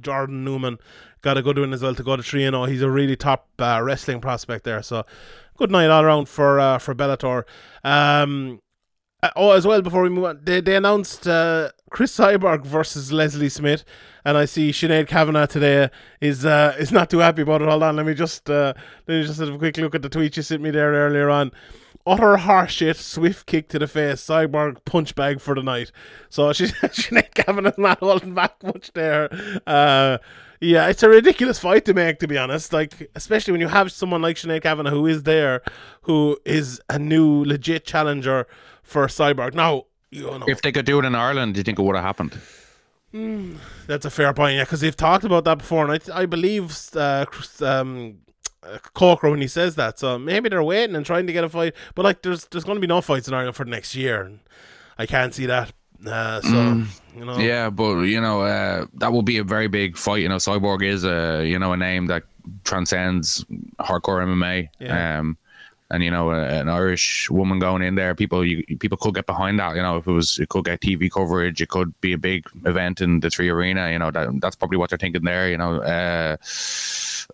[0.00, 0.78] Jordan Newman
[1.20, 2.64] got a good win as well to go to 3 0.
[2.64, 4.82] He's a really top uh, wrestling prospect there.
[4.82, 5.04] So
[5.58, 7.44] good night all around for uh, for Bellator.
[7.84, 8.60] Um,
[9.22, 13.12] uh, oh, as well, before we move on, they, they announced uh, Cris Cyborg versus
[13.12, 13.84] Leslie Smith,
[14.24, 17.68] and I see Sinead Kavanagh today is uh, is not too happy about it.
[17.68, 18.74] Hold on, let me just uh,
[19.06, 21.30] let me just have a quick look at the tweet you sent me there earlier
[21.30, 21.52] on.
[22.04, 25.92] Utter horseshit, swift kick to the face, Cyborg punch bag for the night.
[26.28, 29.28] So she, Sinead Kavanagh's not holding back much there.
[29.64, 30.18] Uh,
[30.60, 32.72] yeah, it's a ridiculous fight to make, to be honest.
[32.72, 35.62] Like, especially when you have someone like Sinead Kavanagh who is there,
[36.02, 38.48] who is a new legit challenger
[38.82, 39.54] for Cyborg.
[39.54, 41.96] Now, you know, If they could do it in Ireland, do you think it would
[41.96, 42.38] have happened?
[43.86, 46.74] that's a fair point, yeah, because they've talked about that before, and I, I believe
[46.96, 47.26] uh,
[47.60, 48.18] um,
[48.62, 49.98] uh, Coker when he says that.
[49.98, 52.76] So maybe they're waiting and trying to get a fight, but like, there's there's going
[52.76, 54.40] to be no fights in Ireland for next year, and
[54.98, 55.72] I can't see that.
[56.06, 56.84] Uh, so
[57.16, 60.22] you know, Yeah, but you know uh, that will be a very big fight.
[60.22, 62.24] You know, Cyborg is a you know a name that
[62.64, 63.44] transcends
[63.78, 64.68] hardcore MMA.
[64.80, 65.18] Yeah.
[65.18, 65.36] Um,
[65.92, 69.60] and you know an Irish woman going in there, people you, people could get behind
[69.60, 69.76] that.
[69.76, 72.46] You know, if it was it could get TV coverage, it could be a big
[72.64, 73.90] event in the Three Arena.
[73.90, 75.50] You know, that, that's probably what they're thinking there.
[75.50, 76.36] You know, uh,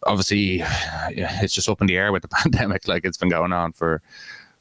[0.07, 0.61] obviously,
[1.41, 2.89] it's just up in the air with the pandemic.
[2.89, 4.03] Like it's been going on for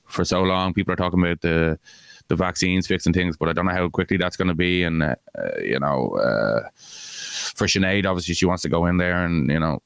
[0.06, 0.76] for so long.
[0.76, 1.80] People are talking about the
[2.28, 4.84] the vaccines fixing things, but I don't know how quickly that's going to be.
[4.84, 5.16] And uh,
[5.60, 9.82] you know, uh, for Sinead, obviously she wants to go in there and you know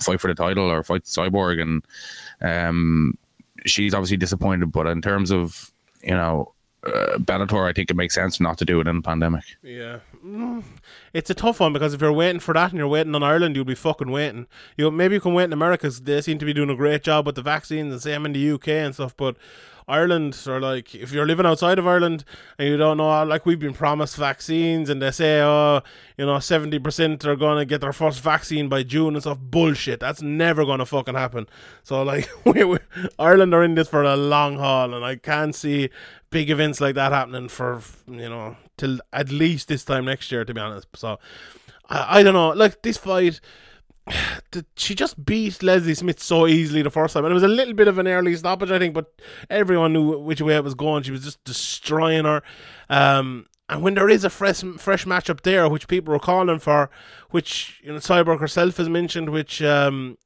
[0.00, 1.84] fight for the title or fight Cyborg, and
[2.40, 3.18] um,
[3.66, 4.72] she's obviously disappointed.
[4.72, 6.52] But in terms of you know.
[6.84, 9.44] Uh, Bellator, I think it makes sense not to do it in a pandemic.
[9.62, 10.62] Yeah, Mm,
[11.12, 13.56] it's a tough one because if you're waiting for that and you're waiting on Ireland,
[13.56, 14.46] you'll be fucking waiting.
[14.76, 17.02] You know, maybe you can wait in America they seem to be doing a great
[17.02, 19.16] job with the vaccines, the same in the UK and stuff.
[19.16, 19.36] But
[19.88, 22.24] Ireland, or like if you're living outside of Ireland
[22.58, 25.80] and you don't know, uh, like we've been promised vaccines and they say, oh,
[26.16, 29.38] you know, 70% are going to get their first vaccine by June and stuff.
[29.40, 30.00] Bullshit.
[30.00, 31.48] That's never going to fucking happen.
[31.82, 32.78] So, like, we, we,
[33.18, 35.90] Ireland are in this for a long haul and I can't see
[36.30, 40.44] big events like that happening for, you know, till at least this time next year,
[40.44, 40.88] to be honest.
[40.94, 41.18] So,
[41.88, 42.50] I, I don't know.
[42.50, 43.40] Like, this fight
[44.76, 47.74] she just beat Leslie Smith so easily the first time, and it was a little
[47.74, 49.12] bit of an early stoppage, I think, but
[49.50, 51.02] everyone knew which way it was going.
[51.02, 52.42] She was just destroying her.
[52.88, 56.90] Um, and when there is a fresh fresh matchup there, which people are calling for,
[57.30, 60.18] which you know Cyborg herself has mentioned, which um,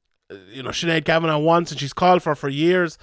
[0.51, 2.99] you know Sinead Kavanagh wants and she's called for for years,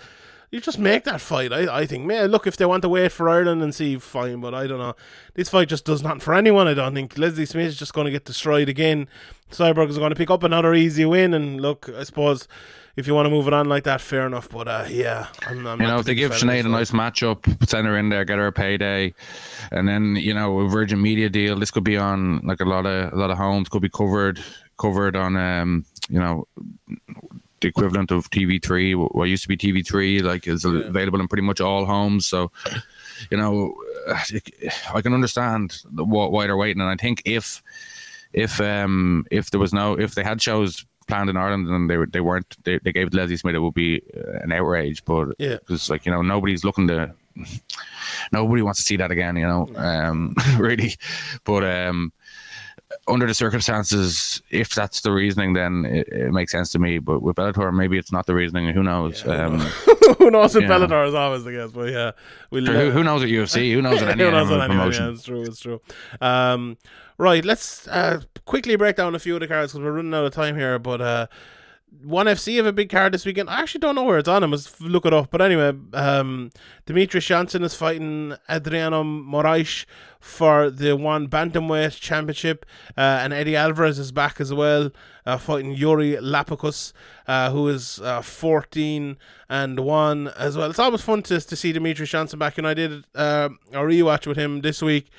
[0.54, 1.52] you just make that fight.
[1.52, 4.40] I, I think, man, look, if they want to wait for Ireland and see, fine,
[4.40, 4.96] but I don't know.
[5.34, 7.18] This fight just does nothing for anyone, I don't think.
[7.18, 9.10] Leslie Smith is just going to get destroyed again.
[9.50, 12.48] Cyborg is going to pick up another easy win, and look, I suppose
[12.96, 14.48] if you want to move it on like that, fair enough.
[14.48, 17.88] But uh, yeah, I'm, I'm you know, if they give Sinead a nice matchup, send
[17.88, 19.16] her in there, get her a payday,
[19.72, 21.58] and then you know, a Virgin Media deal.
[21.58, 24.40] This could be on like a lot of a lot of homes could be covered
[24.78, 26.48] covered on um you know
[27.64, 30.82] the equivalent of TV3, what used to be TV3, like is yeah.
[30.82, 32.28] available in pretty much all homes.
[32.28, 32.52] So,
[33.32, 33.74] you know,
[34.94, 37.64] I can understand why they're waiting, and I think if
[38.34, 41.98] if um if there was no if they had shows planned in Ireland and they
[42.12, 44.02] they weren't they, they gave Leslie Smith it would be
[44.42, 45.04] an outrage.
[45.06, 45.58] But yeah.
[45.58, 47.14] because like you know nobody's looking to
[48.32, 50.96] nobody wants to see that again you know um really.
[51.44, 52.12] But um
[53.08, 57.00] under the circumstances, if that's the reasoning, then it, it, makes sense to me.
[57.00, 58.74] But with Bellator, maybe it's not the reasoning.
[58.74, 59.24] Who knows?
[59.26, 59.60] Yeah, um,
[60.18, 61.72] who knows with Bellator is always, I guess.
[61.72, 62.12] But yeah,
[62.50, 63.74] we'll, who, who, knows at UFC?
[63.74, 65.06] Who knows at any, knows any promotion?
[65.06, 65.42] Yeah, it's true.
[65.42, 65.82] It's true.
[66.22, 66.78] Um,
[67.18, 70.26] right, let's uh, quickly break down a few of the cards because we're running out
[70.26, 70.80] of time here.
[70.80, 71.28] But uh,
[72.02, 73.50] one FC have a big card this weekend.
[73.50, 74.44] I actually don't know where it's on.
[74.44, 75.32] I must look it up.
[75.32, 76.52] But anyway, um,
[76.86, 79.86] Demetrius Johnson is fighting Adriano Moraes
[80.20, 82.66] for the one bantamweight championship,
[82.98, 84.92] uh, and Eddie Alvarez is back as well,
[85.26, 86.94] uh, fighting Iuri Lapicus,
[87.28, 89.18] uh, who is uh, 14
[89.50, 90.70] and one as well.
[90.70, 94.26] It's always fun to, to see Demetrius Johnson back, and I did uh, a rewatch
[94.26, 95.10] with him this week.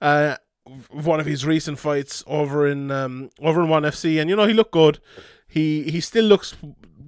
[0.00, 0.36] Uh,
[0.90, 4.46] one of his recent fights over in um, over in one FC, and you know
[4.46, 5.00] he looked good
[5.50, 6.56] he he still looks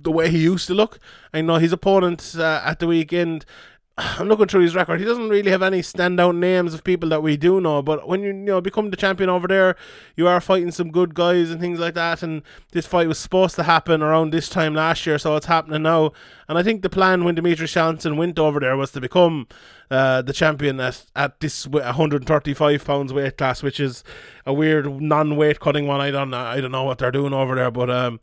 [0.02, 0.98] the way he used to look.
[1.32, 3.46] I know his opponent uh, at the weekend.
[3.98, 5.00] I'm looking through his record.
[5.00, 7.82] He doesn't really have any standout names of people that we do know.
[7.82, 9.76] But when you you know become the champion over there,
[10.16, 12.22] you are fighting some good guys and things like that.
[12.22, 15.82] And this fight was supposed to happen around this time last year, so it's happening
[15.82, 16.12] now.
[16.48, 19.46] And I think the plan when Demetrius Johnson went over there was to become
[19.92, 24.02] uh, the champion at at this 135 pounds weight class, which is
[24.46, 26.00] a weird non-weight cutting one.
[26.00, 28.18] I don't I don't know what they're doing over there, but um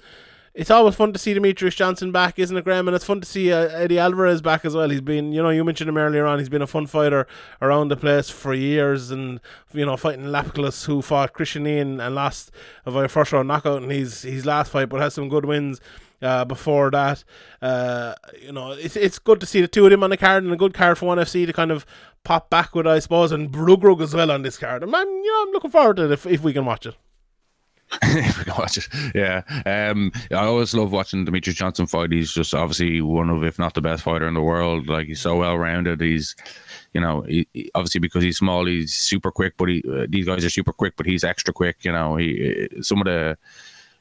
[0.55, 2.87] it's always fun to see Demetrius Johnson back, isn't it, Graham?
[2.87, 4.89] And it's fun to see uh, Eddie Alvarez back as well.
[4.89, 6.39] He's been, you know, you mentioned him earlier on.
[6.39, 7.27] He's been a fun fighter
[7.61, 9.39] around the place for years, and
[9.71, 12.51] you know, fighting Lapicus, who fought Christian Lee and lost
[12.85, 15.79] a first round knockout in his his last fight, but has some good wins.
[16.21, 17.23] Uh, before that,
[17.61, 20.43] uh, you know, it's it's good to see the two of them on the card
[20.43, 21.85] and a good card for one FC to kind of
[22.23, 24.83] pop back with, I suppose, and Reug Reug as well on this card.
[24.83, 26.95] And man, you know, I'm looking forward to it if, if we can watch it.
[28.03, 28.87] if we can watch it.
[29.15, 29.41] Yeah.
[29.65, 32.11] Um, I always love watching Demetrius Johnson fight.
[32.11, 34.87] He's just obviously one of, if not the best fighter in the world.
[34.87, 35.99] Like he's so well rounded.
[36.01, 36.35] He's,
[36.93, 39.55] you know, he, he, obviously because he's small, he's super quick.
[39.57, 41.83] But he, uh, these guys are super quick, but he's extra quick.
[41.83, 43.37] You know, he some of the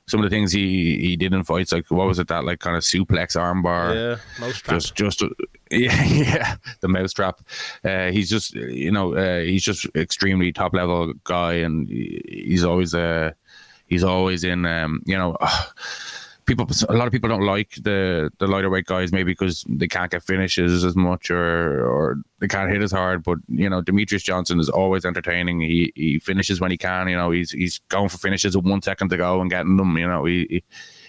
[0.09, 2.60] some of the things he he did in fights, like what was it that like
[2.60, 3.94] kind of suplex armbar?
[3.94, 4.74] Yeah, mouse trap.
[4.76, 5.22] Just just
[5.70, 7.40] yeah, yeah, the mousetrap.
[7.85, 12.94] Uh, he's just you know uh, he's just extremely top level guy, and he's always
[12.94, 13.32] uh
[13.86, 14.64] he's always in.
[14.64, 15.64] Um, you know, uh,
[16.49, 16.66] people.
[16.89, 20.11] A lot of people don't like the the lighter weight guys, maybe because they can't
[20.11, 23.23] get finishes as much or or they can't hit as hard.
[23.23, 25.61] But you know, Demetrius Johnson is always entertaining.
[25.61, 27.09] He he finishes when he can.
[27.09, 29.97] You know, he's he's going for finishes with one second to go and getting them.
[29.97, 30.65] You know, he, he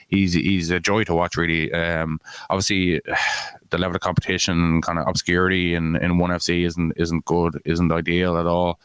[0.09, 1.37] he's he's a joy to watch.
[1.37, 3.01] Really, um, obviously,
[3.69, 7.91] the level of competition, kind of obscurity in in one FC isn't isn't good, isn't
[7.91, 8.79] ideal at all.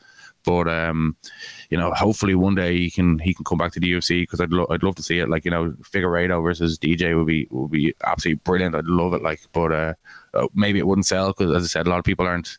[0.44, 1.16] But um,
[1.70, 4.40] you know, hopefully one day he can he can come back to the UFC because
[4.40, 5.28] I'd lo- I'd love to see it.
[5.28, 8.74] Like you know, Figueiredo versus DJ would be would be absolutely brilliant.
[8.74, 9.22] I'd love it.
[9.22, 9.94] Like, but uh,
[10.34, 12.58] uh, maybe it wouldn't sell because, as I said, a lot of people aren't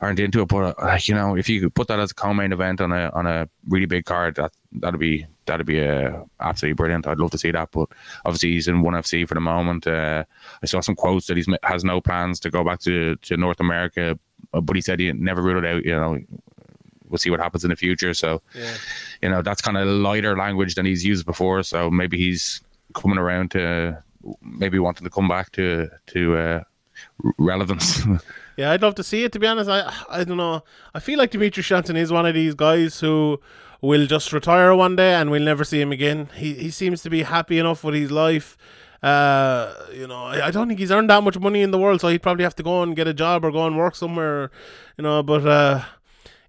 [0.00, 0.48] aren't into it.
[0.48, 3.10] But uh, you know, if you could put that as a co-main event on a
[3.10, 7.06] on a really big card, that that'd be that'd be uh, absolutely brilliant.
[7.06, 7.70] I'd love to see that.
[7.70, 7.88] But
[8.24, 9.86] obviously, he's in one FC for the moment.
[9.86, 10.24] Uh,
[10.62, 13.60] I saw some quotes that he has no plans to go back to to North
[13.60, 14.18] America,
[14.52, 15.84] uh, but he said he never ruled it out.
[15.84, 16.18] You know.
[17.08, 18.14] We'll see what happens in the future.
[18.14, 18.74] So, Yeah.
[19.22, 21.62] you know, that's kind of lighter language than he's used before.
[21.62, 22.60] So maybe he's
[22.94, 24.02] coming around to
[24.42, 26.60] maybe wanting to come back to to uh,
[27.38, 28.02] relevance.
[28.58, 29.32] Yeah, I'd love to see it.
[29.32, 30.64] To be honest, I I don't know.
[30.94, 33.38] I feel like Demetrius Johnson is one of these guys who
[33.82, 36.30] will just retire one day and we'll never see him again.
[36.34, 38.56] He he seems to be happy enough with his life.
[39.02, 42.00] Uh, you know, I, I don't think he's earned that much money in the world,
[42.00, 44.50] so he'd probably have to go and get a job or go and work somewhere.
[44.96, 45.84] You know, but uh,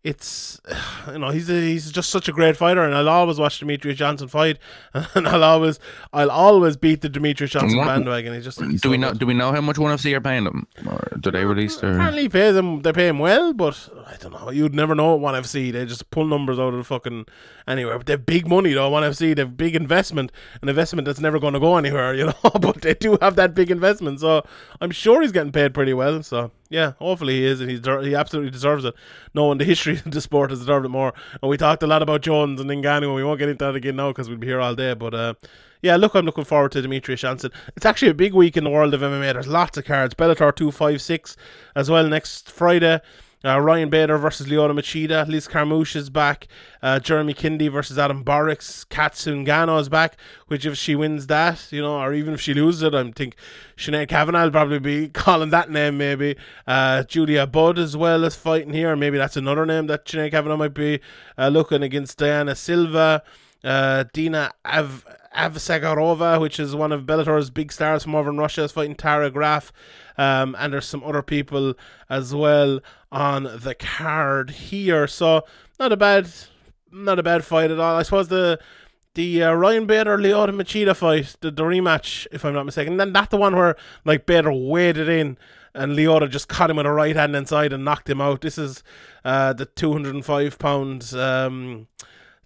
[0.07, 0.59] it's
[1.11, 3.97] you know he's a, he's just such a great fighter, and I'll always watch Demetrius
[3.97, 4.57] Johnson fight,
[4.93, 5.79] and I'll always
[6.13, 8.33] I'll always beat the Demetrius Johnson What- bandwagon.
[8.33, 9.09] He's just he's do so we know?
[9.09, 9.19] good.
[9.19, 10.67] Do we know how much one FC are paying them?
[10.87, 11.93] Or do they release their?
[11.93, 12.81] Apparently, he pays them.
[12.81, 14.49] They pay him well, but I don't know.
[14.49, 15.71] You'd never know at One FC.
[15.71, 17.25] They just pull numbers out of the fucking
[17.67, 17.97] anywhere.
[17.97, 18.89] But they've big money though.
[18.89, 19.35] One FC.
[19.35, 20.31] They've big investment,
[20.61, 22.07] an investment that's never going to go anywhere.
[22.17, 24.21] You know, but they do have that big investment.
[24.21, 24.43] So
[24.81, 26.23] I'm sure he's getting paid pretty well.
[26.23, 28.93] So yeah, hopefully he is, and he's der- he absolutely deserves it.
[29.33, 31.13] No Knowing the history of the sport has deserved it more.
[31.41, 33.75] And we talked a lot about Jones and Ngannou, and we won't get into that
[33.75, 34.93] again now because we'll be here all day.
[34.93, 35.33] But uh,
[35.81, 37.51] yeah, look, I'm looking forward to Demetrius Johnson.
[37.75, 39.33] It's actually a big week in the world of MMA.
[39.33, 40.13] There's lots of cards.
[40.15, 41.37] Bellator 256
[41.75, 42.99] as well next Friday.
[43.45, 45.27] Uh, Ryan Bader versus Lyoto Machida.
[45.27, 46.47] Liz Carmouche is back.
[46.81, 48.87] Uh, Jeremy Kennedy versus Adam Borics.
[48.89, 50.17] Cat Zingano is back.
[50.47, 53.35] Which, if she wins that, you know, or even if she loses it, I think
[53.77, 56.35] Sinead Kavanagh will probably be calling that name, maybe.
[56.65, 58.95] Uh, Julia Budd as well is fighting here.
[58.95, 60.99] Maybe that's another name that Sinead Kavanagh might be
[61.37, 63.21] uh, looking against Dayana Silva.
[63.63, 65.05] Uh, Dina Av-
[65.35, 69.29] Avsaragova, which is one of Bellator's big stars from over in Russia, is fighting Tara
[69.29, 69.71] Graff.
[70.17, 71.75] Um, and there's some other people
[72.09, 72.79] as well
[73.11, 75.07] on the card here.
[75.07, 75.43] So
[75.79, 76.29] not a bad,
[76.91, 77.95] not a bad fight at all.
[77.95, 78.59] I suppose the
[79.13, 83.13] the uh, Ryan Bader Lyoto Machida fight, the, the rematch, if I'm not mistaken, then
[83.13, 83.75] that's the one where
[84.05, 85.37] like Bader waded in
[85.73, 88.41] and Lyoto just caught him with a right hand inside and knocked him out.
[88.41, 88.83] This is
[89.23, 91.87] uh, the 205 pounds um,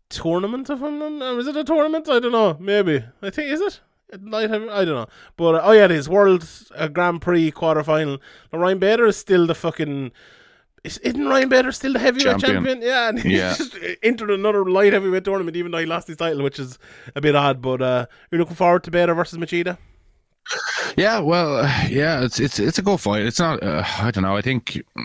[0.10, 0.70] tournament.
[0.70, 2.10] If I'm not, is it a tournament?
[2.10, 2.58] I don't know.
[2.60, 3.80] Maybe I think is it.
[4.10, 5.08] It might have, I don't know,
[5.38, 8.20] but uh, oh yeah, it is World uh, Grand Prix quarter final.
[8.52, 10.12] Ryan Bader is still the fucking.
[10.84, 12.54] Is, isn't Ryan Bader still the heavyweight champion?
[12.64, 12.82] Champion.
[12.82, 13.54] Yeah, and he Yeah.
[13.56, 16.80] just entered another light heavyweight tournament, even though he lost his title, which is
[17.16, 17.62] a bit odd.
[17.62, 19.78] But uh, you're looking forward to Bader versus Machida.
[20.98, 23.24] Yeah, well, yeah, it's it's it's a good fight.
[23.24, 23.62] It's not.
[23.64, 24.36] Uh, I don't know.
[24.36, 24.76] I think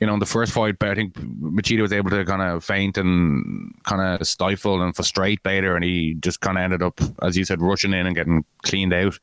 [0.00, 2.64] you know in the first fight, but I think Machida was able to kind of
[2.64, 7.00] faint and kind of stifle and frustrate Bader, and he just kind of ended up,
[7.22, 9.18] as you said, rushing in and getting cleaned out.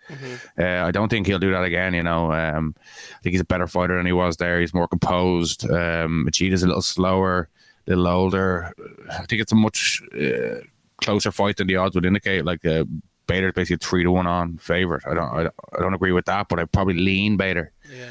[0.57, 1.93] Uh, I don't think he'll do that again.
[1.93, 4.59] You know, um, I think he's a better fighter than he was there.
[4.59, 5.69] He's more composed.
[5.69, 7.49] Um, Machida's a little slower,
[7.87, 8.73] a little older.
[9.11, 10.61] I think it's a much uh,
[11.01, 12.45] closer fight than the odds would indicate.
[12.45, 12.85] Like uh,
[13.27, 15.03] Bader's basically three to one on favorite.
[15.05, 17.71] I don't, I don't, I don't agree with that, but I probably lean Bader.
[17.89, 18.09] Yeah,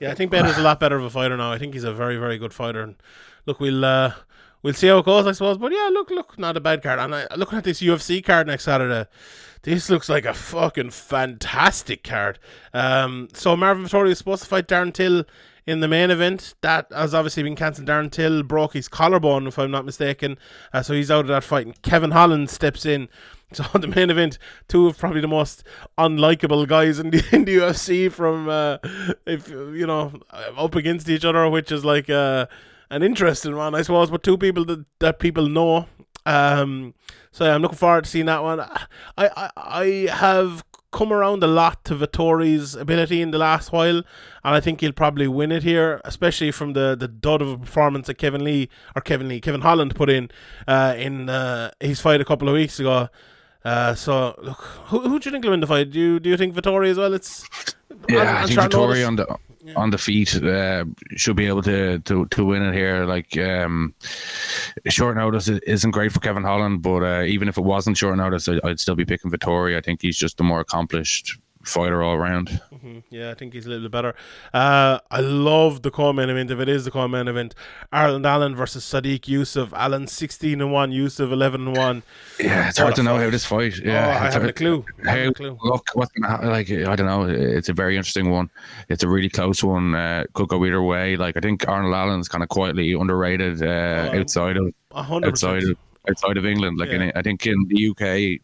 [0.00, 0.10] yeah.
[0.10, 1.52] I think Bader's a lot better of a fighter now.
[1.52, 2.82] I think he's a very, very good fighter.
[2.82, 2.96] And
[3.46, 4.12] look, we'll uh,
[4.62, 5.58] we'll see how it goes, I suppose.
[5.58, 6.98] But yeah, look, look, not a bad card.
[6.98, 9.08] And I, looking at this UFC card next Saturday,
[9.62, 12.38] this looks like a fucking fantastic card.
[12.74, 15.24] Um, so Marvin Vettori is supposed to fight Darren Till
[15.66, 16.54] in the main event.
[16.60, 17.88] That has obviously been cancelled.
[17.88, 20.38] Darren Till broke his collarbone, if I'm not mistaken.
[20.72, 21.66] Uh, so he's out of that fight.
[21.66, 23.08] And Kevin Holland steps in.
[23.52, 25.64] So the main event, two of probably the most
[25.98, 28.78] unlikable guys in the in the UFC from uh,
[29.26, 30.20] if you know
[30.56, 32.46] up against each other, which is like uh,
[32.90, 34.10] an interesting one, I suppose.
[34.10, 35.86] But two people that, that people know.
[36.24, 36.94] Um,
[37.30, 38.60] so yeah, I'm looking forward to seeing that one.
[38.60, 38.78] I,
[39.16, 40.64] I I have
[40.96, 44.04] come around a lot to Vettori's ability in the last while, and
[44.42, 48.06] I think he'll probably win it here, especially from the, the dud of a performance
[48.06, 50.30] that Kevin Lee or Kevin Lee Kevin Holland put in
[50.66, 53.08] uh, in uh, his fight a couple of weeks ago.
[53.66, 54.58] Uh, so look,
[54.90, 55.90] who, who do you think will win the fight?
[55.90, 57.12] Do you do you think Vettori as well?
[57.14, 57.44] It's
[58.08, 59.26] Yeah, on- I think Vettori on the
[59.74, 60.84] on the feet uh,
[61.16, 63.04] should be able to, to to win it here.
[63.04, 63.92] Like um,
[64.86, 68.48] short notice isn't great for Kevin Holland, but uh, even if it wasn't short notice,
[68.48, 69.76] I, I'd still be picking Vettori.
[69.76, 71.36] I think he's just a more accomplished
[71.68, 72.60] fighter all around.
[73.10, 74.14] Yeah, I think he's a little bit better.
[74.54, 76.50] Uh, I love the co-main event.
[76.50, 77.54] If it is the co-main event,
[77.92, 79.72] Arnold Allen versus Sodiq Yusuff.
[79.72, 82.02] Allen sixteen and one, Yusuff eleven and one.
[82.40, 83.78] Yeah, it's hard to know how this fight.
[83.78, 84.84] Yeah, oh, I haven't a clue.
[85.04, 85.58] I haven't How, a clue.
[85.62, 86.48] look, what's gonna happen?
[86.50, 87.24] Like, I don't know.
[87.24, 88.50] It's a very interesting one.
[88.88, 89.94] It's a really close one.
[89.94, 91.16] Uh, could go either way.
[91.16, 95.28] Like, I think Arnold Allen's kind of quietly underrated uh, Oh, outside of A hundred
[95.30, 95.76] outside of
[96.08, 96.78] outside of England.
[96.78, 98.40] Like, in, I think in the UK,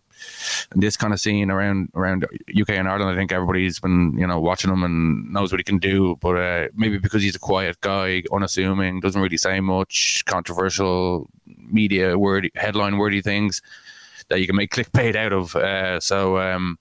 [0.74, 4.40] this kind of scene around around UK and Ireland, I think everybody's been you know
[4.40, 6.16] watching him and knows what he can do.
[6.20, 12.19] But uh, maybe because he's a quiet guy, unassuming, doesn't really say much, controversial media
[12.19, 13.62] wordy headline worthy things
[14.28, 15.55] that you can make clickbait out of.
[15.57, 16.39] Uh, so.
[16.39, 16.78] Um,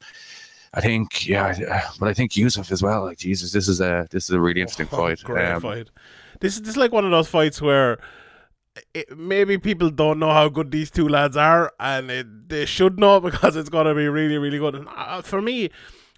[0.73, 3.03] I think, yeah, but I think Yusuff as well.
[3.03, 5.21] Like Jesus, this is a this is a really interesting Oh, fight.
[5.21, 5.89] Great Um, fight.
[6.39, 7.99] This is this is like one of those fights where
[8.93, 12.99] it, maybe people don't know how good these two lads are, and it, they should
[12.99, 14.75] know because it's going to be really, really good.
[14.75, 15.69] And uh, for me,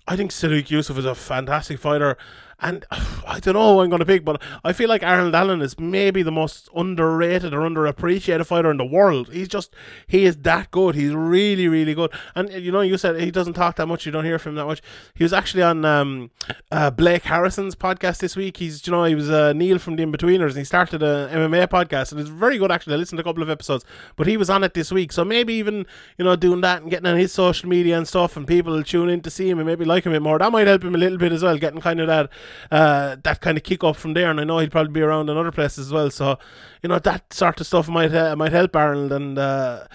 [0.07, 2.17] I think Sodiq Yusuff is a fantastic fighter,
[2.63, 5.61] and I don't know who I'm going to pick, but I feel like Arnold Allen
[5.61, 9.31] is maybe the most underrated or underappreciated fighter in the world.
[9.31, 9.75] He's just
[10.07, 10.95] he is that good.
[10.95, 12.11] He's really, really good.
[12.35, 14.05] And you know, you said he doesn't talk that much.
[14.05, 14.81] You don't hear from him that much.
[15.13, 16.31] He was actually on um,
[16.71, 18.57] uh, Blake Harrison's podcast this week.
[18.57, 21.67] He's you know he was uh, Neil from the Inbetweeners, and he started a MMA
[21.67, 22.93] podcast, and it's very good actually.
[22.93, 23.83] I listened to a couple of episodes,
[24.15, 25.85] but he was on it this week, so maybe even
[26.17, 28.83] you know doing that and getting on his social media and stuff, and people will
[28.83, 30.37] tune in to see him and maybe like him a bit more.
[30.39, 32.29] That might help him a little bit as well, getting kind of that
[32.71, 34.29] uh, that kind of kick up from there.
[34.29, 36.37] And I know he'll probably be around in other places as well, so
[36.83, 39.85] you know that sort of stuff might uh, might help Arnold, and uh,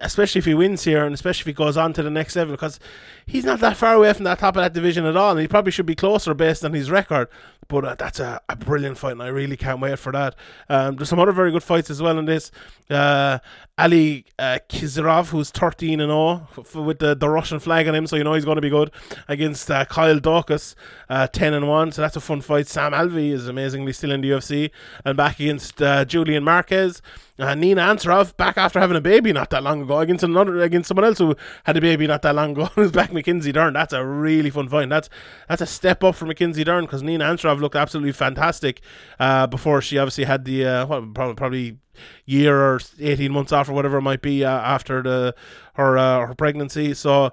[0.00, 2.54] especially if he wins here, and especially if he goes on to the next level,
[2.54, 2.80] because
[3.26, 5.46] he's not that far away from that top of that division at all, and he
[5.46, 7.28] probably should be closer based on his record.
[7.68, 10.34] But uh, that's a, a brilliant fight, and I really can't wait for that.
[10.70, 12.50] Um, there's some other very good fights as well in this.
[12.88, 13.40] Uh,
[13.76, 18.06] Ali uh, Kizarov, who's 13 and 0 f- with the, the Russian flag on him,
[18.06, 18.90] so you know he's going to be good
[19.28, 20.74] against uh, Kyle Dawkins,
[21.10, 21.92] uh, 10 and 1.
[21.92, 22.66] So that's a fun fight.
[22.66, 24.70] Sam Alvey is amazingly still in the UFC
[25.04, 26.06] and back against uh,
[26.38, 27.02] Julian Marquez.
[27.38, 30.88] Uh, Nina Ansaroff back after having a baby not that long ago against another against
[30.88, 32.68] someone else who had a baby not that long ago.
[32.76, 33.74] Was back Mackenzie Dern.
[33.74, 34.88] That's a really fun fight.
[34.88, 35.08] That's
[35.48, 38.80] that's a step up for Mackenzie Dern because Nina Ansaroff looked absolutely fantastic
[39.20, 41.78] uh, before she obviously had the uh, probably, probably
[42.26, 45.34] year or 18 months off or whatever it might be uh, after the
[45.74, 46.92] her uh, her pregnancy.
[46.94, 47.32] So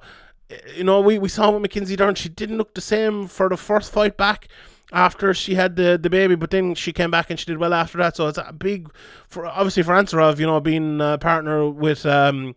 [0.75, 3.57] you know we, we saw with Mackenzie Dern she didn't look the same for the
[3.57, 4.47] first fight back
[4.91, 7.73] after she had the, the baby, but then she came back and she did well
[7.73, 8.15] after that.
[8.15, 8.89] So it's a big,
[9.27, 12.55] for obviously for Ansaroff, you know, being a partner with um,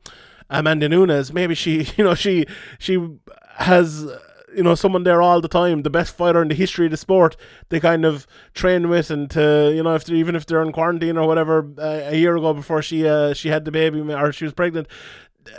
[0.50, 1.32] Amanda Nunes.
[1.32, 2.46] Maybe she, you know, she
[2.78, 3.08] she
[3.56, 4.06] has
[4.54, 6.96] you know someone there all the time, the best fighter in the history of the
[6.96, 7.36] sport.
[7.68, 11.16] They kind of train with, and to you know, if even if they're in quarantine
[11.16, 14.44] or whatever, uh, a year ago before she uh, she had the baby or she
[14.44, 14.88] was pregnant,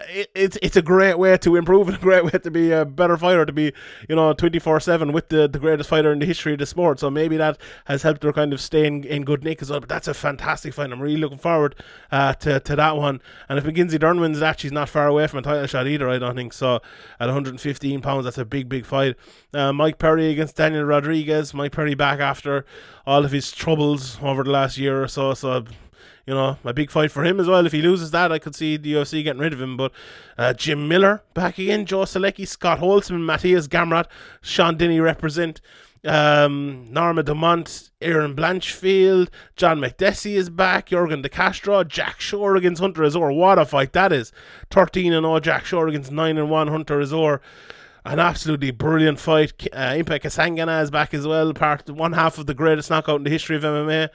[0.10, 2.86] it, it's it's a great way to improve and a great way to be a
[2.86, 3.74] better fighter to be
[4.08, 7.00] you know 24-7 with the, the greatest fighter in the history of the sport.
[7.00, 9.80] So maybe that has helped her kind of stay in, in good nick as well
[9.80, 10.92] but that's a fantastic fight.
[10.92, 11.76] I'm really looking forward
[12.12, 13.22] uh, to, to that one.
[13.48, 16.10] And if Mackenzie Dern wins that she's not far away from a title shot either
[16.10, 16.76] I don't think so.
[17.20, 19.16] At 115 pounds that's a big big fight.
[19.54, 21.54] Uh, Mike Perry against Daniel Rodriguez.
[21.54, 22.66] Mike Perry back after
[23.06, 25.66] all of his troubles over the last year or so so
[26.30, 27.66] you know, a big fight for him as well.
[27.66, 29.76] If he loses that, I could see the UFC getting rid of him.
[29.76, 29.92] But
[30.38, 34.06] uh, Jim Miller back again, Joe Solecki, Scott Holtzman, Matthias Gamrot,
[34.40, 35.60] Sean Denny represent.
[36.06, 42.80] Um, Norma Dumont, Erin Blanchfield, John Makdessi is back, Jorgen De Castro, Jack Shore against
[42.80, 43.32] Hunter Azure.
[43.32, 44.32] What a fight that is!
[44.70, 47.42] 13 and 0, Jack Shore against 9 and 1, Hunter Azure.
[48.06, 49.68] An absolutely brilliant fight.
[49.74, 53.24] Uh, Impa Kasanganay is back as well, part one half of the greatest knockout in
[53.24, 54.10] the history of MMA.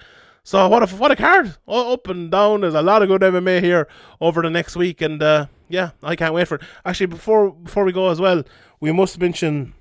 [0.47, 2.61] So what a what a card, up and down.
[2.61, 3.89] There's a lot of good MMA here
[4.21, 6.63] over the next week, and uh, yeah, I can't wait for it.
[6.85, 8.43] Actually, before before we go as well,
[8.79, 9.73] we must mention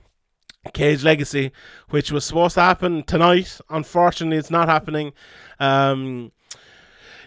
[0.73, 1.51] Cage Legacy,
[1.89, 3.59] which was supposed to happen tonight.
[3.69, 5.11] Unfortunately, it's not happening.
[5.59, 6.31] Um,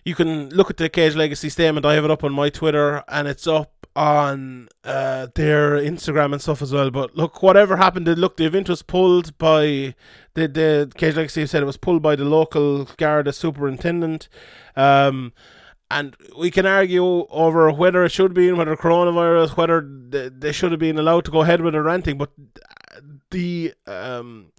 [0.06, 1.84] you can look at the Cage Legacy statement.
[1.84, 6.40] I have it up on my Twitter, and it's up on uh, their Instagram and
[6.40, 6.92] stuff as well.
[6.92, 9.96] But look, whatever happened, look, the event was pulled by
[10.34, 14.28] the the Cage Legacy said it was pulled by the local Garda superintendent.
[14.76, 15.32] Um,
[15.90, 19.80] and we can argue over whether it should be whether coronavirus, whether
[20.30, 22.16] they, should have been allowed to go ahead with the renting.
[22.16, 22.30] But
[23.32, 24.52] the um,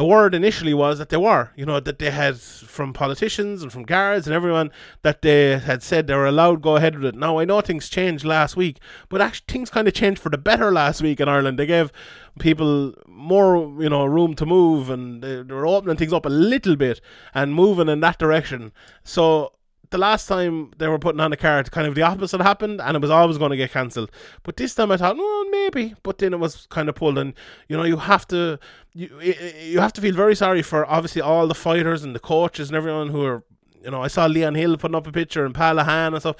[0.00, 3.70] the word initially was that they were, you know, that they had from politicians and
[3.70, 4.70] from guards and everyone
[5.02, 7.14] that they had said they were allowed go ahead with it.
[7.14, 8.78] Now I know things changed last week,
[9.10, 11.58] but actually things kind of changed for the better last week in Ireland.
[11.58, 11.92] They gave
[12.38, 16.30] people more, you know, room to move, and they, they were opening things up a
[16.30, 17.02] little bit
[17.34, 18.72] and moving in that direction.
[19.04, 19.52] So
[19.90, 22.96] the last time they were putting on a card, kind of the opposite happened, and
[22.96, 24.10] it was always going to get cancelled.
[24.42, 25.94] But this time I thought, well, maybe.
[26.02, 27.34] But then it was kind of pulled, and
[27.68, 28.58] you know, you have to,
[28.94, 32.68] you you have to feel very sorry for obviously all the fighters and the coaches
[32.68, 33.42] and everyone who are
[33.82, 36.36] you know, I saw Leon Hill putting up a picture and Palahan and stuff.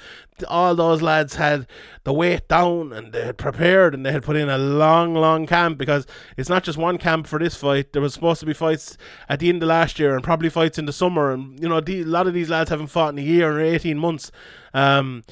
[0.47, 1.67] All those lads had
[2.03, 5.47] the weight down and they had prepared and they had put in a long, long
[5.47, 6.05] camp because
[6.37, 7.93] it's not just one camp for this fight.
[7.93, 8.97] There was supposed to be fights
[9.27, 11.31] at the end of last year and probably fights in the summer.
[11.31, 13.97] And, you know, a lot of these lads haven't fought in a year or 18
[13.97, 14.31] months.
[14.73, 15.23] Um,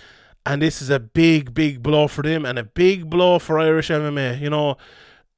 [0.45, 3.89] and this is a big, big blow for them and a big blow for Irish
[3.89, 4.39] MMA.
[4.41, 4.77] You know,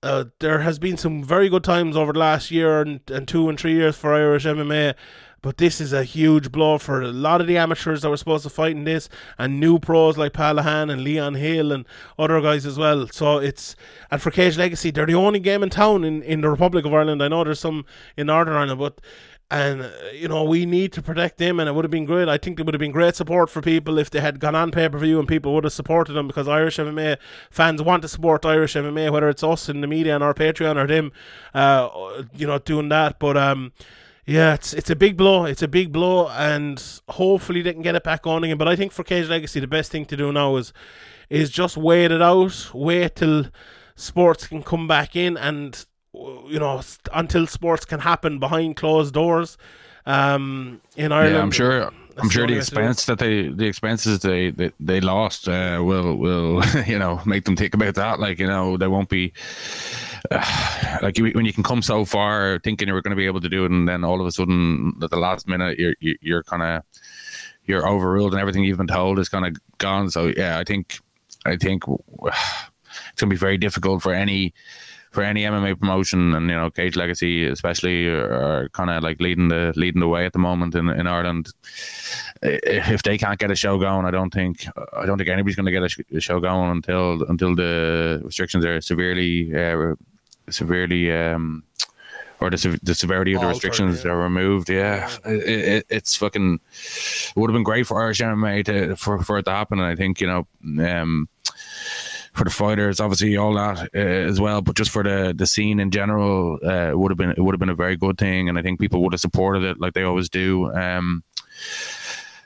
[0.04, 3.50] uh, there has been some very good times over the last year and, and two
[3.50, 4.96] and three years for Irish MMA.
[5.42, 8.44] But this is a huge blow for a lot of the amateurs that were supposed
[8.44, 9.10] to fight in this,
[9.40, 11.86] and new pros like Palahan and Leon Hill and
[12.20, 13.08] other guys as well.
[13.08, 13.76] So it's
[14.12, 16.94] and for Cage Legacy, they're the only game in town in, in the Republic of
[16.94, 17.24] Ireland.
[17.24, 17.86] I know there's some
[18.16, 19.02] in Northern Ireland, but
[19.52, 22.38] and you know we need to protect them and it would have been great i
[22.38, 25.20] think it would have been great support for people if they had gone on pay-per-view
[25.20, 27.18] and people would have supported them because irish mma
[27.50, 30.78] fans want to support irish mma whether it's us in the media and our patreon
[30.78, 31.12] or them
[31.54, 31.90] uh,
[32.34, 33.74] you know doing that but um
[34.26, 35.46] yeah, it's it's a big blow.
[35.46, 38.58] It's a big blow, and hopefully they can get it back on again.
[38.58, 40.74] But I think for Cage Legacy, the best thing to do now is
[41.30, 43.46] is just wait it out, wait till
[43.96, 46.82] sports can come back in, and you know
[47.14, 49.58] until sports can happen behind closed doors.
[50.06, 51.92] Um, in Ireland, Yeah, I'm sure.
[52.18, 56.64] I'm sure the expense that they, the expenses they they, they lost, uh, will will
[56.88, 58.20] you know make them think about that.
[58.20, 59.34] Like you know they won't be
[60.30, 63.26] uh, like you, when you can come so far thinking you were going to be
[63.26, 65.96] able to do it, and then all of a sudden at the last minute you're
[66.00, 66.84] you- you're kind of
[67.66, 70.10] you're overruled, and everything you've been told is kind of gone.
[70.10, 71.00] So yeah, I think
[71.46, 71.84] I think
[72.24, 74.54] it's going to be very difficult for any
[75.12, 79.20] for any MMA promotion, and you know, Cage Legacy especially are, are kind of like
[79.20, 81.50] leading the leading the way at the moment in in Ireland.
[82.42, 84.66] If they can't get a show going, I don't think
[84.98, 88.22] I don't think anybody's going to get a, sh- a show going until until the
[88.24, 89.96] restrictions are severely uh,
[90.50, 91.64] severely um,
[92.42, 94.12] or the, the severity of the Altered, restrictions yeah.
[94.12, 94.70] are removed.
[94.70, 96.60] Yeah, It, it, it's fucking.
[96.74, 99.88] It would have been great for Irish MMA to for, for it to happen, and
[99.88, 100.48] I think you know.
[100.84, 101.30] Um,
[102.34, 105.80] for the fighters, obviously all that uh, as well, but just for the the scene
[105.80, 108.50] in general, uh, it would have been it would have been a very good thing,
[108.50, 110.72] and I think people would have supported it like they always do.
[110.74, 111.24] Um,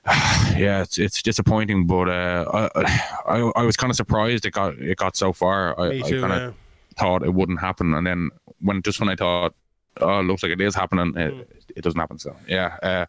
[0.56, 4.74] yeah, it's it's disappointing, but uh, I, I I was kind of surprised it got
[4.78, 5.80] it got so far.
[5.80, 6.52] I, I kind of yeah.
[6.98, 8.30] thought it wouldn't happen, and then
[8.62, 9.54] when just when I thought,
[10.02, 11.42] oh, it looks like it is happening, it, Hmm.
[11.76, 12.18] it doesn't happen.
[12.20, 13.06] So yeah, uh,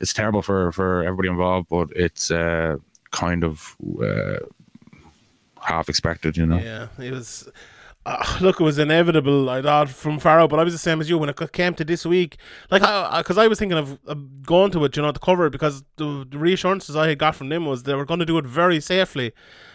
[0.00, 2.76] it's terrible for for everybody involved, but it's uh,
[3.10, 4.38] kind of uh,
[5.68, 6.58] half expected, you know.
[6.58, 7.48] Yeah, it was.
[8.06, 9.50] Uh, look, it was inevitable.
[9.50, 11.84] I thought from Faro, but I was the same as you when it came to
[11.84, 12.38] this week.
[12.70, 15.46] Like, I because I, was thinking of, of going to it, you know, to cover
[15.46, 18.26] it because the, the reassurances I had got from them was they were going to
[18.26, 19.32] do it very safely.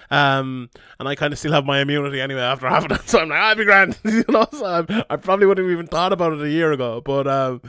[0.10, 3.30] Um, and I kind of still have my immunity anyway after having it, so I'm
[3.30, 4.48] like, I'll be grand, you know.
[4.52, 7.61] So I, I probably wouldn't have even thought about it a year ago, but um,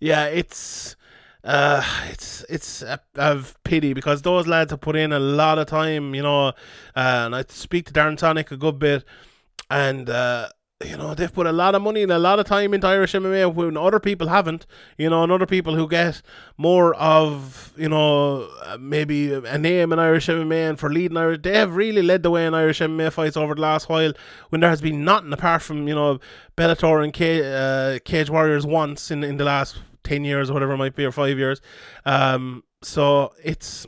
[0.00, 0.96] yeah, it's
[1.42, 5.66] uh, it's it's a, of pity because those lads have put in a lot of
[5.66, 6.48] time, you know.
[6.48, 6.52] Uh,
[6.94, 9.04] and I speak to Darren Sonic a good bit,
[9.70, 10.50] and uh,
[10.84, 13.12] you know they've put a lot of money and a lot of time into Irish
[13.12, 14.66] MMA when other people haven't.
[14.98, 16.20] You know, and other people who get
[16.58, 21.40] more of you know uh, maybe a name in Irish MMA and for leading Irish,
[21.42, 24.12] they have really led the way in Irish MMA fights over the last while.
[24.50, 26.20] When there has been nothing apart from you know
[26.54, 29.78] Bellator and Ca- uh, Cage Warriors once in in the last
[30.10, 31.60] ten years or whatever it might be or five years.
[32.04, 33.86] Um, so it's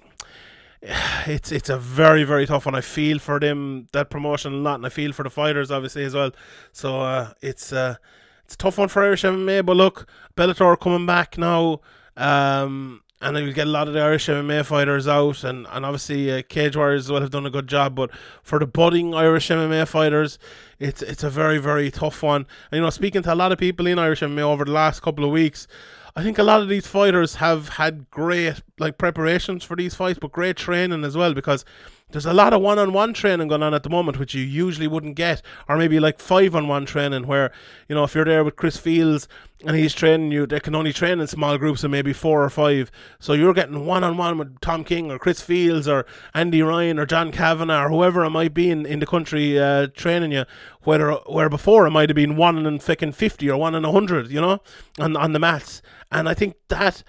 [1.27, 2.75] it's it's a very very tough one.
[2.75, 6.05] I feel for them that promotion a lot, and I feel for the fighters obviously
[6.05, 6.33] as well.
[6.73, 7.97] So uh, it's uh,
[8.45, 9.65] it's a tough one for Irish MMA.
[9.65, 11.81] But look, Bellator coming back now,
[12.17, 16.33] um, and we'll get a lot of the Irish MMA fighters out, and and obviously
[16.33, 17.95] uh, Cage Warriors as well have done a good job.
[17.95, 18.11] But
[18.43, 20.39] for the budding Irish MMA fighters,
[20.81, 22.47] it's it's a very very tough one.
[22.71, 25.01] And, you know, speaking to a lot of people in Irish MMA over the last
[25.01, 25.69] couple of weeks.
[26.15, 30.19] I think a lot of these fighters have had great like preparations for these fights,
[30.19, 31.65] but great training as well because
[32.13, 35.17] there's a lot of one-on-one training going on at the moment, which you usually wouldn't
[35.17, 37.51] get, or maybe like five-on-one training, where
[37.89, 39.27] you know if you're there with Chris Fields
[39.65, 42.51] and he's training you, they can only train in small groups of maybe four or
[42.51, 42.91] five.
[43.19, 47.31] So you're getting one-on-one with Tom King or Chris Fields or Andy Ryan or John
[47.31, 50.45] Kavanagh or whoever it might be in, in the country uh, training you.
[50.83, 53.93] Whether where before it might have been one in fucking fifty or one in a
[53.93, 54.61] hundred, you know,
[54.99, 55.81] on on the mats.
[56.11, 57.05] And I think that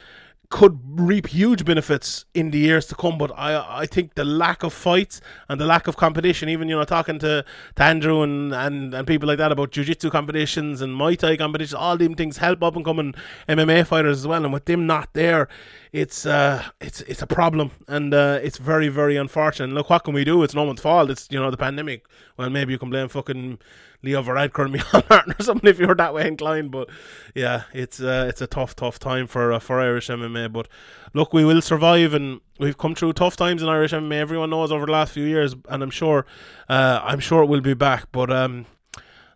[0.54, 3.18] could reap huge benefits in the years to come.
[3.18, 5.20] But I I think the lack of fights
[5.50, 7.44] and the lack of competition, even you know talking to,
[7.78, 11.74] to Andrew and, and, and people like that about jiu-jitsu competitions and Muay Thai competitions,
[11.74, 13.16] all them things help up and coming
[13.50, 14.44] MMA fighters as well.
[14.46, 15.48] And with them not there,
[15.92, 19.74] it's uh it's it's a problem and uh, it's very very unfortunate.
[19.74, 20.44] Look, what can we do?
[20.44, 21.10] It's no one's fault.
[21.10, 22.06] It's you know the pandemic.
[22.38, 23.58] Well, maybe you can blame fucking
[24.04, 26.72] Leo Varadkar and Michael Martin or something if you're that way inclined.
[26.72, 26.90] But
[27.34, 30.52] yeah, it's uh, it's a tough, tough time for uh, for Irish MMA.
[30.52, 30.68] But
[31.14, 34.16] look, we will survive, and we've come through tough times in Irish MMA.
[34.16, 36.26] Everyone knows over the last few years, and I'm sure,
[36.70, 38.12] uh, I'm sure it will be back.
[38.12, 38.66] But um,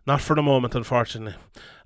[0.06, 1.34] not for the moment, unfortunately.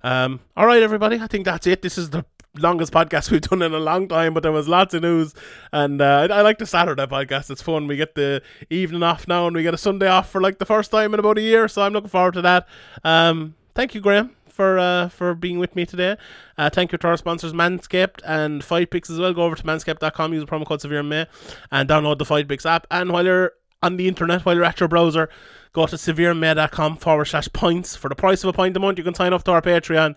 [0.03, 1.19] Um, all right, everybody.
[1.19, 1.81] I think that's it.
[1.81, 2.25] This is the
[2.57, 5.33] longest podcast we've done in a long time, but there was lots of news,
[5.71, 7.49] and uh, I, I, like the Saturday podcast.
[7.49, 7.87] It's fun.
[7.87, 10.65] We get the evening off now, and we get a Sunday off for like the
[10.65, 11.67] first time in about a year.
[11.67, 12.67] So I'm looking forward to that.
[13.03, 14.35] Um, thank you, Graham.
[14.47, 16.15] For uh, for being with me today,
[16.59, 19.33] uh, thank you to our sponsors Manscaped and Fight Picks as well.
[19.33, 21.25] Go over to manscaped.com, use the promo code Severe MMA,
[21.71, 22.85] and download the Fight Picks app.
[22.91, 25.27] And while you're on the internet, while you're at your browser,
[25.73, 27.95] go to severemma.com forward slash points.
[27.95, 30.15] For the price of a point a month, you can sign up to our Patreon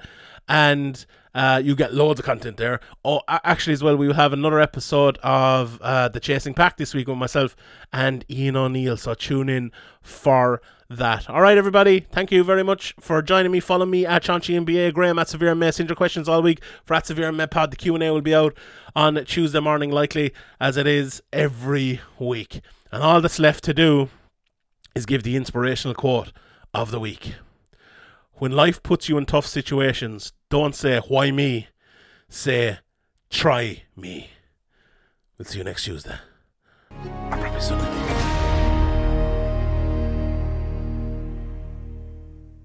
[0.48, 1.06] and
[1.36, 2.80] uh, you get loads of content there.
[3.04, 6.94] Oh, actually, as well, we will have another episode of uh, the Chasing Pack this
[6.94, 7.54] week with myself
[7.92, 8.96] and Ian O'Neill.
[8.96, 11.28] So tune in for that.
[11.28, 12.00] All right, everybody.
[12.00, 13.60] Thank you very much for joining me.
[13.60, 15.74] Follow me at Chauncey NBA, Graham at Severe MMA.
[15.74, 17.70] Send your questions all week for at Severe MMA Pod.
[17.70, 18.56] The Q and A will be out
[18.94, 22.62] on Tuesday morning, likely as it is every week.
[22.90, 24.08] And all that's left to do
[24.94, 26.32] is give the inspirational quote
[26.72, 27.34] of the week.
[28.38, 31.68] When life puts you in tough situations, don't say, why me?
[32.28, 32.78] Say,
[33.30, 34.30] try me.
[35.38, 36.18] We'll see you next Tuesday.